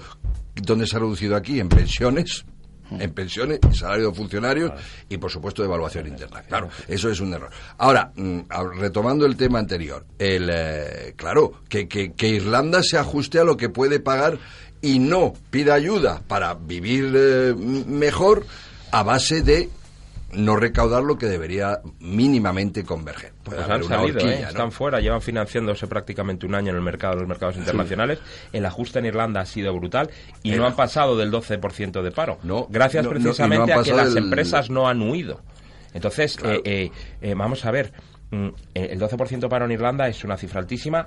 ¿Dónde 0.54 0.86
se 0.86 0.96
ha 0.96 1.00
reducido 1.00 1.36
aquí? 1.36 1.60
En 1.60 1.68
pensiones, 1.68 2.44
en 2.90 3.10
pensiones, 3.12 3.58
en 3.62 3.74
salario 3.74 4.08
de 4.10 4.14
funcionarios 4.14 4.72
y, 5.08 5.18
por 5.18 5.30
supuesto, 5.30 5.60
de 5.60 5.66
evaluación 5.68 6.06
interna. 6.06 6.40
Claro, 6.42 6.70
eso 6.88 7.10
es 7.10 7.20
un 7.20 7.34
error. 7.34 7.50
Ahora, 7.76 8.10
mm, 8.16 8.40
retomando 8.78 9.26
el 9.26 9.36
tema 9.36 9.58
anterior, 9.58 10.06
el, 10.18 10.48
eh, 10.50 11.12
claro, 11.16 11.60
que, 11.68 11.88
que, 11.88 12.12
que 12.14 12.28
Irlanda 12.28 12.82
se 12.82 12.96
ajuste 12.96 13.38
a 13.38 13.44
lo 13.44 13.56
que 13.58 13.68
puede 13.68 14.00
pagar 14.00 14.38
y 14.86 15.00
no 15.00 15.32
pida 15.50 15.74
ayuda 15.74 16.22
para 16.28 16.54
vivir 16.54 17.12
eh, 17.16 17.54
mejor 17.56 18.46
a 18.92 19.02
base 19.02 19.42
de 19.42 19.68
no 20.32 20.54
recaudar 20.56 21.02
lo 21.02 21.18
que 21.18 21.26
debería 21.26 21.80
mínimamente 21.98 22.84
converger. 22.84 23.32
Puede 23.42 23.58
Pues 23.64 23.70
han 23.70 23.84
salido, 23.84 24.16
horquilla, 24.18 24.34
¿eh? 24.38 24.42
¿no? 24.42 24.48
están 24.48 24.72
fuera, 24.72 25.00
llevan 25.00 25.22
financiándose 25.22 25.86
prácticamente 25.88 26.46
un 26.46 26.54
año 26.54 26.70
en 26.70 26.76
el 26.76 26.82
mercado, 26.82 27.14
en 27.14 27.20
los 27.20 27.28
mercados 27.28 27.56
internacionales. 27.56 28.20
El 28.52 28.64
ajuste 28.66 28.98
en 29.00 29.06
Irlanda 29.06 29.40
ha 29.40 29.46
sido 29.46 29.74
brutal 29.74 30.08
y 30.42 30.52
no 30.52 30.66
han 30.66 30.76
pasado 30.76 31.16
del 31.16 31.32
12% 31.32 32.02
de 32.02 32.10
paro. 32.12 32.38
No, 32.44 32.66
gracias 32.70 33.04
no, 33.04 33.10
no 33.12 33.18
precisamente 33.18 33.72
a 33.72 33.82
que 33.82 33.92
las 33.92 34.14
empresas 34.14 34.70
no 34.70 34.88
han 34.88 35.00
huido. 35.02 35.40
Entonces, 35.94 36.36
Claro. 36.36 36.60
eh, 36.64 36.90
eh, 37.22 37.34
vamos 37.34 37.64
a 37.64 37.70
ver, 37.70 37.92
mm, 38.30 38.48
el 38.74 38.98
12% 39.00 39.40
de 39.40 39.48
paro 39.48 39.64
en 39.64 39.72
Irlanda 39.72 40.06
es 40.08 40.22
una 40.22 40.36
cifra 40.36 40.60
altísima 40.60 41.06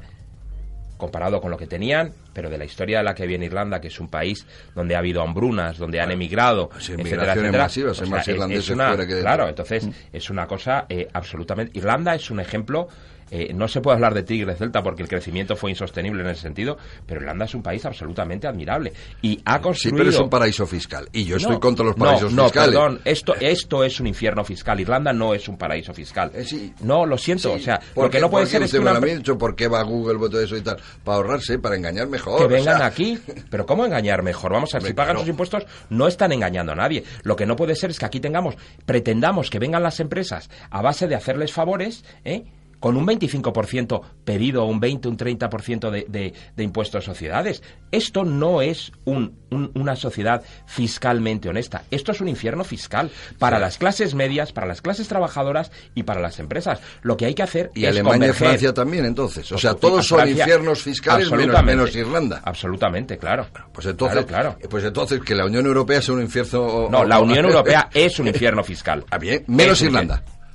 comparado 0.99 1.41
con 1.41 1.49
lo 1.49 1.57
que 1.57 1.65
tenían, 1.65 2.11
pero 2.33 2.49
de 2.51 2.57
la 2.59 2.65
historia 2.65 2.99
de 2.99 3.05
la 3.05 3.15
que 3.15 3.25
viene 3.25 3.45
Irlanda, 3.47 3.81
que 3.81 3.87
es 3.87 3.99
un 3.99 4.09
país 4.09 4.45
donde 4.75 4.95
ha 4.95 4.99
habido 4.99 5.23
hambrunas, 5.23 5.77
donde 5.79 5.99
han 5.99 6.11
emigrado, 6.11 6.69
Sí, 6.77 6.91
etcétera, 6.91 7.03
migraciones 7.03 7.37
etcétera. 7.37 7.63
masivas, 7.63 8.01
hay 8.01 8.09
más 8.09 8.27
es- 8.27 8.69
una- 8.69 9.07
que. 9.07 9.19
Claro, 9.21 9.47
entonces 9.49 9.87
es 10.13 10.29
una 10.29 10.45
cosa 10.45 10.85
eh, 10.89 11.07
absolutamente... 11.11 11.75
Irlanda 11.79 12.13
es 12.13 12.29
un 12.29 12.39
ejemplo... 12.41 12.87
eh, 13.31 13.53
no 13.53 13.67
se 13.67 13.81
puede 13.81 13.95
hablar 13.95 14.13
de 14.13 14.23
tigre 14.23 14.55
celta 14.55 14.81
porque 14.83 15.03
el 15.03 15.07
crecimiento 15.09 15.55
fue 15.55 15.69
insostenible 15.71 16.21
en 16.23 16.29
ese 16.29 16.41
sentido, 16.41 16.77
pero 17.05 17.21
Irlanda 17.21 17.45
es 17.45 17.53
un 17.55 17.61
país 17.63 17.85
absolutamente 17.85 18.47
admirable 18.47 18.93
y 19.21 19.39
ha 19.45 19.57
Sí, 19.57 19.61
construido... 19.63 19.97
pero 19.97 20.09
es 20.09 20.19
un 20.19 20.29
paraíso 20.29 20.65
fiscal. 20.67 21.07
Y 21.11 21.25
yo 21.25 21.37
estoy 21.37 21.53
No, 21.53 21.59
contra 21.59 21.85
los 21.85 21.97
no, 21.97 22.05
paraísos 22.05 22.33
no, 22.33 22.43
fiscales. 22.45 22.69
perdón, 22.75 23.01
esto, 23.05 23.35
esto 23.39 23.83
es 23.83 23.99
un 23.99 24.07
infierno 24.07 24.43
fiscal. 24.43 24.79
Irlanda 24.79 25.13
no 25.13 25.33
es 25.33 25.47
un 25.47 25.57
paraíso 25.57 25.93
fiscal. 25.93 26.31
Eh, 26.33 26.43
sí. 26.43 26.73
No, 26.81 27.05
lo 27.05 27.17
siento, 27.17 27.49
Sí, 27.53 27.59
o 27.61 27.63
sea, 27.63 27.75
lo 27.75 27.93
porque- 27.93 28.17
que 28.17 28.21
no 28.21 28.29
puede 28.29 28.45
ser 28.45 28.63
es 28.63 28.71
que 28.71 28.77
me 28.79 28.83
una 28.89 28.93
lo 28.93 28.99
empre- 29.05 29.17
dicho, 29.17 29.37
¿por 29.37 29.55
qué 29.55 29.67
va 29.67 29.81
Google, 29.83 30.17
todo 30.29 30.41
eso 30.41 30.55
y 30.57 30.61
tal? 30.61 30.77
Para 31.03 31.17
ahorrarse, 31.17 31.59
para 31.59 31.75
engañar 31.75 32.07
mejor. 32.07 32.39
que 32.39 32.45
o 32.45 32.47
vengan 32.47 32.77
sea. 32.77 32.85
aquí. 32.87 33.17
Pero 33.49 33.65
¿cómo 33.65 33.85
engañar 33.85 34.23
mejor? 34.23 34.51
Vamos 34.53 34.73
a 34.75 34.79
ver, 34.79 34.87
si 34.87 34.93
pagan 34.93 35.17
sus 35.19 35.27
impuestos, 35.27 35.65
no 35.89 36.07
están 36.07 36.31
engañando 36.31 36.71
a 36.71 36.75
nadie. 36.75 37.03
Lo 37.23 37.35
que 37.35 37.45
no 37.45 37.55
puede 37.55 37.75
ser 37.75 37.89
es 37.91 37.99
que 37.99 38.05
aquí 38.05 38.19
tengamos, 38.19 38.55
pretendamos 38.85 39.49
que 39.49 39.59
vengan 39.59 39.83
las 39.83 39.99
empresas 39.99 40.49
a 40.69 40.81
base 40.81 41.07
de 41.07 41.15
hacerles 41.15 41.53
favores, 41.53 42.03
¿eh? 42.25 42.43
Con 42.79 42.95
un 42.97 43.05
25% 43.07 44.01
pedido, 44.23 44.65
un 44.65 44.79
20, 44.79 45.07
un 45.09 45.17
30% 45.17 45.89
de, 45.89 46.05
de, 46.07 46.33
de 46.55 46.63
impuestos 46.63 47.03
a 47.03 47.05
sociedades. 47.05 47.61
Esto 47.91 48.23
no 48.23 48.61
es 48.61 48.91
un- 49.05 49.37
un- 49.51 49.71
una 49.75 49.95
sociedad 49.95 50.43
fiscalmente 50.65 51.49
honesta. 51.49 51.83
Esto 51.91 52.11
es 52.11 52.21
un 52.21 52.27
infierno 52.29 52.63
fiscal 52.63 53.11
para 53.37 53.57
Sí. 53.57 53.61
las 53.61 53.77
clases 53.77 54.15
medias, 54.15 54.53
para 54.53 54.67
las 54.67 54.81
clases 54.81 55.07
trabajadoras 55.07 55.71
y 55.95 56.03
para 56.03 56.21
las 56.21 56.39
empresas. 56.39 56.79
Lo 57.01 57.17
que 57.17 57.25
hay 57.25 57.33
que 57.33 57.43
hacer 57.43 57.71
Y 57.75 57.83
es 57.83 57.89
Alemania 57.89 58.17
y. 58.29 58.33
Francia 58.33 58.73
también, 58.73 59.05
entonces. 59.05 59.51
O 59.51 59.57
sea, 59.57 59.73
todos 59.73 60.07
son 60.07 60.19
Francia- 60.19 60.43
infiernos 60.43 60.81
fiscales 60.81 61.29
menos, 61.31 61.95
Irlanda. 61.95 62.41
Absolutamente, 62.45 63.17
claro. 63.17 63.47
Pues 63.73 63.85
entonces, 63.87 64.25
Claro, 64.25 64.55
claro. 64.55 64.69
pues 64.69 64.83
entonces 64.83 65.19
que 65.21 65.35
la 65.35 65.45
Unión 65.45 65.65
Europea 65.65 66.01
sea 66.01 66.13
un 66.15 66.21
infierno. 66.21 66.87
No, 66.89 67.03
la 67.03 67.19
Unión 67.19 67.45
Europea 67.45 67.89
es 67.93 68.19
un 68.19 68.27
infierno 68.27 68.63
fiscal. 68.63 69.03
Ah, 69.11 69.17
bien, 69.17 69.43
menos 69.47 69.81
un 69.81 69.87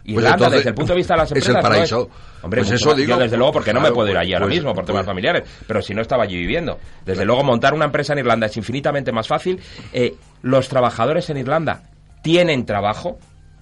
Irlanda. 0.05 0.12
Pues 0.12 0.17
Irlanda, 0.17 0.35
entonces, 0.35 0.59
desde 0.59 0.69
el 0.71 0.75
punto 0.75 0.93
de 0.93 0.97
vista 0.97 1.14
de 1.14 1.19
las 1.19 1.27
es 1.27 1.37
empresas, 1.37 1.49
el 1.49 1.55
no 1.57 1.62
paraíso. 1.62 2.11
Hombre, 2.43 2.61
Pues 2.61 2.71
eso 2.73 2.88
más. 2.90 2.97
digo. 2.97 3.09
Yo, 3.11 3.19
desde 3.19 3.37
luego, 3.37 3.53
porque 3.53 3.73
no 3.73 3.81
me 3.81 3.90
puedo 3.93 4.09
ir 4.11 4.17
allí 4.19 4.35
ahora 4.35 4.47
pues- 4.47 4.57
mismo 4.57 4.75
por 4.75 4.85
temas 4.85 5.01
pues- 5.01 5.07
familiares, 5.07 5.43
pero 5.67 5.81
si 5.83 5.95
no 5.95 6.03
estaba 6.03 6.25
allí 6.25 6.37
viviendo. 6.37 6.79
Desde 7.05 7.25
luego, 7.25 7.43
montar 7.43 7.75
una 7.75 7.87
empresa 7.87 8.12
en 8.12 8.19
Irlanda 8.21 8.47
es 8.47 8.57
infinitamente 8.57 9.12
más 9.12 9.27
fácil. 9.29 9.61
Eh, 9.93 10.14
los 10.43 10.69
trabajadores 10.69 11.31
en 11.31 11.38
Irlanda 11.38 11.83
tienen 12.23 12.67
trabajo. 12.67 13.19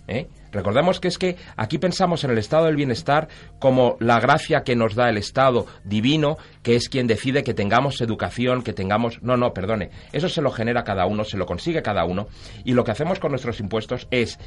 ¿eh? 0.09 0.27
Recordemos 0.51 0.99
que 1.01 1.09
es 1.09 1.17
que 1.17 1.37
aquí 1.57 1.79
pensamos 1.79 2.25
en 2.25 2.31
el 2.33 2.39
estado 2.39 2.67
del 2.67 2.77
bienestar 2.77 3.29
como 3.61 3.97
la 4.01 4.21
gracia 4.21 4.65
que 4.65 4.75
nos 4.77 4.95
da 4.97 5.09
el 5.09 5.17
Estado 5.17 5.65
divino, 5.85 6.37
que 6.63 6.75
es 6.77 6.89
quien 6.91 7.07
decide 7.07 7.43
que 7.45 7.55
tengamos 7.55 8.01
educación, 8.01 8.63
que 8.63 8.73
tengamos... 8.75 9.23
No, 9.23 9.37
no, 9.39 9.55
perdone. 9.55 9.91
Eso 10.13 10.29
se 10.29 10.43
lo 10.43 10.51
genera 10.51 10.83
cada 10.85 11.07
uno, 11.07 11.25
se 11.25 11.39
lo 11.39 11.47
consigue 11.47 11.83
cada 11.83 12.05
uno. 12.05 12.27
Y 12.65 12.75
lo 12.75 12.85
que 12.85 12.91
hacemos 12.91 13.19
con 13.21 13.31
nuestros 13.31 13.61
impuestos 13.61 14.09
es 14.11 14.39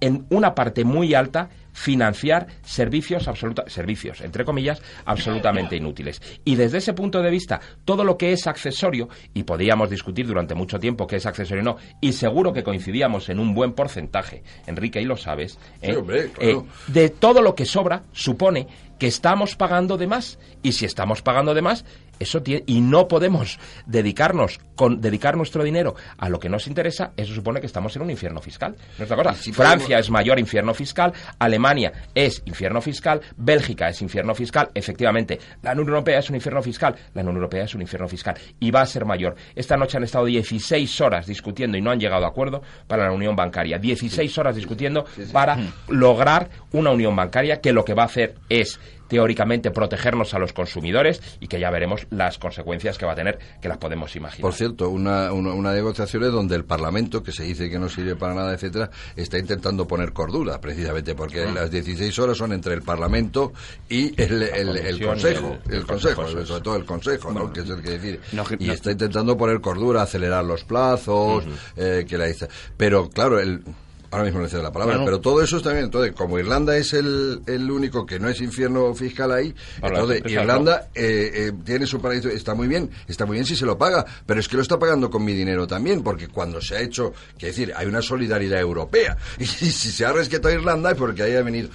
en 0.00 0.26
una 0.30 0.54
parte 0.54 0.84
muy 0.84 1.14
alta 1.14 1.48
financiar 1.72 2.46
servicios 2.62 3.28
absoluta, 3.28 3.64
servicios 3.68 4.22
entre 4.22 4.46
comillas 4.46 4.80
absolutamente 5.04 5.76
inútiles 5.76 6.22
y 6.42 6.54
desde 6.54 6.78
ese 6.78 6.94
punto 6.94 7.20
de 7.20 7.30
vista 7.30 7.60
todo 7.84 8.02
lo 8.02 8.16
que 8.16 8.32
es 8.32 8.46
accesorio 8.46 9.10
y 9.34 9.42
podíamos 9.42 9.90
discutir 9.90 10.26
durante 10.26 10.54
mucho 10.54 10.80
tiempo 10.80 11.06
qué 11.06 11.16
es 11.16 11.26
accesorio 11.26 11.60
y 11.60 11.64
no 11.64 11.76
y 12.00 12.14
seguro 12.14 12.54
que 12.54 12.62
coincidíamos 12.62 13.28
en 13.28 13.38
un 13.38 13.54
buen 13.54 13.74
porcentaje 13.74 14.42
Enrique 14.66 15.02
y 15.02 15.04
lo 15.04 15.18
sabes 15.18 15.58
Sí, 15.82 15.90
¿eh? 15.90 15.96
hombre, 15.96 16.30
claro. 16.30 16.60
Eh, 16.60 16.64
de 16.86 17.10
todo 17.10 17.42
lo 17.42 17.54
que 17.54 17.66
sobra 17.66 18.04
supone 18.12 18.66
que 18.98 19.06
estamos 19.06 19.56
pagando 19.56 19.98
de 19.98 20.06
más 20.06 20.38
y 20.62 20.72
si 20.72 20.86
estamos 20.86 21.20
pagando 21.20 21.54
de 21.54 21.62
más 21.62 21.84
eso 22.18 22.42
tiene, 22.42 22.64
y 22.66 22.80
no 22.80 23.08
podemos 23.08 23.58
dedicarnos 23.86 24.58
con 24.74 25.00
dedicar 25.00 25.36
nuestro 25.36 25.62
dinero 25.64 25.94
a 26.18 26.28
lo 26.28 26.38
que 26.38 26.48
nos 26.48 26.66
interesa 26.66 27.12
eso 27.16 27.34
supone 27.34 27.60
que 27.60 27.66
estamos 27.66 27.94
en 27.96 28.02
un 28.02 28.10
infierno 28.10 28.40
fiscal. 28.40 28.74
Cosa 28.98 29.16
si 29.34 29.52
Francia 29.52 29.86
podemos- 29.86 30.06
es 30.06 30.10
mayor 30.10 30.38
infierno 30.38 30.74
fiscal 30.74 31.12
Alemania 31.38 31.92
es 32.14 32.42
infierno 32.46 32.80
fiscal 32.80 33.20
Bélgica 33.36 33.88
es 33.88 34.02
infierno 34.02 34.34
fiscal 34.34 34.70
efectivamente 34.74 35.38
la 35.62 35.72
Unión 35.72 35.88
Europea 35.88 36.18
es 36.18 36.28
un 36.30 36.36
infierno 36.36 36.62
fiscal 36.62 36.94
la 37.14 37.22
Unión 37.22 37.36
Europea 37.36 37.64
es 37.64 37.74
un 37.74 37.82
infierno 37.82 38.08
fiscal 38.08 38.34
y 38.60 38.70
va 38.70 38.82
a 38.82 38.86
ser 38.86 39.04
mayor. 39.04 39.34
Esta 39.54 39.76
noche 39.76 39.96
han 39.96 40.04
estado 40.04 40.24
16 40.26 41.00
horas 41.00 41.26
discutiendo 41.26 41.76
y 41.78 41.80
no 41.82 41.90
han 41.90 42.00
llegado 42.00 42.24
a 42.24 42.28
acuerdo 42.28 42.62
para 42.86 43.04
la 43.06 43.12
unión 43.12 43.34
bancaria. 43.36 43.78
16 43.78 44.36
horas 44.38 44.56
discutiendo 44.56 45.04
para 45.32 45.56
lograr 45.88 46.48
una 46.72 46.90
unión 46.90 47.14
bancaria 47.16 47.60
que 47.60 47.72
lo 47.72 47.84
que 47.84 47.94
va 47.94 48.02
a 48.02 48.06
hacer 48.06 48.34
es 48.48 48.78
teóricamente 49.08 49.70
protegernos 49.70 50.34
a 50.34 50.38
los 50.38 50.52
consumidores 50.52 51.20
y 51.40 51.48
que 51.48 51.60
ya 51.60 51.70
veremos 51.70 52.06
las 52.10 52.38
consecuencias 52.38 52.98
que 52.98 53.06
va 53.06 53.12
a 53.12 53.16
tener 53.16 53.38
que 53.60 53.68
las 53.68 53.78
podemos 53.78 54.14
imaginar 54.16 54.42
Por 54.42 54.54
cierto, 54.54 54.88
una, 54.90 55.32
una, 55.32 55.52
una 55.52 55.72
negociación 55.72 56.22
donde 56.32 56.56
el 56.56 56.64
Parlamento, 56.64 57.22
que 57.22 57.32
se 57.32 57.44
dice 57.44 57.68
que 57.70 57.78
no 57.78 57.88
sirve 57.88 58.16
para 58.16 58.34
nada, 58.34 58.54
etcétera, 58.54 58.90
está 59.14 59.38
intentando 59.38 59.86
poner 59.86 60.12
cordura, 60.12 60.60
precisamente, 60.60 61.14
porque 61.14 61.44
Ah. 61.44 61.52
las 61.52 61.70
16 61.70 62.18
horas 62.18 62.36
son 62.38 62.52
entre 62.52 62.74
el 62.74 62.82
Parlamento 62.82 63.52
y 63.88 64.20
el, 64.20 64.42
el, 64.42 64.76
el 64.76 64.98
Comisión 64.98 65.08
Consejo, 65.08 65.58
y 65.70 65.74
el- 65.74 65.86
Consejo, 65.86 66.24
es. 66.26 66.48
sobre 66.48 66.60
todo 66.62 66.76
el 66.76 66.84
Consejo, 66.84 67.32
¿no? 67.32 67.52
que 67.52 67.60
es 67.60 67.70
el 67.70 67.82
que. 67.82 68.20
No, 68.32 68.44
que- 68.44 68.56
y 68.58 68.66
no- 68.68 68.72
está 68.72 68.90
intentando 68.92 69.36
poner 69.36 69.60
cordura, 69.60 70.02
acelerar 70.02 70.44
los 70.44 70.64
plazos, 70.64 71.44
eh, 71.76 72.04
que 72.08 72.18
la 72.18 72.26
dice. 72.26 72.48
Pero 72.76 73.08
claro, 73.10 73.38
el 73.38 73.62
ahora 74.10 74.24
mismo 74.24 74.40
le 74.40 74.48
cedo 74.48 74.62
la 74.62 74.72
palabra, 74.72 74.94
No, 74.94 75.00
no. 75.00 75.04
pero 75.06 75.20
todo 75.20 75.42
eso 75.42 75.56
está 75.56 75.72
bien. 75.72 75.84
Entonces, 75.84 76.12
como 76.12 76.38
Irlanda 76.38 76.76
es 76.76 76.92
el, 76.92 77.42
el 77.46 77.70
único 77.70 78.06
que 78.06 78.18
no 78.18 78.28
es 78.28 78.40
infierno 78.40 78.94
fiscal 78.94 79.32
ahí, 79.32 79.54
entonces 79.82 80.22
Irlanda 80.26 80.88
eh, 80.94 81.30
eh, 81.34 81.52
tiene 81.64 81.86
su 81.86 82.00
paraíso, 82.00 82.28
está 82.28 82.54
muy 82.54 82.68
bien, 82.68 82.90
está 83.08 83.26
muy 83.26 83.34
bien 83.34 83.46
si 83.46 83.56
se 83.56 83.66
lo 83.66 83.76
paga, 83.78 84.04
pero 84.24 84.40
es 84.40 84.48
que 84.48 84.56
lo 84.56 84.62
está 84.62 84.78
pagando 84.78 85.10
con 85.10 85.24
mi 85.24 85.32
dinero 85.32 85.66
también, 85.66 86.02
porque 86.02 86.28
cuando 86.28 86.60
se 86.60 86.76
ha 86.76 86.80
hecho, 86.80 87.12
quiero 87.38 87.54
decir, 87.54 87.72
hay 87.76 87.86
una 87.86 88.02
solidaridad 88.02 88.60
europea, 88.60 89.16
y 89.38 89.46
si 89.46 89.70
se 89.70 90.04
ha 90.04 90.12
rescatado 90.12 90.54
Irlanda 90.54 90.90
es 90.92 90.96
porque 90.96 91.22
ahí 91.22 91.34
ha 91.34 91.42
venido... 91.42 91.68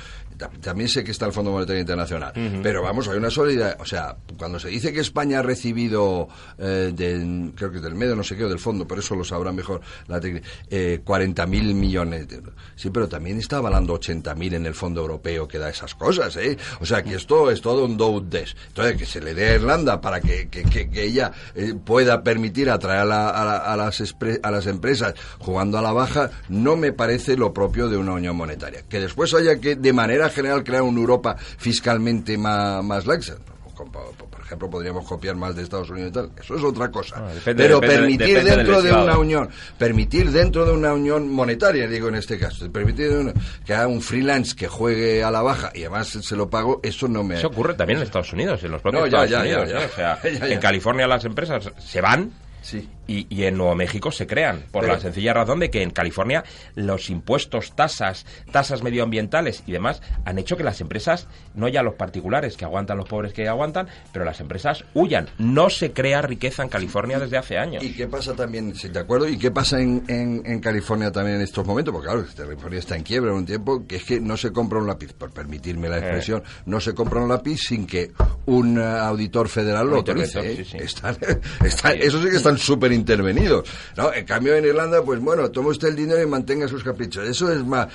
ta- 0.50 0.50
También 0.62 0.90
sé 0.90 1.04
que 1.04 1.12
está 1.12 1.26
el 1.26 1.34
Fondo 1.34 1.52
Monetario 1.52 1.80
Internacional, 1.82 2.34
pero 2.64 2.82
vamos, 2.82 3.08
hay 3.08 3.18
una 3.18 3.30
solidaridad. 3.30 3.80
O 3.82 3.86
sea, 3.86 4.16
cuando 4.38 4.60
se 4.60 4.70
dice 4.70 4.92
que 4.92 5.00
España 5.02 5.40
ha 5.40 5.42
recibido, 5.44 6.28
eh, 6.58 6.92
del- 6.96 7.54
creo 7.56 7.72
que 7.72 7.80
del 7.80 7.96
medio, 7.96 8.16
no 8.16 8.24
sé 8.24 8.36
qué, 8.36 8.44
o 8.46 8.50
del 8.50 8.60
fondo, 8.60 8.88
pero 8.88 9.02
eso 9.02 9.16
lo 9.16 9.24
sabrá 9.24 9.52
mejor 9.52 9.82
la 10.08 10.20
técnica, 10.20 10.48
eh, 10.70 11.02
40.000 11.04 11.74
millones 11.74 12.28
de 12.28 12.36
euros. 12.38 12.54
Sí, 12.76 12.90
pero 12.90 13.08
también 13.08 13.38
está 13.38 13.58
avalando 13.58 13.94
80.000 13.94 14.54
en 14.56 14.66
el 14.66 14.74
Fondo 14.74 15.02
Europeo 15.02 15.48
que 15.48 15.58
da 15.60 15.70
esas 15.70 15.94
cosas, 15.96 16.36
¿eh? 16.38 16.58
O 16.80 16.86
sea, 16.86 17.04
que 17.04 17.16
esto 17.16 17.52
es 17.52 17.62
todo 17.62 17.86
un 17.86 17.98
do 17.98 18.20
des. 18.22 18.56
Entonces, 18.70 18.98
que 18.98 19.06
se 19.06 19.22
le 19.22 19.34
dé 19.34 19.50
a 19.50 19.56
Irlanda 19.56 20.02
para 20.02 20.20
que, 20.22 20.48
que, 20.50 20.64
que- 20.64 20.90
que 20.90 21.04
ella 21.04 21.32
eh, 21.56 21.74
pueda 21.86 22.24
permitir 22.24 22.70
atraer 22.70 23.02
a, 23.02 23.06
la- 23.06 23.30
a 23.30 23.46
la- 23.46 23.58
a 23.58 23.78
las 23.78 24.02
expre- 24.02 24.40
a 24.44 24.50
las 24.52 24.66
empresas 24.68 25.14
jugando 25.40 25.78
a 25.78 25.82
la 25.82 25.92
baja, 25.94 26.32
no 26.50 26.76
me 26.76 26.92
parece 26.94 27.38
lo 27.38 27.54
propio 27.54 27.88
de 27.90 27.98
una 27.98 28.14
unión 28.14 28.36
monetaria. 28.36 28.84
Que 28.90 29.00
después 29.00 29.34
haya 29.34 29.60
que, 29.60 29.76
de 29.76 29.94
manera 29.94 30.30
general, 30.32 30.64
crear 30.64 30.82
una 30.84 31.00
Europa 31.00 31.36
fiscalmente 31.38 32.38
más, 32.38 32.84
más 32.84 33.06
laxa. 33.06 33.36
Por 33.76 34.42
ejemplo, 34.42 34.70
podríamos 34.70 35.08
copiar 35.08 35.36
más 35.36 35.56
de 35.56 35.64
Estados 35.64 35.90
Unidos 35.90 36.10
y 36.10 36.14
tal. 36.14 36.32
Eso 36.40 36.56
es 36.56 36.64
otra 36.64 36.92
cosa. 36.92 37.16
Depende- 37.34 37.64
Pero 37.64 37.80
depende- 37.80 37.96
permitir 38.02 38.28
depende 38.28 38.56
dentro 38.58 38.82
de 38.82 38.92
una 38.92 39.18
unión, 39.18 39.50
permitir 39.78 40.30
dentro 40.32 40.66
de 40.66 40.74
una 40.74 40.94
unión 40.94 41.30
monetaria, 41.32 41.88
digo 41.88 42.10
en 42.10 42.16
este 42.16 42.38
caso, 42.38 42.70
permitir 42.72 43.10
una- 43.12 43.34
que 43.66 43.74
haga 43.74 43.88
un 43.88 44.02
freelance 44.02 44.56
que 44.56 44.68
juegue 44.68 45.24
a 45.24 45.32
la 45.32 45.42
baja 45.42 45.72
y 45.74 45.80
además 45.82 46.10
se 46.10 46.36
lo 46.36 46.50
pago, 46.50 46.80
eso 46.84 47.08
no 47.08 47.24
me... 47.24 47.36
Eso 47.36 47.48
ocurre 47.48 47.74
también 47.74 47.98
en 48.00 48.04
Estados 48.04 48.32
Unidos, 48.34 48.62
en 48.64 48.72
los 48.72 48.82
propios 48.82 49.04
No, 49.04 49.08
ya, 49.10 49.24
Estados 49.24 49.48
ya, 49.50 49.60
Unidos. 49.62 49.70
ya. 49.70 49.88
O 49.88 49.96
sea, 49.96 50.20
Ya, 50.40 50.48
ya. 50.48 50.54
en 50.54 50.60
California 50.60 51.08
las 51.08 51.24
empresas 51.26 51.72
se 51.80 52.02
van 52.02 52.32
Sí. 52.62 52.88
Y, 53.12 53.28
y 53.30 53.44
en 53.46 53.58
Nuevo 53.58 53.76
México 53.76 54.12
se 54.12 54.28
crean, 54.28 54.64
por 54.72 54.82
Pero- 54.84 54.94
la 54.94 55.00
sencilla 55.00 55.34
razón 55.34 55.60
de 55.60 55.70
que 55.70 55.82
en 55.84 55.92
California 55.92 56.44
los 56.76 57.10
impuestos, 57.10 57.76
tasas, 57.76 58.26
tasas 58.52 58.84
medioambientales 58.84 59.64
y 59.68 59.72
demás 59.72 60.02
han 60.26 60.38
hecho 60.40 60.58
que 60.58 60.64
las 60.64 60.82
empresas, 60.82 61.28
no 61.56 61.68
ya 61.68 61.84
los 61.84 61.96
particulares 61.96 62.58
que 62.58 62.66
aguantan 62.66 62.98
los 62.98 63.08
pobres 63.10 63.34
que 63.34 63.48
aguantan, 63.48 63.88
pero 64.14 64.26
las 64.26 64.40
empresas 64.40 64.84
huyan. 64.94 65.28
No 65.38 65.70
se 65.70 65.92
crea 65.92 66.22
riqueza 66.22 66.64
en 66.64 66.70
California 66.70 67.20
desde 67.20 67.38
hace 67.38 67.58
años. 67.58 67.84
¿Y 67.84 67.94
qué 67.94 68.08
pasa 68.08 68.34
también, 68.36 68.74
sí, 68.76 68.90
de 68.90 69.00
acuerdo? 69.00 69.28
¿Y 69.28 69.38
qué 69.38 69.52
pasa 69.52 69.80
en, 69.80 70.04
en, 70.08 70.42
en 70.46 70.60
California 70.60 71.12
también 71.12 71.38
en 71.38 71.42
estos 71.44 71.66
momentos? 71.66 71.94
Porque 71.94 72.08
claro, 72.08 72.26
California 72.36 72.80
está 72.80 72.96
en 72.96 73.04
quiebra 73.04 73.32
en 73.32 73.38
un 73.38 73.46
tiempo 73.46 73.86
que 73.88 73.98
es 73.98 74.04
que 74.04 74.20
no 74.20 74.38
se 74.38 74.52
compra 74.52 74.80
un 74.80 74.88
lápiz, 74.88 75.14
por 75.14 75.32
permitirme 75.32 75.90
la 75.90 75.98
expresión, 76.00 76.44
no 76.66 76.80
se 76.80 76.94
compra 76.94 77.22
un 77.22 77.30
lápiz 77.30 77.58
sin 77.58 77.86
que 77.88 78.12
un 78.46 78.80
eh, 78.80 78.84
auditor 78.84 79.50
federal 79.50 79.88
lo 79.90 79.98
autorice. 79.98 80.40
¿eh? 80.40 80.56
sí, 80.58 80.66
sí. 80.66 80.78
Están, 80.78 81.18
están- 81.66 81.98
eso 81.98 82.22
sí 82.22 82.30
que 82.30 82.38
están 82.38 82.58
súper 82.58 82.92
intervenidos. 83.02 83.68
¿no? 83.98 84.14
En 84.14 84.26
cambio 84.26 84.56
en 84.56 84.66
Irlanda, 84.66 85.04
pues 85.04 85.20
bueno, 85.20 85.52
tome 85.52 85.70
usted 85.70 85.90
el 85.90 85.96
dinero 85.96 86.22
y 86.22 86.28
mantenga 86.28 86.68
sus 86.68 86.84
caprichos. 86.84 87.28
Eso 87.28 87.52
es 87.52 87.64
más... 87.66 87.88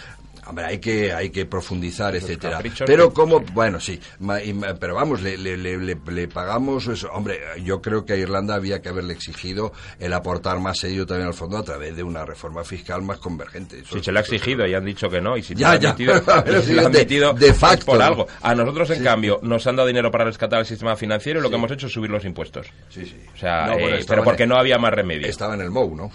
Hombre, 0.48 0.64
hay 0.64 0.78
que, 0.78 1.12
hay 1.12 1.30
que 1.30 1.44
profundizar, 1.46 2.14
etcétera. 2.14 2.60
Pero 2.86 3.08
que- 3.08 3.14
como, 3.14 3.40
bueno, 3.40 3.80
sí, 3.80 3.98
ma- 4.20 4.42
y 4.42 4.52
ma- 4.52 4.74
pero 4.74 4.94
vamos, 4.94 5.20
le, 5.22 5.36
le, 5.36 5.56
le, 5.56 5.76
le- 5.78 5.96
le 6.06 6.28
pagamos 6.28 6.86
eso. 6.86 7.08
Hombre, 7.12 7.40
yo 7.64 7.82
creo 7.82 8.04
que 8.04 8.12
a 8.12 8.16
Irlanda 8.16 8.54
había 8.54 8.80
que 8.80 8.88
haberle 8.88 9.12
exigido 9.14 9.72
el 9.98 10.12
aportar 10.12 10.60
más 10.60 10.78
serio 10.78 11.04
también 11.06 11.28
al 11.28 11.34
fondo 11.34 11.58
a 11.58 11.64
través 11.64 11.96
de 11.96 12.02
una 12.02 12.24
reforma 12.24 12.62
fiscal 12.64 13.02
más 13.02 13.18
convergente. 13.18 13.80
Eso- 13.80 13.96
Si 13.98 14.04
se 14.04 14.12
lo 14.12 14.18
ha 14.18 14.22
exigido 14.22 14.66
y 14.66 14.74
han 14.74 14.84
dicho 14.84 15.08
que 15.10 15.20
no, 15.20 15.36
y 15.36 15.42
si 15.42 15.54
Ya, 15.54 15.74
lo 15.74 15.80
ya. 15.80 15.88
han 15.90 15.94
admitido, 15.94 16.22
Pero 16.44 16.58
y 16.58 16.62
si 16.62 16.66
sí, 16.68 16.72
lo 16.74 16.86
han 16.86 16.92
de- 16.92 16.98
admitido 16.98 17.32
de 17.32 17.48
es 17.48 17.58
facto, 17.58 17.86
por 17.86 18.00
algo. 18.02 18.26
A 18.42 18.54
nosotros, 18.54 18.90
en 18.90 18.98
Sí. 18.98 19.04
cambio, 19.04 19.40
nos 19.42 19.66
han 19.66 19.76
dado 19.76 19.88
dinero 19.88 20.10
para 20.10 20.24
rescatar 20.24 20.60
el 20.60 20.66
sistema 20.66 20.94
financiero 20.96 21.40
y 21.40 21.42
lo 21.42 21.50
que 21.50 21.56
hemos 21.56 21.70
hecho 21.72 21.86
es 21.88 21.92
subir 21.92 22.10
los 22.10 22.24
impuestos. 22.24 22.66
Sí, 22.88 23.04
sí. 23.04 23.16
O 23.34 23.36
sea, 23.38 23.66
No, 23.66 23.72
bueno, 23.78 23.96
eh, 23.96 24.04
pero 24.06 24.22
porque 24.22 24.44
en- 24.44 24.50
no 24.50 24.56
había 24.56 24.78
más 24.78 24.92
remedio. 24.92 25.26
Estaba 25.26 25.54
en 25.54 25.62
el 25.62 25.70
MOU, 25.70 25.96
¿no? 25.96 26.10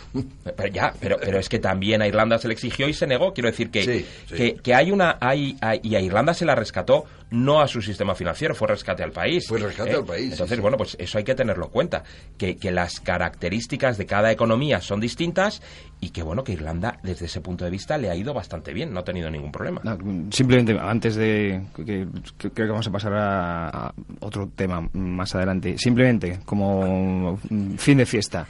Pero 0.55 0.67
ya, 0.73 0.93
pero, 0.99 1.17
pero 1.19 1.37
es 1.39 1.49
que 1.49 1.59
también 1.59 2.01
a 2.01 2.07
Irlanda 2.07 2.37
se 2.37 2.47
le 2.47 2.53
exigió 2.53 2.87
y 2.87 2.93
se 2.93 3.07
negó. 3.07 3.33
Quiero 3.33 3.49
decir 3.49 3.69
que, 3.71 3.83
Sí, 3.83 4.05
sí. 4.27 4.35
que, 4.35 4.53
que 4.55 4.75
hay 4.75 4.91
una. 4.91 5.17
Hay, 5.19 5.57
hay- 5.61 5.79
y 5.83 5.95
a 5.95 6.01
Irlanda 6.01 6.33
se 6.33 6.45
la 6.45 6.55
rescató 6.55 7.05
no 7.31 7.61
a 7.61 7.67
su 7.69 7.81
sistema 7.81 8.13
financiero, 8.13 8.53
fue 8.53 8.67
rescate 8.67 9.03
al 9.03 9.11
país. 9.11 9.45
¿eh? 9.45 9.47
Fue 9.47 9.57
rescate 9.59 9.93
al 9.93 10.03
país, 10.03 10.25
sí, 10.25 10.31
Entonces, 10.33 10.57
sí. 10.57 10.61
bueno, 10.61 10.75
pues 10.75 10.97
eso 10.99 11.17
hay 11.17 11.23
que 11.23 11.33
tenerlo 11.33 11.65
en 11.67 11.71
cuenta. 11.71 12.03
Que, 12.37 12.57
que 12.57 12.71
las 12.71 12.99
características 12.99 13.97
de 13.97 14.05
cada 14.05 14.31
economía 14.31 14.81
son 14.81 14.99
distintas 14.99 15.61
y 16.01 16.09
que, 16.09 16.23
bueno, 16.23 16.43
que 16.43 16.51
Irlanda, 16.51 16.99
desde 17.03 17.27
ese 17.27 17.39
punto 17.39 17.63
de 17.63 17.71
vista, 17.71 17.97
le 17.97 18.09
ha 18.09 18.15
ido 18.15 18.33
bastante 18.33 18.73
bien, 18.73 18.93
no 18.93 18.99
ha 18.99 19.03
tenido 19.05 19.31
ningún 19.31 19.51
problema. 19.51 19.79
No, 19.83 19.97
simplemente, 20.31 20.77
antes 20.77 21.15
de. 21.15 21.61
Que, 21.85 22.05
creo 22.37 22.51
que 22.53 22.63
vamos 22.67 22.87
a 22.87 22.91
pasar 22.91 23.13
a, 23.13 23.69
a 23.69 23.93
otro 24.19 24.49
tema 24.53 24.89
más 24.91 25.33
adelante. 25.33 25.77
Simplemente, 25.77 26.39
como 26.45 27.39
mm, 27.49 27.75
fin 27.77 27.97
de 27.99 28.05
fiesta. 28.05 28.45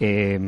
eh, 0.00 0.40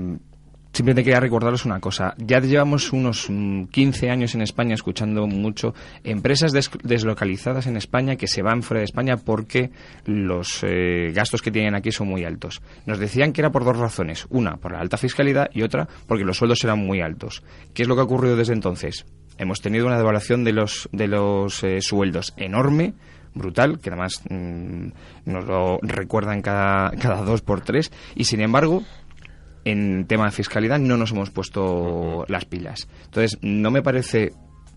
Simplemente 0.77 1.05
quería 1.05 1.21
recordaros 1.21 1.65
una 1.65 1.81
cosa. 1.81 2.13
Ya 2.19 2.39
llevamos 2.39 2.93
unos 2.93 3.31
mm, 3.31 3.65
15 3.69 4.11
años 4.11 4.35
en 4.35 4.43
España 4.43 4.75
escuchando 4.75 5.27
mucho 5.27 5.73
empresas 6.05 6.53
des- 6.53 6.71
deslocalizadas 6.83 7.67
en 7.67 7.79
España 7.79 8.17
que 8.17 8.27
se 8.27 8.43
van 8.43 8.63
fuera 8.63 8.81
de 8.81 8.85
España 8.85 9.17
porque 9.17 9.71
los 10.05 10.63
eh, 10.65 11.13
gastos 11.15 11.41
que 11.41 11.51
tienen 11.51 11.75
aquí 11.75 11.93
son 11.93 12.09
muy 12.09 12.25
altos. 12.25 12.61
Nos 12.85 12.99
decían 12.99 13.33
que 13.33 13.41
era 13.41 13.51
por 13.51 13.65
dos 13.65 13.79
razones. 13.79 14.27
Una, 14.29 14.59
por 14.59 14.73
la 14.73 14.81
alta 14.81 14.99
fiscalidad 14.99 15.49
y 15.55 15.63
otra, 15.63 15.89
porque 16.07 16.25
los 16.27 16.37
sueldos 16.37 16.63
eran 16.63 16.79
muy 16.81 17.01
altos. 17.01 17.43
¿Qué 17.73 17.81
es 17.81 17.89
lo 17.89 17.95
que 17.95 18.03
ha 18.03 18.05
ocurrido 18.05 18.37
desde 18.37 18.53
entonces? 18.53 19.07
Hemos 19.39 19.63
tenido 19.63 19.87
una 19.87 19.97
devaluación 19.97 20.45
de 20.45 20.53
los, 20.53 20.91
de 20.93 21.09
los 21.09 21.65
eh, 21.65 21.81
sueldos 21.81 22.35
enorme, 22.37 22.93
brutal, 23.33 23.79
que 23.81 23.89
además 23.89 24.21
mm, 24.29 24.89
nos 25.25 25.47
lo 25.47 25.79
recuerdan 25.81 26.43
cada, 26.43 26.91
cada 26.91 27.23
dos 27.23 27.41
por 27.41 27.63
tres, 27.63 27.91
y 28.15 28.25
sin 28.25 28.43
embargo, 28.43 28.83
en 29.67 30.07
tema 30.07 30.27
de 30.27 30.31
fiscalidad 30.31 30.79
no 30.79 30.97
nos 30.97 31.11
hemos 31.11 31.31
puesto 31.31 32.25
las 32.29 32.45
pilas. 32.45 32.89
Entonces, 33.07 33.37
no 33.43 33.73
me 33.73 33.83
parece, 33.83 34.33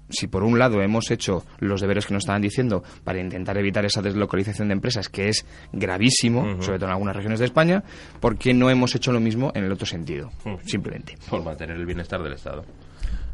si 0.10 0.26
por 0.26 0.44
un 0.44 0.58
lado 0.58 0.82
hemos 0.82 1.12
hecho 1.12 1.46
los 1.60 1.80
deberes 1.80 2.08
que 2.08 2.16
nos 2.16 2.24
estaban 2.24 2.42
diciendo 2.42 2.84
para 3.04 3.20
intentar 3.20 3.56
evitar 3.60 3.86
esa 3.86 4.02
deslocalización 4.02 4.70
de 4.70 4.74
empresas, 4.74 5.08
que 5.08 5.30
es 5.30 5.46
gravísimo, 5.72 6.60
sobre 6.64 6.80
todo 6.80 6.88
en 6.88 6.94
algunas 6.94 7.16
regiones 7.16 7.38
de 7.38 7.46
España, 7.46 7.84
¿por 8.20 8.40
qué 8.40 8.56
no 8.56 8.72
hemos 8.72 8.96
hecho 8.96 9.12
lo 9.12 9.20
mismo 9.20 9.52
en 9.54 9.64
el 9.64 9.72
otro 9.72 9.86
sentido? 9.86 10.32
Simplemente. 10.66 11.16
por 11.30 11.44
mantener 11.44 11.78
el 11.78 11.86
bienestar 11.86 12.24
del 12.24 12.34
Estado. 12.34 12.66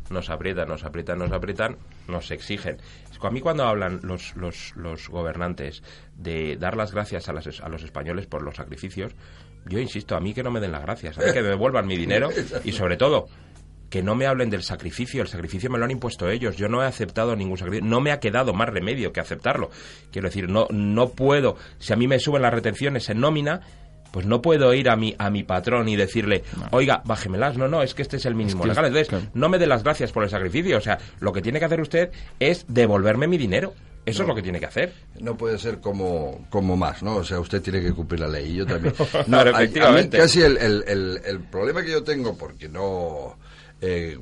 Nos 0.09 0.29
aprietan, 0.29 0.67
nos 0.67 0.83
aprietan, 0.83 1.17
nos 1.17 1.31
aprietan, 1.31 1.77
nos 2.09 2.29
exigen. 2.31 2.77
A 3.21 3.31
mí 3.31 3.41
cuando 3.41 3.63
hablan 3.63 4.01
los, 4.03 4.35
los, 4.35 4.75
los 4.75 5.09
gobernantes 5.09 5.81
de 6.15 6.57
dar 6.57 6.77
las 6.77 6.91
gracias 6.91 7.27
a, 7.27 7.33
las 7.33 7.59
a 7.59 7.69
los 7.69 7.81
españoles 7.81 8.27
por 8.27 8.43
los 8.43 8.55
sacrificios, 8.55 9.15
yo 9.67 9.79
insisto, 9.79 10.15
a 10.15 10.19
mí 10.19 10.33
que 10.33 10.43
no 10.43 10.51
me 10.51 10.59
den 10.59 10.71
las 10.71 10.81
gracias, 10.81 11.17
a 11.17 11.21
mí 11.21 11.31
que 11.33 11.41
me 11.41 11.49
devuelvan 11.49 11.87
mi 11.87 11.97
dinero 11.97 12.29
y 12.63 12.71
sobre 12.71 12.97
todo 12.97 13.27
que 13.89 14.03
no 14.03 14.15
me 14.15 14.25
hablen 14.25 14.49
del 14.49 14.63
sacrificio, 14.63 15.21
el 15.21 15.27
sacrificio 15.27 15.69
me 15.69 15.77
lo 15.77 15.85
han 15.85 15.91
impuesto 15.91 16.29
ellos, 16.29 16.57
yo 16.57 16.67
no 16.67 16.83
he 16.83 16.85
aceptado 16.85 17.35
ningún 17.35 17.57
sacrificio, 17.57 17.87
no 17.87 18.01
me 18.01 18.11
ha 18.11 18.19
quedado 18.19 18.53
más 18.53 18.69
remedio 18.69 19.13
que 19.13 19.19
aceptarlo. 19.19 19.69
Quiero 20.11 20.27
decir, 20.27 20.49
no, 20.49 20.67
no 20.69 21.09
puedo, 21.09 21.55
si 21.77 21.93
a 21.93 21.95
mí 21.95 22.07
me 22.07 22.19
suben 22.19 22.41
las 22.41 22.53
retenciones 22.53 23.09
en 23.09 23.19
nómina, 23.19 23.61
pues 24.15 24.25
no 24.25 24.41
puedo 24.41 24.73
ir 24.73 24.89
a 24.89 24.95
mi, 24.95 25.13
a 25.17 25.29
mi 25.29 25.43
patrón 25.43 25.89
y 25.89 25.97
decirle, 25.97 26.43
oiga, 26.71 27.01
bájemelas. 27.03 27.57
No, 27.57 27.67
no, 27.67 27.81
es 27.83 27.93
que 27.93 28.01
este 28.01 28.15
es 28.15 28.25
el 28.25 28.33
mínimo 28.33 28.61
que 28.61 28.69
legal. 28.69 28.85
Entonces, 28.85 29.09
claro. 29.09 29.25
no 29.33 29.49
me 29.49 29.57
dé 29.57 29.67
las 29.67 29.83
gracias 29.83 30.13
por 30.13 30.23
el 30.23 30.29
sacrificio. 30.29 30.77
O 30.77 30.79
sea, 30.81 30.97
lo 31.19 31.33
que 31.33 31.41
tiene 31.41 31.59
que 31.59 31.65
hacer 31.65 31.81
usted 31.81 32.11
es 32.39 32.65
devolverme 32.69 33.27
mi 33.27 33.37
dinero. 33.37 33.73
Eso 34.05 34.21
es 34.21 34.27
lo 34.27 34.35
que 34.35 34.41
tiene 34.43 34.59
que 34.59 34.67
hacer. 34.67 34.93
No 35.19 35.35
puede 35.35 35.57
ser 35.57 35.79
como, 35.79 36.45
como 36.49 36.77
más, 36.77 37.01
¿no? 37.03 37.15
O 37.17 37.23
sea, 37.23 37.39
usted 37.39 37.61
tiene 37.61 37.81
que 37.81 37.91
cumplir 37.93 38.19
la 38.21 38.27
ley 38.27 38.51
y 38.51 38.55
yo 38.55 38.65
también. 38.67 38.93
No, 39.27 39.37
a- 39.37 39.41
a 39.41 39.45
mí 39.45 39.49
efectivamente. 39.51 40.17
casi 40.17 40.41
el, 40.41 40.57
el, 40.57 40.83
el, 40.87 41.21
el 41.25 41.39
problema 41.39 41.81
que 41.83 41.91
yo 41.91 42.03
tengo, 42.03 42.37
porque 42.37 42.69
no... 42.69 43.37
eh, 43.81 44.17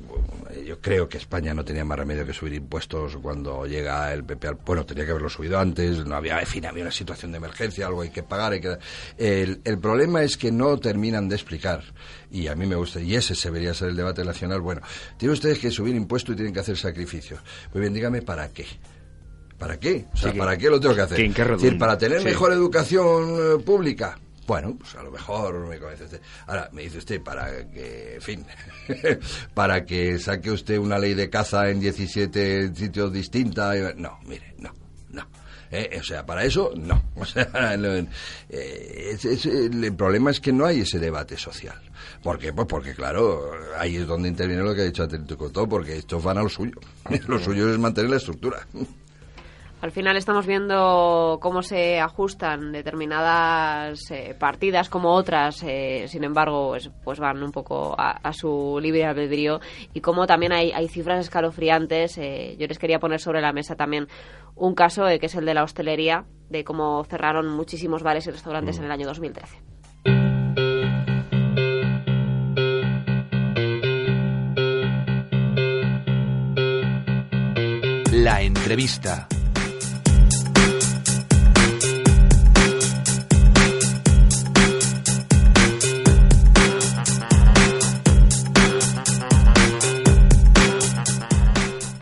yo 0.66 0.80
creo 0.80 1.08
que 1.08 1.18
España 1.18 1.52
no 1.52 1.64
tenía 1.64 1.84
más 1.84 1.98
remedio 1.98 2.24
que 2.24 2.32
subir 2.32 2.54
impuestos 2.54 3.16
cuando 3.18 3.66
llega 3.66 4.12
el 4.12 4.24
PP. 4.24 4.48
al- 4.48 4.54
Bueno, 4.64 4.86
tenía 4.86 5.04
que 5.04 5.10
haberlo 5.10 5.28
subido 5.28 5.58
antes, 5.58 6.04
no 6.06 6.14
había, 6.16 6.38
en 6.40 6.46
fin, 6.46 6.64
había 6.64 6.82
una 6.84 6.92
situación 6.92 7.32
de 7.32 7.38
emergencia, 7.38 7.86
algo 7.86 8.00
hay 8.02 8.10
que 8.10 8.22
pagar. 8.22 8.52
Hay 8.52 8.60
que, 8.60 8.78
el, 9.18 9.60
el 9.64 9.78
problema 9.78 10.22
es 10.22 10.36
que 10.36 10.50
no 10.52 10.78
terminan 10.78 11.28
de 11.28 11.34
explicar, 11.34 11.82
y 12.30 12.46
a 12.46 12.54
mí 12.54 12.66
me 12.66 12.76
gusta, 12.76 13.00
y 13.00 13.14
ese 13.16 13.34
debería 13.42 13.74
ser 13.74 13.88
el 13.90 13.96
debate 13.96 14.24
nacional. 14.24 14.60
Bueno, 14.60 14.80
tienen 15.18 15.34
ustedes 15.34 15.58
que 15.58 15.70
subir 15.70 15.94
impuestos 15.94 16.32
y 16.32 16.36
tienen 16.36 16.54
que 16.54 16.60
hacer 16.60 16.76
sacrificios. 16.78 17.40
Pues 17.72 17.80
bien, 17.82 17.92
dígame 17.92 18.22
para 18.22 18.48
qué. 18.50 18.64
¿Para 19.64 19.80
qué? 19.80 20.04
O 20.12 20.16
sea, 20.18 20.30
Sí, 20.30 20.38
¿para 20.38 20.58
qué 20.58 20.68
lo 20.68 20.78
tengo 20.78 20.94
que 20.94 21.00
hacer? 21.00 21.16
que 21.16 21.40
Es 21.42 21.48
decir, 21.48 21.78
para 21.78 21.96
tener 21.96 22.18
Sí. 22.18 22.26
mejor 22.26 22.52
educación 22.52 23.34
eh, 23.38 23.62
pública. 23.64 24.18
Bueno, 24.46 24.76
pues 24.78 24.94
a 24.94 25.02
lo 25.02 25.10
mejor 25.10 25.58
me 25.66 25.78
convence 25.78 26.04
usted. 26.04 26.20
Ahora, 26.46 26.68
me 26.70 26.82
dice 26.82 26.98
usted, 26.98 27.22
para 27.22 27.66
que, 27.70 28.16
en 28.16 28.20
fin, 28.20 28.44
para 29.54 29.86
que 29.86 30.18
saque 30.18 30.50
usted 30.50 30.76
una 30.76 30.98
ley 30.98 31.14
de 31.14 31.30
caza 31.30 31.70
en 31.70 31.80
17 31.80 32.74
sitios 32.74 33.10
distintas. 33.10 33.96
No, 33.96 34.18
mire, 34.26 34.54
no, 34.58 34.70
no. 35.12 35.26
Eh, 35.70 35.96
o 35.98 36.04
sea, 36.04 36.26
para 36.26 36.44
eso, 36.44 36.72
no. 36.76 37.02
O 37.16 37.24
sea, 37.24 37.74
no, 37.78 37.88
eh, 37.94 38.06
es- 38.50 39.24
es- 39.24 39.46
el 39.46 39.94
problema 39.96 40.30
es 40.30 40.40
que 40.40 40.52
no 40.52 40.66
hay 40.66 40.80
ese 40.80 40.98
debate 40.98 41.38
social. 41.38 41.80
¿Por 42.22 42.38
qué? 42.38 42.52
Pues 42.52 42.68
porque, 42.68 42.94
claro, 42.94 43.50
ahí 43.78 43.96
es 43.96 44.06
donde 44.06 44.28
interviene 44.28 44.62
lo 44.62 44.74
que 44.74 44.82
ha 44.82 44.84
dicho 44.84 45.04
Atento 45.04 45.38
Cotó, 45.38 45.66
porque 45.66 45.96
estos 45.96 46.22
van 46.22 46.36
a 46.36 46.42
lo 46.42 46.50
suyo. 46.50 46.78
Lo 47.28 47.38
suyo 47.38 47.72
es 47.72 47.78
mantener 47.78 48.10
la 48.10 48.16
estructura. 48.18 48.66
Al 49.84 49.92
final 49.92 50.16
estamos 50.16 50.46
viendo 50.46 51.38
cómo 51.42 51.60
se 51.62 52.00
ajustan 52.00 52.72
determinadas 52.72 54.10
eh, 54.10 54.34
partidas 54.34 54.88
como 54.88 55.10
otras, 55.10 55.62
eh, 55.62 56.06
sin 56.08 56.24
embargo, 56.24 56.70
pues, 56.70 56.90
pues 57.04 57.18
van 57.18 57.42
un 57.42 57.52
poco 57.52 57.94
a, 57.98 58.32
su 58.32 58.78
libre 58.80 59.04
albedrío 59.04 59.60
y 59.92 60.00
cómo 60.00 60.26
también 60.26 60.54
hay, 60.54 60.88
cifras 60.88 61.20
escalofriantes. 61.20 62.16
eh, 62.16 62.56
yo 62.58 62.66
les 62.66 62.78
quería 62.78 62.98
poner 62.98 63.20
sobre 63.20 63.42
la 63.42 63.52
mesa 63.52 63.76
también 63.76 64.08
un 64.54 64.74
caso 64.74 65.04
que 65.04 65.26
es 65.26 65.34
el 65.34 65.44
de 65.44 65.52
la 65.52 65.64
hostelería, 65.64 66.24
de 66.48 66.64
cómo 66.64 67.04
cerraron 67.04 67.50
muchísimos 67.50 68.02
bares 68.02 68.26
y 68.26 68.30
restaurantes 68.30 68.78
en 68.78 68.84
el 68.84 68.90
año 68.90 69.06
2013. 69.06 69.60
La 78.12 78.40
entrevista. 78.40 79.28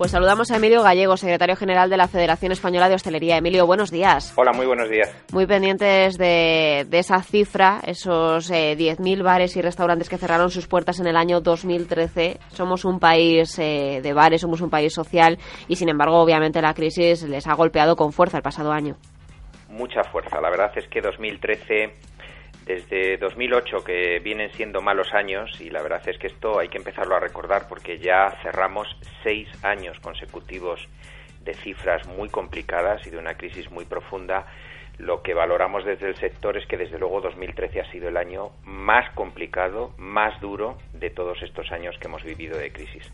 Pues 0.03 0.11
Saludamos 0.11 0.51
a 0.51 0.57
Emilio 0.57 0.83
Gallego, 0.83 1.17
secretario 1.17 1.55
general 1.55 1.89
de 1.89 1.97
la 1.97 2.09
Federación 2.09 2.51
Española 2.51 2.89
de 2.89 2.97
Hostelería. 2.97 3.37
Emilio, 3.37 3.69
buenos 3.69 3.93
días. 3.93 4.35
Hola, 4.37 4.51
muy 4.53 4.67
buenos 4.67 4.91
días. 4.91 5.09
Muy 5.33 5.47
pendientes 5.47 6.19
de, 6.19 6.85
esa 6.91 7.23
cifra, 7.23 7.79
esos 7.87 8.51
eh, 8.51 8.75
10.000 8.77 9.23
bares 9.23 9.57
y 9.57 9.63
restaurantes 9.63 10.09
que 10.09 10.19
cerraron 10.19 10.51
sus 10.51 10.67
puertas 10.67 10.99
en 10.99 11.07
el 11.07 11.17
año 11.17 11.41
2013. 11.41 12.41
Somos 12.49 12.85
un 12.85 12.99
país 12.99 13.57
eh, 13.61 14.01
de 14.03 14.13
bares, 14.13 14.41
somos 14.41 14.61
un 14.61 14.71
país 14.71 14.93
social 14.93 15.39
y, 15.69 15.77
sin 15.77 15.89
embargo, 15.89 16.21
obviamente 16.21 16.61
la 16.61 16.75
crisis 16.75 17.23
les 17.23 17.47
ha 17.47 17.55
golpeado 17.55 17.95
con 17.95 18.13
fuerza 18.13 18.39
el 18.39 18.43
pasado 18.43 18.73
año. 18.73 18.97
Mucha 19.69 20.03
fuerza. 20.03 20.41
La 20.41 20.51
verdad 20.51 20.73
es 20.75 20.89
que 20.89 21.01
2013 21.01 21.95
desde 22.67 23.17
2008 23.17 23.85
que 23.85 24.21
vienen 24.21 24.51
siendo 24.53 24.81
malos 24.81 25.13
años 25.15 25.61
y 25.61 25.71
la 25.71 25.83
verdad 25.83 26.03
es 26.09 26.19
que 26.19 26.29
esto 26.29 26.59
hay 26.59 26.69
que 26.69 26.79
empezarlo 26.79 27.17
a 27.17 27.21
recordar 27.21 27.67
porque 27.69 27.99
ya 27.99 28.31
cerramos 28.43 28.89
seis 29.23 29.49
años 29.65 29.99
consecutivos 30.01 30.89
de 31.45 31.55
cifras 31.55 32.07
muy 32.07 32.29
complicadas 32.29 33.07
y 33.07 33.11
de 33.11 33.19
una 33.19 33.35
crisis 33.35 33.71
muy 33.71 33.85
profunda. 33.85 34.47
Lo 34.99 35.23
que 35.23 35.35
valoramos 35.35 35.85
desde 35.85 36.09
el 36.09 36.17
sector 36.17 36.57
es 36.57 36.67
que 36.67 36.77
desde 36.77 36.99
luego 36.99 37.21
2013 37.21 37.81
ha 37.81 37.91
sido 37.91 38.09
el 38.09 38.17
año 38.17 38.51
más 38.65 39.11
complicado, 39.15 39.93
más 39.97 40.41
duro 40.41 40.79
de 40.93 41.11
todos 41.11 41.43
estos 41.43 41.73
años 41.73 41.97
que 41.99 42.07
hemos 42.07 42.23
vivido 42.23 42.57
de 42.59 42.73
crisis 42.73 43.11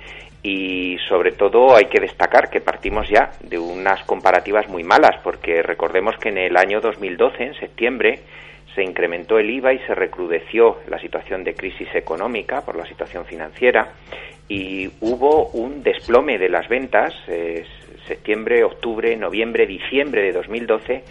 y 0.45 0.99
sobre 1.09 1.31
todo 1.31 1.75
hay 1.75 1.85
que 1.85 1.99
destacar 1.99 2.51
que 2.51 2.61
partimos 2.61 3.09
ya 3.09 3.31
de 3.41 3.57
unas 3.57 4.03
comparativas 4.03 4.69
muy 4.69 4.83
malas 4.83 5.19
porque 5.23 5.63
recordemos 5.63 6.17
que 6.17 6.29
en 6.29 6.37
el 6.37 6.55
año 6.55 6.81
2012 6.81 7.43
en 7.43 7.55
septiembre 7.55 8.19
se 8.75 8.83
incrementó 8.83 9.39
el 9.39 9.49
IVA 9.49 9.73
y 9.73 9.79
se 9.87 9.95
recrudeció 9.95 10.77
la 10.87 10.99
situación 10.99 11.43
de 11.43 11.55
crisis 11.55 11.87
económica 11.95 12.61
por 12.63 12.75
la 12.75 12.85
situación 12.85 13.25
financiera 13.25 13.93
y 14.47 14.87
hubo 15.01 15.47
un 15.47 15.81
desplome 15.81 16.37
de 16.37 16.49
las 16.49 16.69
ventas 16.69 17.11
septiembre, 18.05 18.63
octubre, 18.63 19.17
noviembre, 19.17 19.65
diciembre 19.65 20.21
de 20.21 20.31
2012 20.31 21.03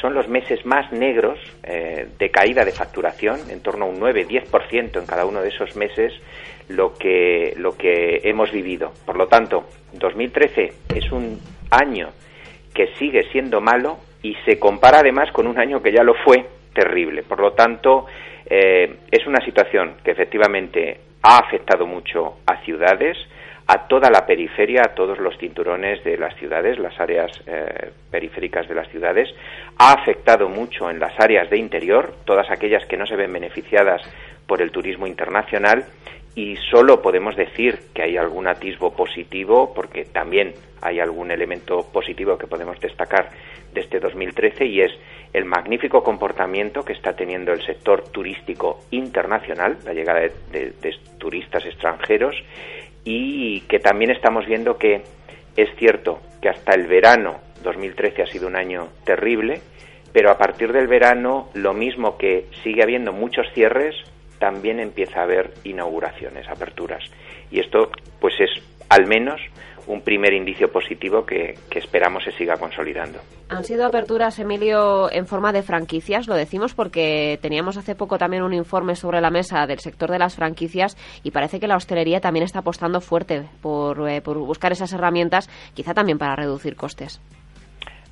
son 0.00 0.14
los 0.14 0.28
meses 0.28 0.64
más 0.66 0.92
negros 0.92 1.38
eh, 1.62 2.08
de 2.18 2.30
caída 2.30 2.64
de 2.64 2.72
facturación, 2.72 3.38
en 3.50 3.60
torno 3.60 3.86
a 3.86 3.88
un 3.88 4.00
9-10% 4.00 4.98
en 4.98 5.06
cada 5.06 5.24
uno 5.24 5.40
de 5.40 5.48
esos 5.48 5.76
meses, 5.76 6.12
lo 6.68 6.94
que, 6.94 7.54
lo 7.56 7.76
que 7.76 8.20
hemos 8.24 8.50
vivido. 8.50 8.92
Por 9.04 9.16
lo 9.16 9.26
tanto, 9.26 9.64
2013 9.92 10.72
es 10.94 11.12
un 11.12 11.40
año 11.70 12.10
que 12.74 12.88
sigue 12.98 13.24
siendo 13.30 13.60
malo 13.60 13.98
y 14.22 14.34
se 14.44 14.58
compara 14.58 15.00
además 15.00 15.30
con 15.32 15.46
un 15.46 15.58
año 15.58 15.82
que 15.82 15.92
ya 15.92 16.02
lo 16.02 16.14
fue 16.24 16.44
terrible. 16.72 17.22
Por 17.22 17.40
lo 17.40 17.52
tanto, 17.52 18.06
eh, 18.46 18.96
es 19.10 19.26
una 19.26 19.44
situación 19.44 19.96
que 20.02 20.10
efectivamente 20.10 20.98
ha 21.22 21.38
afectado 21.38 21.86
mucho 21.86 22.38
a 22.46 22.62
ciudades, 22.64 23.16
a 23.66 23.88
toda 23.88 24.10
la 24.10 24.26
periferia, 24.26 24.82
a 24.82 24.94
todos 24.94 25.18
los 25.18 25.38
cinturones 25.38 26.04
de 26.04 26.18
las 26.18 26.36
ciudades, 26.36 26.78
las 26.78 26.98
áreas 27.00 27.30
eh, 27.46 27.90
periféricas 28.10 28.68
de 28.68 28.74
las 28.74 28.88
ciudades. 28.88 29.28
Ha 29.78 29.92
afectado 29.92 30.48
mucho 30.48 30.90
en 30.90 30.98
las 30.98 31.18
áreas 31.18 31.48
de 31.48 31.58
interior, 31.58 32.14
todas 32.24 32.50
aquellas 32.50 32.84
que 32.86 32.96
no 32.96 33.06
se 33.06 33.16
ven 33.16 33.32
beneficiadas 33.32 34.02
por 34.46 34.60
el 34.60 34.70
turismo 34.70 35.06
internacional 35.06 35.86
y 36.34 36.56
solo 36.70 37.00
podemos 37.00 37.36
decir 37.36 37.78
que 37.94 38.02
hay 38.02 38.16
algún 38.16 38.48
atisbo 38.48 38.94
positivo, 38.94 39.72
porque 39.74 40.04
también 40.04 40.52
hay 40.82 41.00
algún 41.00 41.30
elemento 41.30 41.86
positivo 41.92 42.36
que 42.36 42.46
podemos 42.46 42.78
destacar 42.80 43.30
de 43.72 43.80
este 43.80 44.00
2013 44.00 44.66
y 44.66 44.80
es 44.80 44.92
el 45.32 45.44
magnífico 45.44 46.02
comportamiento 46.02 46.84
que 46.84 46.92
está 46.92 47.14
teniendo 47.14 47.52
el 47.52 47.64
sector 47.64 48.08
turístico 48.08 48.80
internacional, 48.90 49.78
la 49.84 49.94
llegada 49.94 50.20
de, 50.20 50.30
de 50.52 50.96
turistas 51.18 51.64
extranjeros 51.64 52.36
y 53.04 53.60
que 53.62 53.78
también 53.78 54.10
estamos 54.10 54.46
viendo 54.46 54.78
que 54.78 55.02
es 55.56 55.68
cierto 55.76 56.20
que 56.40 56.48
hasta 56.48 56.74
el 56.74 56.86
verano 56.86 57.40
2013 57.62 58.22
ha 58.22 58.26
sido 58.26 58.46
un 58.48 58.56
año 58.56 58.88
terrible, 59.04 59.60
pero 60.12 60.30
a 60.30 60.38
partir 60.38 60.72
del 60.72 60.86
verano 60.86 61.48
lo 61.54 61.74
mismo 61.74 62.16
que 62.16 62.46
sigue 62.62 62.82
habiendo 62.82 63.12
muchos 63.12 63.46
cierres, 63.54 63.94
también 64.38 64.80
empieza 64.80 65.20
a 65.20 65.24
haber 65.24 65.52
inauguraciones, 65.64 66.48
aperturas. 66.48 67.02
Y 67.50 67.60
esto 67.60 67.90
pues 68.20 68.34
es 68.40 68.50
al 68.88 69.06
menos 69.06 69.40
un 69.86 70.02
primer 70.02 70.32
indicio 70.32 70.70
positivo 70.70 71.24
que, 71.24 71.58
esperamos 71.70 72.24
se 72.24 72.32
siga 72.32 72.56
consolidando. 72.56 73.18
Han 73.48 73.64
sido 73.64 73.84
aperturas, 73.84 74.38
Emilio, 74.38 75.10
en 75.12 75.26
forma 75.26 75.52
de 75.52 75.62
franquicias, 75.62 76.26
lo 76.26 76.34
decimos 76.34 76.74
porque 76.74 77.38
teníamos 77.42 77.76
hace 77.76 77.94
poco 77.94 78.16
también 78.16 78.42
un 78.42 78.54
informe 78.54 78.96
sobre 78.96 79.20
la 79.20 79.30
mesa 79.30 79.66
del 79.66 79.80
sector 79.80 80.10
de 80.10 80.18
las 80.18 80.34
franquicias 80.34 80.96
y 81.22 81.30
parece 81.30 81.60
que 81.60 81.68
la 81.68 81.76
hostelería 81.76 82.20
también 82.20 82.44
está 82.44 82.60
apostando 82.60 83.00
fuerte 83.00 83.42
por, 83.60 84.08
eh, 84.08 84.20
buscar 84.20 84.72
esas 84.72 84.92
herramientas, 84.92 85.50
quizá 85.74 85.94
también 85.94 86.18
para 86.18 86.36
reducir 86.36 86.76
costes. 86.76 87.20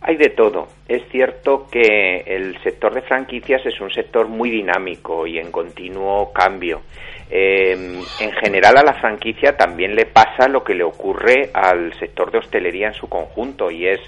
Hay 0.04 0.16
de 0.16 0.30
todo. 0.30 0.66
Es 0.88 1.02
cierto 1.10 1.68
que 1.70 2.24
el 2.26 2.60
sector 2.62 2.92
de 2.92 3.02
franquicias 3.02 3.64
es 3.64 3.80
un 3.80 3.90
sector 3.90 4.26
muy 4.26 4.50
dinámico 4.50 5.28
y 5.28 5.38
en 5.38 5.52
continuo 5.52 6.32
cambio. 6.32 6.82
Em, 7.30 8.00
en 8.20 8.32
general 8.32 8.78
a 8.78 8.82
la 8.82 8.94
franquicia 8.94 9.56
también 9.56 9.94
le 9.94 10.06
pasa 10.06 10.48
lo 10.48 10.64
que 10.64 10.74
le 10.74 10.82
ocurre 10.82 11.50
al 11.54 11.96
sector 12.00 12.32
de 12.32 12.38
hostelería 12.38 12.88
en 12.88 12.94
su 12.94 13.08
conjunto 13.08 13.70
y 13.70 13.86
es 13.86 14.00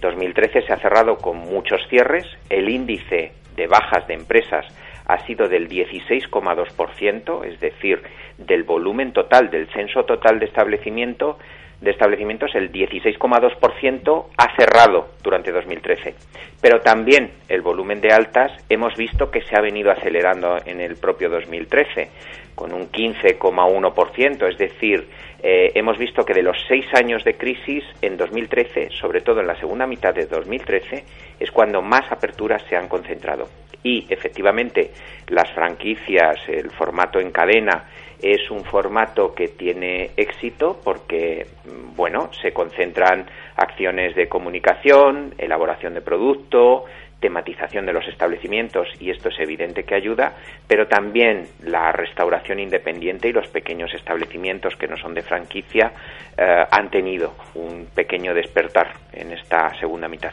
2013 0.00 0.62
se 0.62 0.72
ha 0.72 0.78
cerrado 0.78 1.16
con 1.18 1.36
muchos 1.36 1.80
cierres, 1.88 2.26
el 2.48 2.68
índice 2.70 3.32
de 3.54 3.66
bajas 3.66 4.06
de 4.06 4.14
empresas 4.14 4.64
ha 5.06 5.24
sido 5.26 5.48
del 5.48 5.68
16,2%, 5.68 7.44
es 7.44 7.58
decir, 7.60 8.02
del 8.36 8.62
volumen 8.62 9.12
total, 9.12 9.50
del 9.50 9.68
censo 9.72 10.04
total 10.04 10.38
de 10.38 10.46
establecimiento, 10.46 11.38
de 11.80 11.90
establecimientos, 11.90 12.54
el 12.54 12.72
16,2% 12.72 14.26
ha 14.36 14.56
cerrado 14.56 15.10
durante 15.22 15.52
2013. 15.52 16.14
Pero 16.60 16.80
también 16.80 17.30
el 17.48 17.62
volumen 17.62 18.00
de 18.00 18.12
altas 18.12 18.52
hemos 18.68 18.96
visto 18.96 19.30
que 19.30 19.42
se 19.42 19.56
ha 19.56 19.60
venido 19.60 19.90
acelerando 19.90 20.56
en 20.64 20.80
el 20.80 20.96
propio 20.96 21.28
2013, 21.30 22.08
con 22.54 22.72
un 22.72 22.90
15,1%. 22.90 24.48
Es 24.48 24.58
decir, 24.58 25.06
eh, 25.40 25.70
hemos 25.74 25.96
visto 25.98 26.24
que 26.24 26.34
de 26.34 26.42
los 26.42 26.56
seis 26.66 26.86
años 26.94 27.22
de 27.22 27.34
crisis, 27.34 27.84
en 28.02 28.16
2013, 28.16 28.90
sobre 28.90 29.20
todo 29.20 29.40
en 29.40 29.46
la 29.46 29.54
segunda 29.60 29.86
mitad 29.86 30.12
de 30.12 30.26
2013, 30.26 31.04
es 31.38 31.50
cuando 31.52 31.80
más 31.80 32.10
aperturas 32.10 32.62
se 32.68 32.76
han 32.76 32.88
concentrado. 32.88 33.48
Y 33.84 34.04
efectivamente, 34.10 34.90
las 35.28 35.52
franquicias, 35.52 36.36
el 36.48 36.70
formato 36.70 37.20
en 37.20 37.30
cadena, 37.30 37.84
es 38.22 38.50
un 38.50 38.64
formato 38.64 39.34
que 39.34 39.48
tiene 39.48 40.10
éxito 40.16 40.80
porque, 40.82 41.46
mm, 41.64 41.96
bueno, 41.96 42.30
se 42.40 42.52
concentran 42.52 43.26
acciones 43.56 44.14
de 44.16 44.28
comunicación, 44.28 45.34
elaboración 45.38 45.94
de 45.94 46.00
producto, 46.00 46.84
tematización 47.20 47.84
de 47.86 47.92
los 47.92 48.06
establecimientos 48.06 48.88
y 49.00 49.10
esto 49.10 49.28
es 49.28 49.38
evidente 49.40 49.84
que 49.84 49.94
ayuda, 49.94 50.36
pero 50.66 50.86
también 50.86 51.46
la 51.62 51.90
restauración 51.92 52.60
independiente 52.60 53.28
y 53.28 53.32
los 53.32 53.48
pequeños 53.48 53.92
establecimientos 53.94 54.76
que 54.76 54.86
no 54.86 54.96
son 54.96 55.14
de 55.14 55.22
franquicia 55.22 55.92
eh, 56.36 56.64
han 56.70 56.90
tenido 56.90 57.34
un 57.54 57.86
pequeño 57.94 58.34
despertar 58.34 58.92
en 59.12 59.32
esta 59.32 59.74
segunda 59.80 60.08
mitad. 60.08 60.32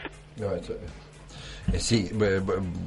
Sí, 1.78 2.10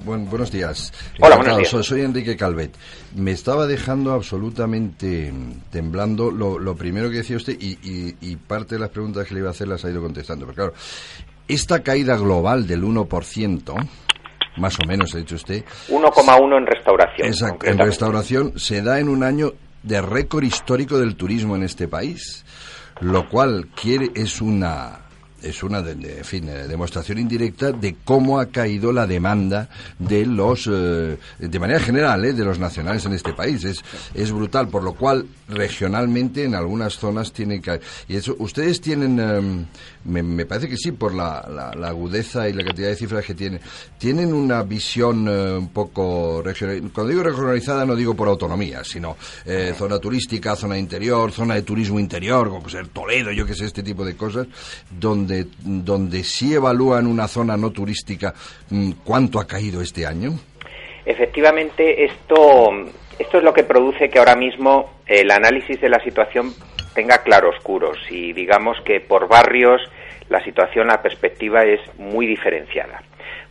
buenos 0.06 0.52
días. 0.52 0.94
Hola, 1.20 1.38
buenos 1.38 1.58
días. 1.58 1.86
Soy, 1.86 2.02
Enrique 2.02 2.36
Calvet. 2.36 2.76
Me 3.16 3.32
estaba 3.32 3.68
dejando 3.68 4.14
absolutamente 4.14 5.34
temblando 5.72 6.32
lo, 6.32 6.76
primero 6.76 7.10
que 7.10 7.18
decía 7.18 7.38
usted 7.38 7.58
y, 7.60 8.36
parte 8.48 8.76
de 8.76 8.82
las 8.82 8.90
preguntas 8.90 9.28
que 9.28 9.34
le 9.34 9.42
iba 9.42 9.50
a 9.50 9.52
hacer 9.52 9.68
las 9.68 9.84
ha 9.86 9.90
ido 9.90 10.02
contestando. 10.02 10.46
Pero 10.46 10.56
claro, 10.56 10.74
esta 11.48 11.84
caída 11.84 12.16
global 12.18 12.68
del 12.68 12.84
1%, 12.84 13.90
más 14.58 14.78
o 14.80 14.88
menos, 14.88 15.14
ha 15.16 15.18
dicho 15.18 15.36
usted. 15.36 15.64
1,1 15.90 16.58
en 16.58 16.66
restauración. 16.66 17.28
Exacto, 17.28 17.66
en 17.68 17.78
restauración 17.78 18.60
se 18.60 18.82
da 18.82 19.00
en 19.00 19.10
un 19.10 19.24
año 19.24 19.54
de 19.84 20.02
récord 20.02 20.44
histórico 20.44 20.98
del 21.00 21.16
turismo 21.16 21.56
en 21.56 21.64
este 21.64 21.88
país, 21.88 22.46
lo 23.02 23.30
cual 23.30 23.68
quiere 23.76 24.12
es 24.16 24.42
una 24.42 25.09
es 25.44 25.64
una 25.64 25.82
de, 25.82 26.20
en 26.20 26.26
fin, 26.26 26.48
eh, 26.50 26.68
demostración 26.68 27.18
indirecta 27.20 27.72
de 27.72 27.96
cómo 28.04 28.40
ha 28.40 28.48
caído 28.48 28.92
la 28.92 29.08
demanda 29.08 29.70
de 29.98 30.26
los 30.26 30.68
eh, 30.72 31.18
de 31.40 31.60
manera 31.60 31.80
general 31.80 32.24
eh, 32.26 32.34
de 32.34 32.46
los 32.46 32.60
nacionales 32.60 33.06
en 33.06 33.14
este 33.14 33.34
país. 33.34 33.64
Es 33.64 33.84
es 34.14 34.32
brutal 34.32 34.68
por 34.70 34.84
lo 34.84 34.94
cual 34.94 35.26
regionalmente 35.48 36.44
en 36.44 36.56
algunas 36.56 36.94
zonas 36.98 37.32
tiene 37.32 37.62
que 37.62 37.80
y 38.08 38.16
eso 38.16 38.36
ustedes 38.40 38.82
tienen 38.82 39.20
em, 39.20 39.66
me, 40.06 40.46
parece 40.46 40.68
que 40.70 40.78
sí 40.78 40.92
por 40.92 41.14
la, 41.14 41.46
la- 41.50 41.74
la 41.76 41.88
agudeza 41.90 42.48
y 42.50 42.54
la 42.54 42.64
cantidad 42.64 42.88
de 42.90 42.96
cifras 42.96 43.26
que 43.26 43.36
tienen 43.36 43.60
tienen 43.98 44.34
una 44.34 44.64
visión 44.64 45.28
eh, 45.28 45.58
un 45.58 45.70
poco 45.70 46.42
regional 46.44 46.90
cuando 46.94 47.12
digo 47.12 47.24
regionalizada 47.24 47.86
no 47.86 47.96
digo 47.96 48.16
por 48.16 48.28
autonomía 48.28 48.84
sino 48.84 49.16
zona 49.78 50.00
turística 50.00 50.56
zona 50.56 50.78
interior 50.78 51.32
zona 51.32 51.56
de 51.56 51.62
turismo 51.64 52.00
interior 52.00 52.50
como 52.50 52.68
ser 52.70 52.88
Toledo 52.88 53.32
yo 53.32 53.46
que 53.46 53.54
sé 53.54 53.66
este 53.66 53.84
tipo 53.84 54.04
de 54.06 54.16
cosas 54.16 54.48
donde 55.00 55.29
donde 55.60 56.24
sí 56.24 56.54
evalúan 56.54 57.08
una 57.08 57.28
zona 57.28 57.58
no 57.58 57.72
turística 57.72 58.34
mm, 58.70 58.92
cuánto 59.04 59.40
ha 59.40 59.48
caído 59.48 59.82
este 59.82 60.06
año 60.06 60.34
Efectivamente, 61.10 62.06
esto, 62.06 62.70
esto 63.18 63.38
es 63.40 63.44
lo 63.44 63.52
que 63.52 63.64
produce 63.64 64.10
que 64.10 64.20
ahora 64.20 64.36
mismo 64.36 64.92
el 65.08 65.32
análisis 65.32 65.82
de 65.82 65.90
la 65.90 66.00
situación 66.04 66.54
tenga 66.94 67.24
claroscuros 67.24 67.98
y 68.12 68.32
digamos 68.34 68.78
que 68.86 69.00
por 69.00 69.28
barrios 69.28 69.82
la 70.30 70.44
situación, 70.44 70.86
la 70.86 71.02
perspectiva 71.02 71.64
es 71.64 71.80
muy 71.98 72.28
diferenciada. 72.28 73.02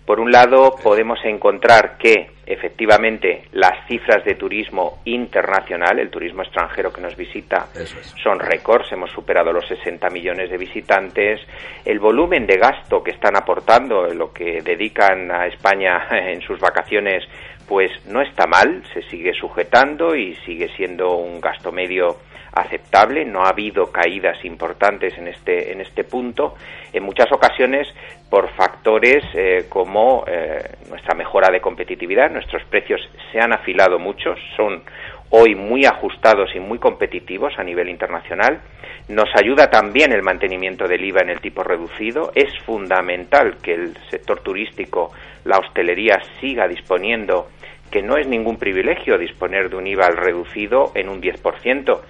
Por 0.09 0.21
un 0.21 0.33
lado, 0.33 0.75
podemos 0.83 1.19
encontrar 1.23 1.99
que 1.99 2.31
efectivamente 2.47 3.43
las 3.53 3.87
cifras 3.87 4.25
de 4.25 4.37
turismo 4.37 5.01
internacional, 5.05 5.99
el 5.99 6.09
turismo 6.09 6.41
extranjero 6.41 6.91
que 6.91 7.03
nos 7.03 7.15
visita, 7.15 7.67
es. 7.75 7.91
son 8.23 8.39
récords, 8.39 8.91
hemos 8.91 9.11
superado 9.11 9.53
los 9.53 9.69
60 9.69 10.09
millones 10.09 10.49
de 10.49 10.57
visitantes, 10.57 11.43
el 11.85 11.99
volumen 12.01 12.47
de 12.47 12.57
gasto 12.57 13.03
que 13.03 13.11
están 13.11 13.37
aportando, 13.37 14.07
lo 14.15 14.33
que 14.33 14.63
dedican 14.63 15.31
a 15.31 15.47
España 15.47 16.09
en 16.11 16.41
sus 16.41 16.59
vacaciones, 16.59 17.25
pues 17.69 17.91
no 18.07 18.23
está 18.23 18.47
mal, 18.47 18.83
se 18.95 19.03
sigue 19.03 19.35
sujetando 19.35 20.17
y 20.17 20.35
sigue 20.47 20.69
siendo 20.77 21.17
un 21.17 21.41
gasto 21.41 21.71
medio 21.71 22.17
aceptable, 22.53 23.25
no 23.25 23.45
ha 23.45 23.51
habido 23.51 23.93
caídas 23.93 24.45
importantes 24.45 25.17
en 25.19 25.29
este, 25.29 25.71
en 25.73 25.81
este 25.81 26.03
punto, 26.05 26.55
en 26.93 27.03
muchas 27.03 27.31
ocasiones 27.31 27.87
por 28.31 28.49
factores 28.55 29.23
eh, 29.35 29.67
como 29.69 30.25
eh, 30.27 30.77
nuestra 30.89 31.15
mejora 31.15 31.51
de 31.51 31.61
competitividad, 31.61 32.31
nuestros 32.31 32.65
precios 32.65 33.01
se 33.31 33.41
han 33.41 33.53
afilado 33.53 33.99
mucho, 33.99 34.35
son 34.57 34.83
hoy 35.31 35.55
muy 35.55 35.85
ajustados 35.85 36.51
y 36.55 36.61
muy 36.61 36.79
competitivos 36.79 37.59
a 37.59 37.65
nivel 37.65 37.89
internacional. 37.89 38.61
Nos 39.09 39.31
ayuda 39.35 39.71
también 39.71 40.13
el 40.13 40.23
mantenimiento 40.23 40.87
del 40.87 41.03
IVA 41.03 41.23
en 41.23 41.31
el 41.31 41.41
tipo 41.41 41.63
reducido. 41.63 42.31
Es 42.35 42.53
fundamental 42.67 43.57
que 43.63 43.73
el 43.73 43.97
sector 44.11 44.41
turístico, 44.41 45.13
la 45.45 45.59
hostelería, 45.59 46.21
siga 46.41 46.69
disponiendo, 46.69 47.49
que 47.91 48.03
no 48.03 48.19
es 48.19 48.27
ningún 48.29 48.59
privilegio 48.59 49.17
disponer 49.17 49.71
de 49.71 49.77
un 49.77 49.87
IVA 49.87 50.11
reducido 50.11 50.93
en 50.95 51.09
un 51.09 51.23
10%. 51.23 52.01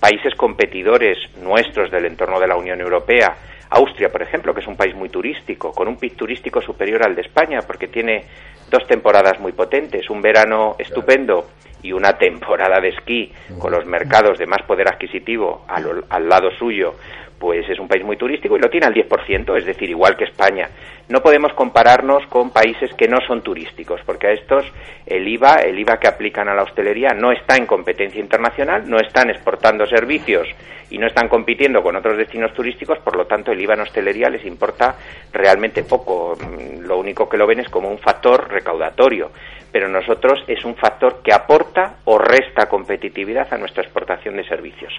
Países 0.00 0.34
competidores 0.36 1.16
nuestros 1.40 1.92
del 1.92 2.06
entorno 2.06 2.40
de 2.40 2.48
la 2.48 2.56
Unión 2.56 2.80
Europea, 2.80 3.36
Austria, 3.70 4.10
por 4.10 4.22
ejemplo, 4.22 4.54
que 4.54 4.60
es 4.60 4.66
un 4.66 4.76
país 4.76 4.94
muy 4.94 5.08
turístico, 5.08 5.72
con 5.72 5.88
un 5.88 5.96
PIB 5.96 6.16
turístico 6.16 6.60
superior 6.60 7.04
al 7.04 7.14
de 7.14 7.22
España, 7.22 7.60
porque 7.66 7.88
tiene 7.88 8.24
dos 8.70 8.86
temporadas 8.86 9.38
muy 9.40 9.52
potentes, 9.52 10.08
un 10.10 10.22
verano 10.22 10.76
estupendo 10.78 11.48
y 11.82 11.92
una 11.92 12.18
temporada 12.18 12.80
de 12.80 12.88
esquí 12.88 13.32
con 13.58 13.72
los 13.72 13.86
mercados 13.86 14.38
de 14.38 14.46
más 14.46 14.62
poder 14.62 14.88
adquisitivo 14.88 15.64
al, 15.68 16.04
al 16.08 16.28
lado 16.28 16.50
suyo, 16.50 16.94
pues 17.38 17.68
es 17.68 17.78
un 17.78 17.88
país 17.88 18.04
muy 18.04 18.16
turístico 18.16 18.56
y 18.56 18.60
lo 18.60 18.68
tiene 18.68 18.86
al 18.86 18.94
10%, 18.94 19.56
es 19.56 19.66
decir, 19.66 19.88
igual 19.88 20.16
que 20.16 20.24
España. 20.24 20.68
No 21.08 21.20
podemos 21.20 21.52
compararnos 21.54 22.26
con 22.26 22.50
países 22.50 22.92
que 22.94 23.08
no 23.08 23.18
son 23.26 23.42
turísticos, 23.42 24.00
porque 24.04 24.26
a 24.26 24.32
estos 24.32 24.64
el 25.06 25.26
IVA, 25.26 25.56
el 25.56 25.78
IVA 25.78 25.98
que 25.98 26.08
aplican 26.08 26.48
a 26.48 26.54
la 26.54 26.64
hostelería 26.64 27.10
no 27.14 27.32
está 27.32 27.56
en 27.56 27.66
competencia 27.66 28.20
internacional, 28.20 28.88
no 28.88 28.98
están 28.98 29.30
exportando 29.30 29.86
servicios 29.86 30.48
y 30.90 30.98
no 30.98 31.06
están 31.06 31.28
compitiendo 31.28 31.82
con 31.82 31.96
otros 31.96 32.16
destinos 32.16 32.52
turísticos, 32.52 32.98
por 32.98 33.16
lo 33.16 33.26
tanto 33.26 33.52
el 33.52 33.60
IVA 33.60 33.74
en 33.74 33.80
hostelería 33.80 34.28
les 34.28 34.44
importa 34.44 34.96
realmente 35.32 35.84
poco. 35.84 36.36
Lo 36.80 36.98
único 36.98 37.28
que 37.28 37.36
lo 37.36 37.46
ven 37.46 37.60
es 37.60 37.68
como 37.68 37.90
un 37.90 37.98
factor 37.98 38.50
recaudatorio, 38.50 39.30
pero 39.70 39.88
nosotros 39.88 40.42
es 40.46 40.64
un 40.64 40.76
factor 40.76 41.20
que 41.22 41.32
aporta 41.32 41.96
o 42.04 42.18
resta 42.18 42.68
competitividad 42.68 43.52
a 43.52 43.58
nuestra 43.58 43.82
exportación 43.82 44.36
de 44.36 44.44
servicios. 44.44 44.92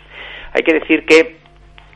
Hay 0.53 0.63
que 0.63 0.73
decir 0.73 1.05
que 1.05 1.38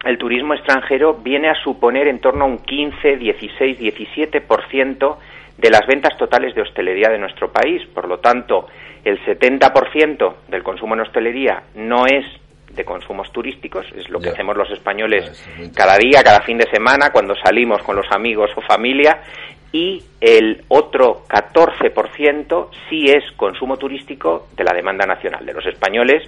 el 0.06 0.18
turismo 0.18 0.54
extranjero 0.54 1.16
viene 1.16 1.50
a 1.50 1.56
suponer 1.64 2.08
en 2.08 2.20
torno 2.20 2.46
a 2.46 2.48
un 2.48 2.60
15, 2.60 3.18
16, 3.18 3.80
17% 3.80 5.18
de 5.58 5.70
las 5.70 5.86
ventas 5.88 6.18
totales 6.18 6.56
de 6.56 6.62
hostelería 6.62 7.10
de 7.10 7.20
nuestro 7.20 7.52
país. 7.52 7.82
Por 7.94 8.08
lo 8.08 8.20
tanto, 8.20 8.68
el 9.04 9.20
70% 9.24 10.34
del 10.50 10.64
consumo 10.64 10.96
en 10.96 11.02
hostelería 11.02 11.64
no 11.76 12.06
es 12.06 12.26
de 12.76 12.84
consumos 12.84 13.32
turísticos, 13.32 13.86
es 13.96 14.10
lo 14.10 14.20
que 14.20 14.30
hacemos 14.30 14.58
los 14.58 14.70
españoles 14.72 15.48
cada 15.76 15.96
día, 15.96 16.24
cada 16.24 16.42
fin 16.42 16.58
de 16.58 16.68
semana, 16.72 17.12
cuando 17.12 17.36
salimos 17.36 17.84
con 17.84 17.96
los 17.96 18.08
amigos 18.12 18.50
o 18.56 18.62
familia, 18.62 19.22
y 19.72 20.04
el 20.20 20.64
otro 20.70 21.24
14% 21.28 22.70
sí 22.90 23.06
es 23.10 23.24
consumo 23.36 23.78
turístico 23.78 24.48
de 24.56 24.64
la 24.64 24.74
demanda 24.74 25.06
nacional, 25.06 25.46
de 25.46 25.54
los 25.54 25.66
españoles, 25.66 26.24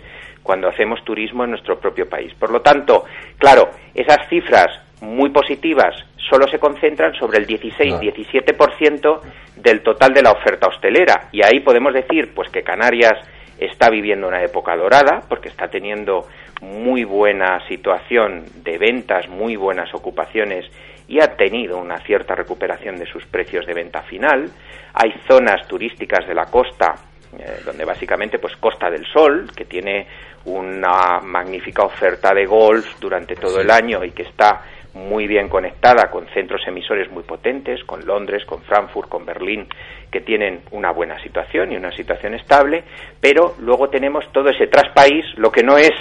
cuando 0.45 0.69
hacemos 0.69 1.03
turismo 1.03 1.43
en 1.43 1.49
nuestro 1.49 1.79
propio 1.79 2.07
país. 2.07 2.31
Por 2.35 2.51
lo 2.51 2.61
tanto, 2.61 3.05
claro, 3.39 3.71
esas 3.95 4.29
cifras 4.29 4.67
muy 5.01 5.31
positivas 5.31 5.95
solo 6.29 6.47
se 6.47 6.59
concentran 6.59 7.15
sobre 7.15 7.39
el 7.39 7.47
16-17% 7.47 9.21
del 9.55 9.81
total 9.81 10.13
de 10.13 10.21
la 10.21 10.31
oferta 10.31 10.67
hostelera. 10.67 11.29
Y 11.31 11.43
ahí 11.43 11.61
podemos 11.61 11.95
decir 11.95 12.31
pues 12.35 12.51
que 12.51 12.61
Canarias 12.61 13.19
está 13.57 13.89
viviendo 13.89 14.27
una 14.27 14.43
época 14.43 14.75
dorada 14.75 15.23
porque 15.27 15.49
está 15.49 15.67
teniendo 15.67 16.27
muy 16.61 17.05
buena 17.05 17.67
situación 17.67 18.45
de 18.63 18.77
ventas, 18.77 19.27
muy 19.27 19.55
buenas 19.55 19.95
ocupaciones 19.95 20.65
y 21.07 21.21
ha 21.21 21.35
tenido 21.35 21.79
una 21.79 21.97
cierta 22.01 22.35
recuperación 22.35 22.97
de 22.97 23.07
sus 23.07 23.25
precios 23.25 23.65
de 23.65 23.73
venta 23.73 24.03
final. 24.03 24.51
Hay 24.93 25.11
zonas 25.27 25.67
turísticas 25.67 26.27
de 26.27 26.35
la 26.35 26.45
costa 26.45 26.93
eh, 27.39 27.61
donde 27.65 27.85
básicamente 27.85 28.39
pues 28.39 28.55
Costa 28.57 28.89
del 28.89 29.05
Sol, 29.05 29.49
que 29.55 29.65
tiene 29.65 30.07
una 30.45 31.19
magnífica 31.21 31.83
oferta 31.83 32.33
de 32.33 32.45
golf 32.45 32.99
durante 32.99 33.35
todo 33.35 33.59
el 33.59 33.71
año 33.71 34.03
y 34.03 34.11
que 34.11 34.23
está 34.23 34.61
muy 34.93 35.27
bien 35.27 35.49
conectada 35.49 36.09
con 36.09 36.25
centros 36.29 36.61
emisores 36.67 37.11
muy 37.11 37.23
potentes, 37.23 37.83
con 37.83 38.05
Londres, 38.05 38.45
con 38.45 38.61
Frankfurt, 38.61 39.09
con 39.09 39.25
Berlín, 39.25 39.67
que 40.09 40.21
tienen 40.21 40.61
una 40.71 40.91
buena 40.91 41.21
situación 41.21 41.73
y 41.73 41.75
una 41.75 41.91
situación 41.91 42.33
estable, 42.33 42.83
pero 43.19 43.55
luego 43.59 43.89
tenemos 43.89 44.25
todo 44.31 44.49
ese 44.49 44.67
traspaís, 44.67 45.25
lo 45.37 45.51
que 45.51 45.63
no 45.63 45.77
es 45.77 45.91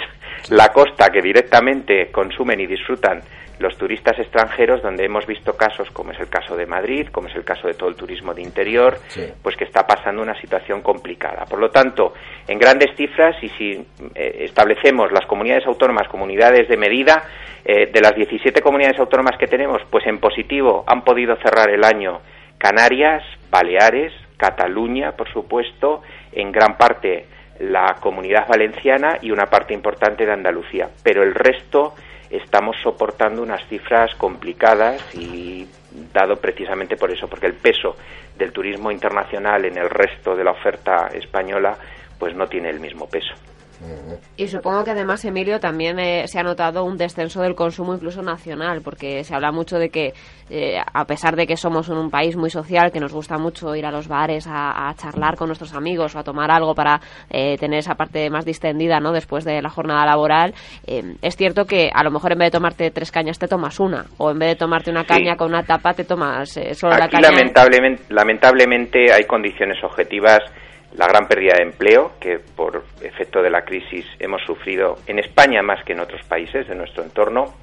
la 0.49 0.69
costa 0.69 1.09
que 1.09 1.21
directamente 1.21 2.09
consumen 2.11 2.59
y 2.61 2.67
disfrutan 2.67 3.21
los 3.59 3.77
turistas 3.77 4.17
extranjeros, 4.19 4.81
donde 4.81 5.05
hemos 5.05 5.25
visto 5.25 5.55
casos 5.55 5.89
como 5.91 6.11
es 6.11 6.19
el 6.19 6.29
caso 6.29 6.55
de 6.55 6.65
Madrid, 6.65 7.07
como 7.11 7.27
es 7.27 7.35
el 7.35 7.43
caso 7.43 7.67
de 7.67 7.73
todo 7.73 7.89
el 7.89 7.95
turismo 7.95 8.33
de 8.33 8.41
interior, 8.41 8.97
Sí. 9.07 9.25
pues 9.41 9.55
que 9.55 9.63
está 9.63 9.85
pasando 9.87 10.21
una 10.21 10.39
situación 10.41 10.81
complicada. 10.81 11.45
Por 11.45 11.59
lo 11.59 11.69
tanto, 11.69 12.13
en 12.47 12.59
grandes 12.59 12.95
cifras, 12.95 13.35
y 13.41 13.49
si 13.49 13.85
eh, 14.15 14.45
establecemos 14.45 15.11
las 15.11 15.25
comunidades 15.25 15.65
autónomas, 15.67 16.07
comunidades 16.07 16.67
de 16.67 16.77
medida, 16.77 17.23
eh, 17.63 17.89
de 17.91 18.01
las 18.01 18.15
17 18.15 18.61
comunidades 18.61 18.99
autónomas 18.99 19.37
que 19.39 19.47
tenemos, 19.47 19.81
pues 19.89 20.05
en 20.05 20.19
positivo 20.19 20.83
han 20.87 21.03
podido 21.03 21.35
cerrar 21.37 21.69
el 21.69 21.83
año 21.83 22.19
Canarias, 22.57 23.23
Baleares, 23.49 24.13
Cataluña, 24.37 25.13
por 25.13 25.31
supuesto, 25.31 26.01
en 26.31 26.51
gran 26.51 26.77
parte 26.77 27.25
la 27.59 27.95
comunidad 28.01 28.47
valenciana 28.47 29.17
y 29.21 29.31
una 29.31 29.45
parte 29.45 29.73
importante 29.73 30.25
de 30.25 30.33
Andalucía. 30.33 30.89
Pero 31.03 31.23
el 31.23 31.33
resto 31.33 31.93
estamos 32.29 32.75
soportando 32.81 33.41
unas 33.41 33.65
cifras 33.67 34.13
complicadas 34.15 35.01
y 35.15 35.67
dado 36.13 36.35
precisamente 36.37 36.95
por 36.97 37.11
eso, 37.11 37.27
porque 37.27 37.47
el 37.47 37.53
peso 37.53 37.95
del 38.37 38.51
turismo 38.51 38.91
internacional 38.91 39.65
en 39.65 39.77
el 39.77 39.89
resto 39.89 40.35
de 40.35 40.43
la 40.43 40.51
oferta 40.51 41.07
española 41.13 41.77
pues 42.19 42.35
no 42.35 42.47
tiene 42.47 42.69
el 42.69 42.79
mismo 42.79 43.07
peso. 43.07 43.33
Y 44.37 44.47
supongo 44.47 44.83
que 44.83 44.91
además, 44.91 45.23
Emilio, 45.23 45.59
también 45.59 45.97
eh, 45.97 46.27
se 46.27 46.39
ha 46.39 46.43
notado 46.43 46.83
un 46.83 46.97
descenso 46.97 47.41
del 47.41 47.55
consumo 47.55 47.93
incluso 47.93 48.21
nacional, 48.21 48.81
porque 48.83 49.23
se 49.23 49.33
habla 49.33 49.51
mucho 49.51 49.79
de 49.79 49.89
que, 49.89 50.13
eh, 50.49 50.77
a 50.93 51.05
pesar 51.05 51.35
de 51.35 51.47
que 51.47 51.55
somos 51.55 51.87
un, 51.89 52.09
país 52.09 52.35
muy 52.35 52.49
social, 52.49 52.91
que 52.91 52.99
nos 52.99 53.13
gusta 53.13 53.37
mucho 53.37 53.75
ir 53.75 53.85
a 53.85 53.91
los 53.91 54.07
bares 54.07 54.45
a, 54.49 54.93
charlar 54.97 55.35
con 55.35 55.47
nuestros 55.47 55.73
amigos 55.73 56.15
o 56.15 56.19
a 56.19 56.23
tomar 56.23 56.51
algo 56.51 56.75
para 56.75 56.99
eh, 57.29 57.57
tener 57.57 57.79
esa 57.79 57.95
parte 57.95 58.29
más 58.29 58.45
distendida 58.45 58.99
¿no? 58.99 59.11
después 59.11 59.43
de 59.43 59.61
la 59.61 59.69
jornada 59.69 60.05
laboral, 60.05 60.53
es 60.85 61.35
cierto 61.35 61.65
que 61.65 61.89
a 61.93 62.03
lo 62.03 62.11
mejor 62.11 62.33
en 62.33 62.39
vez 62.39 62.47
de 62.47 62.57
tomarte 62.57 62.91
tres 62.91 63.11
cañas 63.11 63.39
te 63.39 63.47
tomas 63.47 63.79
una, 63.79 64.05
o 64.17 64.31
en 64.31 64.39
vez 64.39 64.49
de 64.49 64.55
tomarte 64.55 64.91
una 64.91 65.03
caña 65.03 65.35
con 65.35 65.49
una 65.49 65.63
tapa 65.63 65.93
te 65.93 66.03
tomas 66.03 66.49
solo 66.73 66.97
la 66.97 67.09
caña. 67.09 67.31
Lamentablemente, 67.31 68.03
lamentablemente 68.09 69.11
hay 69.11 69.25
condiciones 69.25 69.83
objetivas 69.83 70.39
la 70.97 71.07
gran 71.07 71.27
pérdida 71.27 71.55
de 71.57 71.63
empleo 71.63 72.13
que 72.19 72.39
por 72.39 72.83
efecto 73.01 73.41
de 73.41 73.49
la 73.49 73.63
crisis 73.63 74.05
hemos 74.19 74.41
sufrido 74.43 74.97
en 75.07 75.19
España 75.19 75.61
más 75.61 75.83
que 75.83 75.93
en 75.93 75.99
otros 75.99 76.21
países 76.23 76.67
de 76.67 76.75
nuestro 76.75 77.03
entorno, 77.03 77.53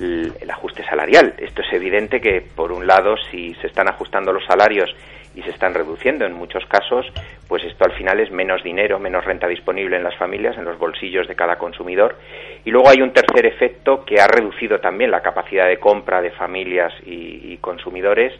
el, 0.00 0.50
ajuste 0.50 0.84
salarial. 0.84 1.34
Esto 1.38 1.62
es 1.62 1.72
evidente 1.72 2.20
que, 2.20 2.40
por 2.40 2.72
un 2.72 2.86
lado, 2.86 3.16
si 3.30 3.54
se 3.56 3.66
están 3.66 3.88
ajustando 3.88 4.32
los 4.32 4.44
salarios 4.46 4.90
y 5.34 5.42
se 5.42 5.50
están 5.50 5.74
reduciendo 5.74 6.24
en 6.24 6.32
muchos 6.32 6.64
casos, 6.66 7.06
pues 7.48 7.64
esto 7.64 7.84
al 7.84 7.92
final 7.92 8.20
es 8.20 8.30
menos 8.30 8.62
dinero, 8.62 8.98
menos 8.98 9.24
renta 9.24 9.48
disponible 9.48 9.96
en 9.96 10.04
las 10.04 10.16
familias, 10.16 10.56
en 10.58 10.64
los 10.64 10.78
bolsillos 10.78 11.26
de 11.28 11.34
cada 11.34 11.56
consumidor. 11.56 12.16
Y 12.64 12.70
luego 12.70 12.88
hay 12.88 13.00
un 13.00 13.12
tercer 13.12 13.46
efecto 13.46 14.04
que 14.04 14.20
ha 14.20 14.26
reducido 14.26 14.78
también 14.78 15.10
la 15.10 15.20
capacidad 15.20 15.66
de 15.66 15.78
compra 15.78 16.20
de 16.20 16.30
familias 16.30 16.92
y 17.04 17.56
consumidores, 17.58 18.32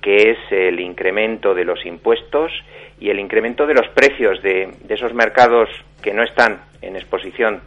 que 0.00 0.30
es 0.30 0.38
el 0.50 0.78
incremento 0.78 1.52
de 1.52 1.64
los 1.64 1.84
impuestos 1.84 2.52
y 3.00 3.10
el 3.10 3.18
incremento 3.18 3.66
de 3.66 3.74
los 3.74 3.88
precios 3.88 4.40
de, 4.42 4.70
esos 4.88 5.12
mercados 5.12 5.68
que 6.02 6.14
no 6.14 6.22
están 6.22 6.60
en 6.80 6.96
exposición 6.96 7.62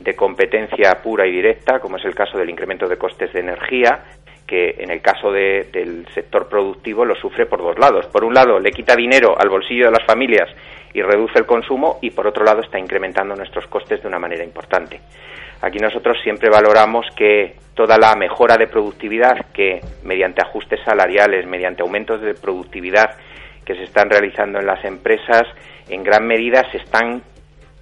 de 0.00 0.16
competencia 0.16 1.00
pura 1.02 1.26
y 1.26 1.30
directa, 1.30 1.78
como 1.78 1.96
es 1.96 2.04
el 2.04 2.14
caso 2.14 2.36
del 2.36 2.50
incremento 2.50 2.88
de 2.88 2.96
costes 2.96 3.32
de 3.32 3.40
energía, 3.40 4.04
que 4.46 4.76
en 4.78 4.90
el 4.90 5.00
caso 5.00 5.32
del 5.32 6.06
sector 6.14 6.48
productivo 6.48 7.04
lo 7.04 7.14
sufre 7.14 7.46
por 7.46 7.60
dos 7.60 7.78
lados. 7.78 8.06
Por 8.06 8.24
un 8.24 8.34
lado, 8.34 8.58
le 8.58 8.70
quita 8.70 8.94
dinero 8.94 9.34
al 9.38 9.48
bolsillo 9.48 9.86
de 9.86 9.92
las 9.92 10.06
familias 10.06 10.48
y 10.92 11.02
reduce 11.02 11.38
el 11.38 11.46
consumo, 11.46 11.98
y 12.02 12.10
por 12.10 12.26
otro 12.26 12.44
lado, 12.44 12.60
está 12.60 12.78
incrementando 12.78 13.34
nuestros 13.34 13.66
costes 13.66 14.00
de 14.00 14.08
una 14.08 14.18
manera 14.18 14.44
importante. 14.44 15.00
Aquí 15.60 15.78
nosotros 15.78 16.18
siempre 16.22 16.50
valoramos 16.50 17.06
que 17.16 17.56
toda 17.74 17.96
la 17.98 18.14
mejora 18.14 18.56
de 18.56 18.66
productividad 18.66 19.46
que 19.52 19.80
mediante 20.04 20.42
ajustes 20.42 20.80
salariales, 20.84 21.46
mediante 21.46 21.82
aumentos 21.82 22.20
de 22.20 22.34
productividad 22.34 23.16
que 23.64 23.74
se 23.74 23.84
están 23.84 24.10
realizando 24.10 24.58
en 24.60 24.66
las 24.66 24.84
empresas 24.84 25.44
en 25.88 26.02
gran 26.02 26.26
medida 26.26 26.70
se 26.70 26.78
están 26.78 27.22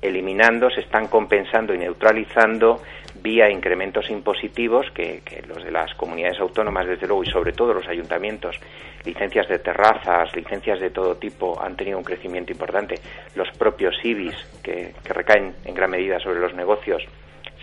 eliminando, 0.01 0.71
se 0.71 0.81
están 0.81 1.07
compensando 1.07 1.75
y 1.75 1.79
neutralizando 1.79 2.83
vía 3.23 3.49
incrementos 3.51 4.11
impositivos 4.11 4.91
que, 4.91 5.23
los 5.47 5.63
de 5.65 5.71
las 5.71 5.95
comunidades 5.95 6.41
autónomas, 6.41 6.87
desde 6.87 7.07
luego, 7.07 7.23
y 7.23 7.31
sobre 7.31 7.53
todo 7.53 7.73
los 7.73 7.87
ayuntamientos, 7.89 8.57
licencias 9.05 9.49
de 9.49 9.59
terrazas, 9.59 10.35
licencias 10.35 10.81
de 10.81 10.91
todo 10.91 11.17
tipo, 11.17 11.61
han 11.63 11.77
tenido 11.77 11.99
un 11.99 12.05
crecimiento 12.05 12.53
importante. 12.53 12.97
Los 13.35 13.49
propios 13.57 13.95
IBIs, 14.03 14.37
que, 14.63 14.93
recaen 15.05 15.55
en 15.65 15.75
gran 15.75 15.91
medida 15.91 16.19
sobre 16.19 16.41
los 16.41 16.55
negocios, 16.55 17.03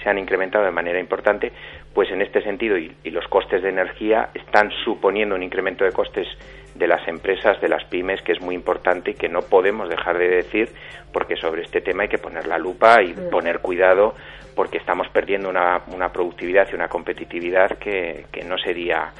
se 0.01 0.09
han 0.09 0.17
incrementado 0.17 0.63
de 0.63 0.71
manera 0.71 0.99
importante, 0.99 1.51
pues 1.93 2.09
en 2.11 2.21
este 2.21 2.41
sentido 2.41 2.77
y, 2.77 2.95
los 3.11 3.27
costes 3.27 3.61
de 3.61 3.69
energía 3.69 4.29
están 4.33 4.71
suponiendo 4.85 5.35
un 5.35 5.43
incremento 5.43 5.83
de 5.83 5.91
costes 5.91 6.27
de 6.75 6.87
las 6.87 7.05
empresas, 7.07 7.59
de 7.59 7.67
las 7.67 7.83
pymes, 7.85 8.21
que 8.21 8.31
es 8.31 8.41
muy 8.41 8.55
importante 8.55 9.11
y 9.11 9.13
que 9.15 9.27
no 9.27 9.41
podemos 9.41 9.89
dejar 9.89 10.17
de 10.17 10.29
decir, 10.29 10.69
porque 11.11 11.35
sobre 11.35 11.63
este 11.63 11.81
tema 11.81 12.03
hay 12.03 12.09
que 12.09 12.17
poner 12.17 12.47
la 12.47 12.57
lupa 12.57 13.01
y 13.01 13.13
poner 13.29 13.59
cuidado, 13.59 14.13
porque 14.59 14.77
estamos 14.77 15.07
perdiendo 15.13 15.47
una, 15.47 15.83
una 15.87 16.09
productividad 16.09 16.67
y 16.69 16.75
una 16.75 16.89
competitividad 16.89 17.77
que, 17.77 18.25
que 18.29 18.43
no 18.43 18.57
sería 18.57 19.13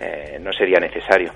eh, 0.00 0.38
no 0.40 0.52
sería 0.52 0.78
necesario. 0.78 1.32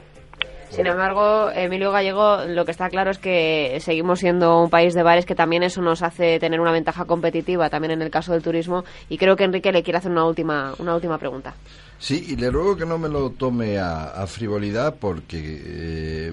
Sin 0.68 0.86
embargo, 0.86 1.50
Emilio 1.50 1.90
Gallego, 1.90 2.44
lo 2.46 2.64
que 2.64 2.70
está 2.70 2.88
claro 2.88 3.10
es 3.10 3.18
que 3.18 3.78
seguimos 3.80 4.20
siendo 4.20 4.62
un 4.62 4.70
país 4.70 4.94
de 4.94 5.02
bares 5.02 5.26
que 5.26 5.34
también 5.34 5.64
eso 5.64 5.82
nos 5.82 6.04
hace 6.04 6.38
tener 6.38 6.60
una 6.60 6.70
ventaja 6.70 7.04
competitiva 7.04 7.68
también 7.68 7.94
en 7.94 8.02
el 8.02 8.12
caso 8.12 8.32
del 8.32 8.44
turismo 8.44 8.84
y 9.08 9.18
creo 9.18 9.34
que 9.34 9.42
Enrique 9.42 9.72
le 9.72 9.82
quiere 9.82 9.98
hacer 9.98 10.12
una 10.12 10.24
última 10.24 10.74
una 10.78 10.94
última 10.94 11.18
pregunta. 11.18 11.54
Sí, 12.00 12.26
y 12.28 12.36
le 12.36 12.50
ruego 12.50 12.76
que 12.76 12.86
no 12.86 12.96
me 12.96 13.08
lo 13.08 13.30
tome 13.30 13.78
a, 13.78 14.24
frivolidad 14.28 14.96
porque 15.00 15.40
eh, 15.42 16.32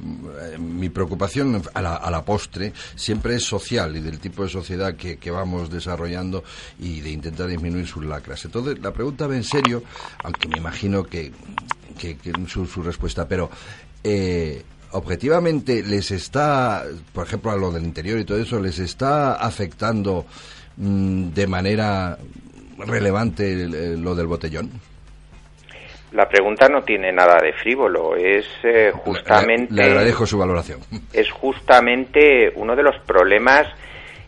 mi 0.59 0.89
preocupación 0.89 1.61
a 1.74 1.82
la, 1.82 1.95
a 1.95 2.11
la, 2.11 2.24
postre 2.24 2.72
siempre 2.95 3.36
es 3.36 3.43
social 3.43 3.95
y 3.97 3.99
del 3.99 4.20
tipo 4.20 4.43
de 4.43 4.49
sociedad 4.49 4.95
que, 4.95 5.32
vamos 5.32 5.72
desarrollando 5.72 6.43
y 6.80 7.01
de 7.01 7.09
intentar 7.09 7.47
disminuir 7.47 7.88
sus 7.88 8.05
lacras. 8.05 8.45
Entonces, 8.45 8.80
la 8.80 8.93
pregunta 8.93 9.26
va 9.26 9.36
en 9.36 9.43
serio, 9.43 9.82
aunque 10.24 10.47
me 10.47 10.57
imagino 10.57 11.03
que, 11.03 11.32
que, 11.97 12.16
su, 12.47 12.68
su, 12.68 12.84
respuesta, 12.84 13.28
pero 13.28 13.49
eh, 14.03 14.63
objetivamente 14.91 15.82
les 15.82 16.11
está, 16.11 16.86
por 17.11 17.26
ejemplo, 17.26 17.49
a 17.49 17.55
lo 17.55 17.72
del 17.72 17.86
interior 17.86 18.20
y 18.20 18.26
todo 18.26 18.38
eso, 18.38 18.59
les 18.59 18.78
está 18.78 19.34
afectando 19.34 20.28
mm, 20.78 21.30
de 21.30 21.47
manera 21.47 22.20
relevante 22.78 23.68
lo 23.97 24.13
del 24.13 24.28
botellón? 24.28 24.95
La 26.16 26.30
pregunta 26.30 26.70
no 26.70 26.82
tiene 26.84 27.11
nada 27.11 27.41
de 27.41 27.51
frívolo, 27.51 28.16
es 28.16 28.47
eh, 28.63 28.89
justamente. 28.93 29.74
Le, 29.74 29.84
agradezco 29.84 30.26
su 30.26 30.38
valoración. 30.38 30.80
Es 31.11 31.30
justamente 31.30 32.53
uno 32.55 32.74
de 32.74 32.84
los 32.84 32.95
problemas 33.05 33.68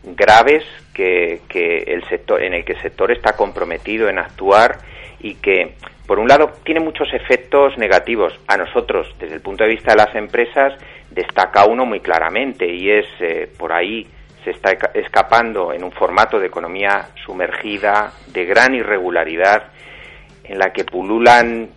graves 0.03 0.65
que, 0.93 1.43
que 1.47 1.85
el 1.88 2.03
sector, 2.09 2.43
en 2.43 2.55
el 2.55 2.65
que 2.65 2.73
el 2.73 2.81
sector 2.81 3.09
está 3.13 3.38
comprometido 3.38 4.09
en 4.09 4.19
actuar 4.19 4.79
y 5.21 5.35
que, 5.35 5.75
por 6.05 6.19
un 6.19 6.27
lado, 6.27 6.51
tiene 6.65 6.81
muchos 6.81 7.07
efectos 7.13 7.77
negativos. 7.77 8.38
A 8.47 8.57
nosotros, 8.57 9.07
desde 9.17 9.35
el 9.35 9.41
punto 9.41 9.63
de 9.63 9.69
vista 9.69 9.91
de 9.91 9.97
las 9.97 10.13
empresas, 10.13 10.73
destaca 11.09 11.65
uno 11.65 11.85
muy 11.85 12.01
claramente 12.01 12.69
y 12.69 12.89
es 12.89 13.05
eh, 13.21 13.49
por 13.57 13.71
ahí 13.71 14.05
se 14.43 14.51
está 14.51 14.71
escapando 14.93 15.71
en 15.71 15.85
un 15.85 15.91
formato 15.93 16.38
de 16.38 16.47
economía 16.47 17.09
sumergida, 17.25 18.11
de 18.27 18.45
gran 18.45 18.75
irregularidad, 18.75 19.71
en 20.47 20.57
la 20.57 20.71
que 20.71 20.83
pululan 20.83 21.69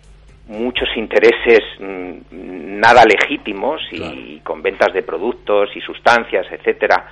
muchos 0.47 0.89
intereses 0.95 1.61
mm, 1.79 2.79
nada 2.79 3.03
legítimos 3.05 3.81
y 3.91 4.39
con 4.39 4.61
ventas 4.61 4.91
de 4.93 5.03
productos 5.03 5.69
y 5.75 5.81
sustancias, 5.81 6.47
etcétera, 6.51 7.05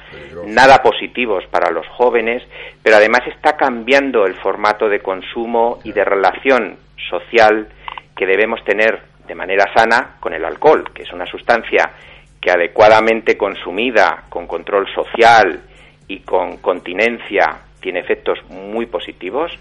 nada 0.48 0.82
positivos 0.82 1.46
para 1.52 1.70
los 1.70 1.88
jóvenes, 1.88 2.44
pero 2.82 2.98
además 2.98 3.22
está 3.28 3.56
cambiando 3.56 4.26
el 4.26 4.36
formato 4.36 4.90
de 4.90 5.00
consumo 5.00 5.80
y 5.84 5.92
de 5.92 6.04
relación 6.04 6.78
social 7.10 7.70
que 8.16 8.26
debemos 8.26 8.64
tener 8.66 9.00
de 9.28 9.36
manera 9.36 9.72
sana 9.76 10.16
con 10.20 10.34
el 10.34 10.44
alcohol, 10.44 10.92
que 10.94 11.04
es 11.04 11.14
una 11.14 11.28
sustancia 11.28 11.92
que 12.42 12.52
adecuadamente 12.52 13.38
consumida, 13.38 14.24
con 14.30 14.48
control 14.48 14.88
social 14.94 15.62
y 16.08 16.22
con 16.22 16.58
continencia, 16.58 17.60
tiene 17.80 18.00
efectos 18.00 18.40
muy 18.50 18.88
positivos, 18.88 19.52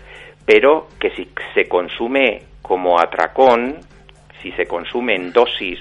pero 0.49 0.89
que 0.99 1.11
si 1.11 1.29
se 1.53 1.69
consume 1.69 2.41
como 2.63 2.99
atracón, 2.99 3.81
si 4.41 4.51
se 4.53 4.65
consume 4.65 5.15
en 5.15 5.31
dosis 5.31 5.79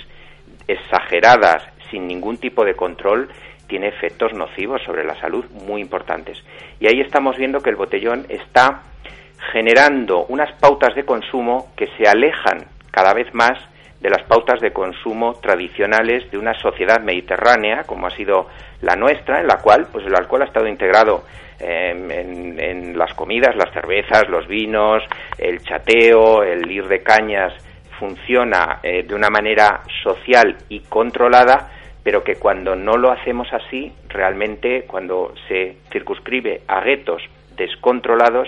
exageradas, 0.68 1.64
sin 1.90 2.06
ningún 2.06 2.38
tipo 2.38 2.66
de 2.66 2.76
control, 2.76 3.30
tiene 3.68 3.88
efectos 3.88 4.34
nocivos 4.34 4.82
sobre 4.84 5.06
la 5.06 5.16
salud 5.22 5.46
muy 5.52 5.80
importantes. 5.80 6.44
Y 6.82 6.88
ahí 6.88 7.00
estamos 7.00 7.38
viendo 7.38 7.62
que 7.62 7.70
el 7.70 7.78
botellón 7.78 8.26
está 8.28 8.84
generando 9.54 10.26
unas 10.26 10.52
pautas 10.60 10.94
de 10.96 11.06
consumo 11.06 11.72
que 11.78 11.88
se 11.98 12.06
alejan 12.06 12.66
cada 12.92 13.14
vez 13.14 13.34
más 13.34 13.58
de 14.00 14.10
las 14.10 14.24
pautas 14.28 14.60
de 14.62 14.72
consumo 14.72 15.34
tradicionales 15.42 16.30
de 16.32 16.38
una 16.38 16.54
sociedad 16.60 17.02
mediterránea 17.02 17.84
como 17.84 18.08
ha 18.08 18.12
sido 18.12 18.48
la 18.82 18.96
nuestra, 18.96 19.40
en 19.42 19.48
la 19.48 19.58
cual 19.58 19.88
pues 19.92 20.06
el 20.06 20.16
alcohol 20.16 20.44
ha 20.44 20.46
estado 20.46 20.68
integrado 20.68 21.24
em, 21.60 22.12
en, 22.12 22.98
las 22.98 23.14
comidas, 23.14 23.56
las 23.56 23.74
cervezas, 23.74 24.30
los 24.30 24.48
vinos, 24.48 25.04
el 25.38 25.60
chateo, 25.62 26.44
el 26.44 26.70
ir 26.72 26.88
de 26.88 27.02
cañas 27.02 27.54
funciona 28.00 28.80
eh, 28.84 29.04
de 29.04 29.16
una 29.16 29.30
manera 29.30 29.82
social 30.04 30.56
y 30.70 30.82
controlada, 30.82 31.72
pero 32.04 32.24
que 32.24 32.36
cuando 32.36 32.76
no 32.76 32.98
lo 32.98 33.12
hacemos 33.12 33.48
así, 33.52 33.92
realmente 34.08 34.86
cuando 34.88 35.34
se 35.48 35.78
circunscribe 35.92 36.62
a 36.68 36.82
guetos 36.82 37.22
descontrolados, 37.56 38.48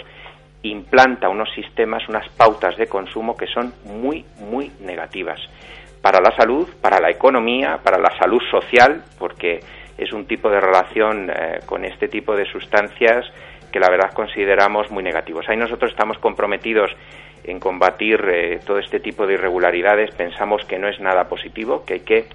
implanta 0.64 1.30
unos 1.30 1.50
sistemas, 1.54 2.08
unas 2.10 2.28
pautas 2.30 2.76
de 2.78 2.88
consumo 2.88 3.38
que 3.38 3.48
son 3.48 3.74
muy, 3.86 4.26
muy 4.40 4.72
negativas 4.82 5.40
para 6.02 6.20
la 6.22 6.36
salud, 6.36 6.68
para 6.82 7.00
la 7.00 7.10
economía, 7.10 7.80
para 7.84 7.98
la 7.98 8.18
salud 8.18 8.42
social, 8.50 9.04
porque 9.18 9.60
es 9.98 10.14
un 10.14 10.26
tipo 10.26 10.50
de 10.50 10.60
relación 10.60 11.30
eh, 11.30 11.60
con 11.66 11.84
este 11.86 12.08
tipo 12.08 12.36
de 12.36 12.46
sustancias 12.46 13.26
que 13.72 13.80
la 13.80 13.90
verdad 13.90 14.14
consideramos 14.14 14.90
muy 14.92 15.04
negativos. 15.04 15.48
Ahí 15.48 15.58
nosotros 15.58 15.92
estamos 15.92 16.18
comprometidos 16.18 16.92
en 17.44 17.60
combatir 17.60 18.22
eh, 18.28 18.60
todo 18.66 18.80
este 18.80 19.00
tipo 19.00 19.28
de 19.28 19.34
irregularidades, 19.34 20.12
pensamos 20.16 20.64
que 20.66 20.80
no 20.80 20.88
es 20.88 21.00
nada 21.00 21.28
positivo, 21.28 21.84
que 21.86 21.96
hay 21.96 22.00
que 22.02 22.26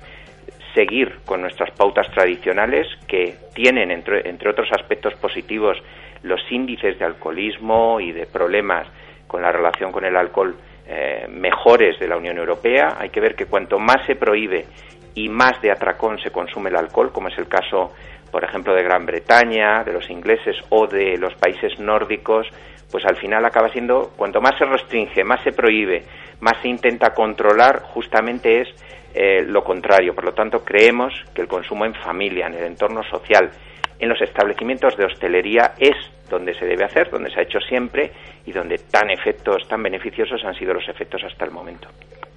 seguir 0.74 1.20
con 1.24 1.40
nuestras 1.40 1.70
pautas 1.70 2.10
tradicionales 2.10 2.86
que 3.06 3.36
tienen, 3.54 3.90
entre, 3.90 4.28
entre 4.28 4.50
otros 4.50 4.68
aspectos 4.72 5.14
positivos, 5.14 5.78
los 6.24 6.40
índices 6.50 6.98
de 6.98 7.04
alcoholismo 7.04 8.00
y 8.00 8.12
de 8.12 8.26
problemas 8.26 8.88
con 9.26 9.42
la 9.42 9.52
relación 9.52 9.92
con 9.92 10.04
el 10.04 10.16
alcohol 10.16 10.56
eh, 10.86 11.26
mejores 11.28 11.98
de 11.98 12.08
la 12.08 12.16
Unión 12.16 12.36
Europea. 12.36 12.96
Hay 12.98 13.10
que 13.10 13.20
ver 13.20 13.34
que 13.34 13.46
cuanto 13.46 13.78
más 13.78 14.04
se 14.06 14.16
prohíbe 14.16 14.66
y 15.14 15.28
más 15.28 15.60
de 15.62 15.70
atracón 15.70 16.18
se 16.18 16.30
consume 16.30 16.70
el 16.70 16.76
alcohol, 16.76 17.12
como 17.12 17.28
es 17.28 17.38
el 17.38 17.48
caso, 17.48 17.92
por 18.30 18.44
ejemplo, 18.44 18.74
de 18.74 18.82
Gran 18.82 19.06
Bretaña, 19.06 19.84
de 19.84 19.92
los 19.92 20.10
ingleses 20.10 20.56
o 20.70 20.86
de 20.86 21.16
los 21.18 21.34
países 21.34 21.78
nórdicos, 21.78 22.48
pues 22.90 23.04
al 23.06 23.16
final 23.16 23.44
acaba 23.44 23.70
siendo, 23.70 24.12
cuanto 24.16 24.40
más 24.40 24.58
se 24.58 24.64
restringe, 24.64 25.24
más 25.24 25.42
se 25.42 25.52
prohíbe, 25.52 26.04
más 26.40 26.60
se 26.62 26.68
intenta 26.68 27.14
controlar, 27.14 27.82
justamente 27.82 28.60
es 28.60 28.68
eh, 29.14 29.44
lo 29.46 29.62
contrario. 29.62 30.14
Por 30.14 30.24
lo 30.24 30.32
tanto, 30.32 30.64
creemos 30.64 31.14
que 31.34 31.42
el 31.42 31.48
consumo 31.48 31.84
en 31.84 31.94
familia, 31.94 32.46
en 32.46 32.54
el 32.54 32.64
entorno 32.64 33.02
social, 33.04 33.50
en 33.98 34.08
los 34.08 34.20
establecimientos 34.20 34.96
de 34.96 35.06
hostelería 35.06 35.74
es 35.78 35.96
donde 36.28 36.54
se 36.54 36.66
debe 36.66 36.84
hacer, 36.84 37.10
donde 37.10 37.30
se 37.30 37.40
ha 37.40 37.42
hecho 37.42 37.60
siempre 37.60 38.12
y 38.46 38.52
donde 38.52 38.78
tan 38.78 39.10
efectos, 39.10 39.66
tan 39.68 39.82
beneficiosos 39.82 40.44
han 40.44 40.54
sido 40.54 40.74
los 40.74 40.88
efectos 40.88 41.22
hasta 41.24 41.44
el 41.44 41.50
momento. 41.50 41.88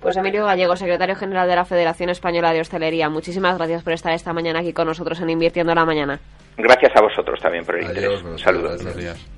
Pues 0.01 0.15
Emilio 0.15 0.45
Gallego, 0.45 0.75
secretario 0.75 1.15
general 1.15 1.47
de 1.47 1.55
la 1.55 1.65
Federación 1.65 2.09
Española 2.09 2.53
de 2.53 2.61
Hostelería, 2.61 3.09
muchísimas 3.09 3.57
gracias 3.57 3.83
por 3.83 3.93
estar 3.93 4.13
esta 4.13 4.31
mañana 4.33 4.59
aquí 4.59 4.73
con 4.73 4.88
nosotros 4.88 5.19
en 5.21 5.29
Invirtiendo 5.29 5.73
la 5.73 5.85
Mañana. 5.85 6.19
Gracias 6.55 6.95
a 6.95 7.01
vosotros 7.01 7.39
también 7.39 7.65
por 7.65 7.77
el 7.77 7.85
Adiós, 7.85 8.21
interés. 8.21 8.41
Saludos. 8.41 9.36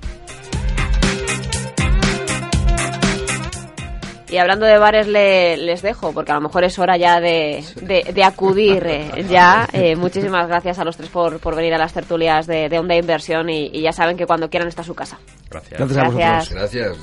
Y 4.30 4.38
hablando 4.38 4.64
de 4.66 4.78
bares 4.78 5.06
le- 5.08 5.56
les 5.56 5.82
dejo, 5.82 6.12
porque 6.12 6.30
a 6.32 6.36
lo 6.36 6.40
mejor 6.42 6.64
es 6.64 6.78
hora 6.78 6.96
ya 6.96 7.20
de, 7.20 7.64
de- 7.82 8.12
de 8.12 8.24
acudir 8.24 8.84
eh, 8.86 9.26
ya. 9.28 9.68
Eh, 9.72 9.96
muchísimas 9.96 10.46
gracias 10.48 10.78
a 10.78 10.84
los 10.84 10.96
tres 10.96 11.08
por, 11.10 11.38
por 11.40 11.56
venir 11.56 11.74
a 11.74 11.78
las 11.78 11.92
tertulias 11.92 12.46
de, 12.46 12.68
de 12.68 12.78
Onda 12.78 12.94
Inversión 12.94 13.50
y, 13.50 13.66
y 13.72 13.82
ya 13.82 13.92
saben 13.92 14.16
que 14.16 14.26
cuando 14.26 14.48
quieran 14.48 14.68
está 14.68 14.82
su 14.84 14.94
casa. 14.94 15.18
Gracias. 15.50 15.78
Gracias 15.80 15.98
a 15.98 16.02
vosotros. 16.04 16.18
Gracias. 16.18 16.52
Gracias. 16.54 16.98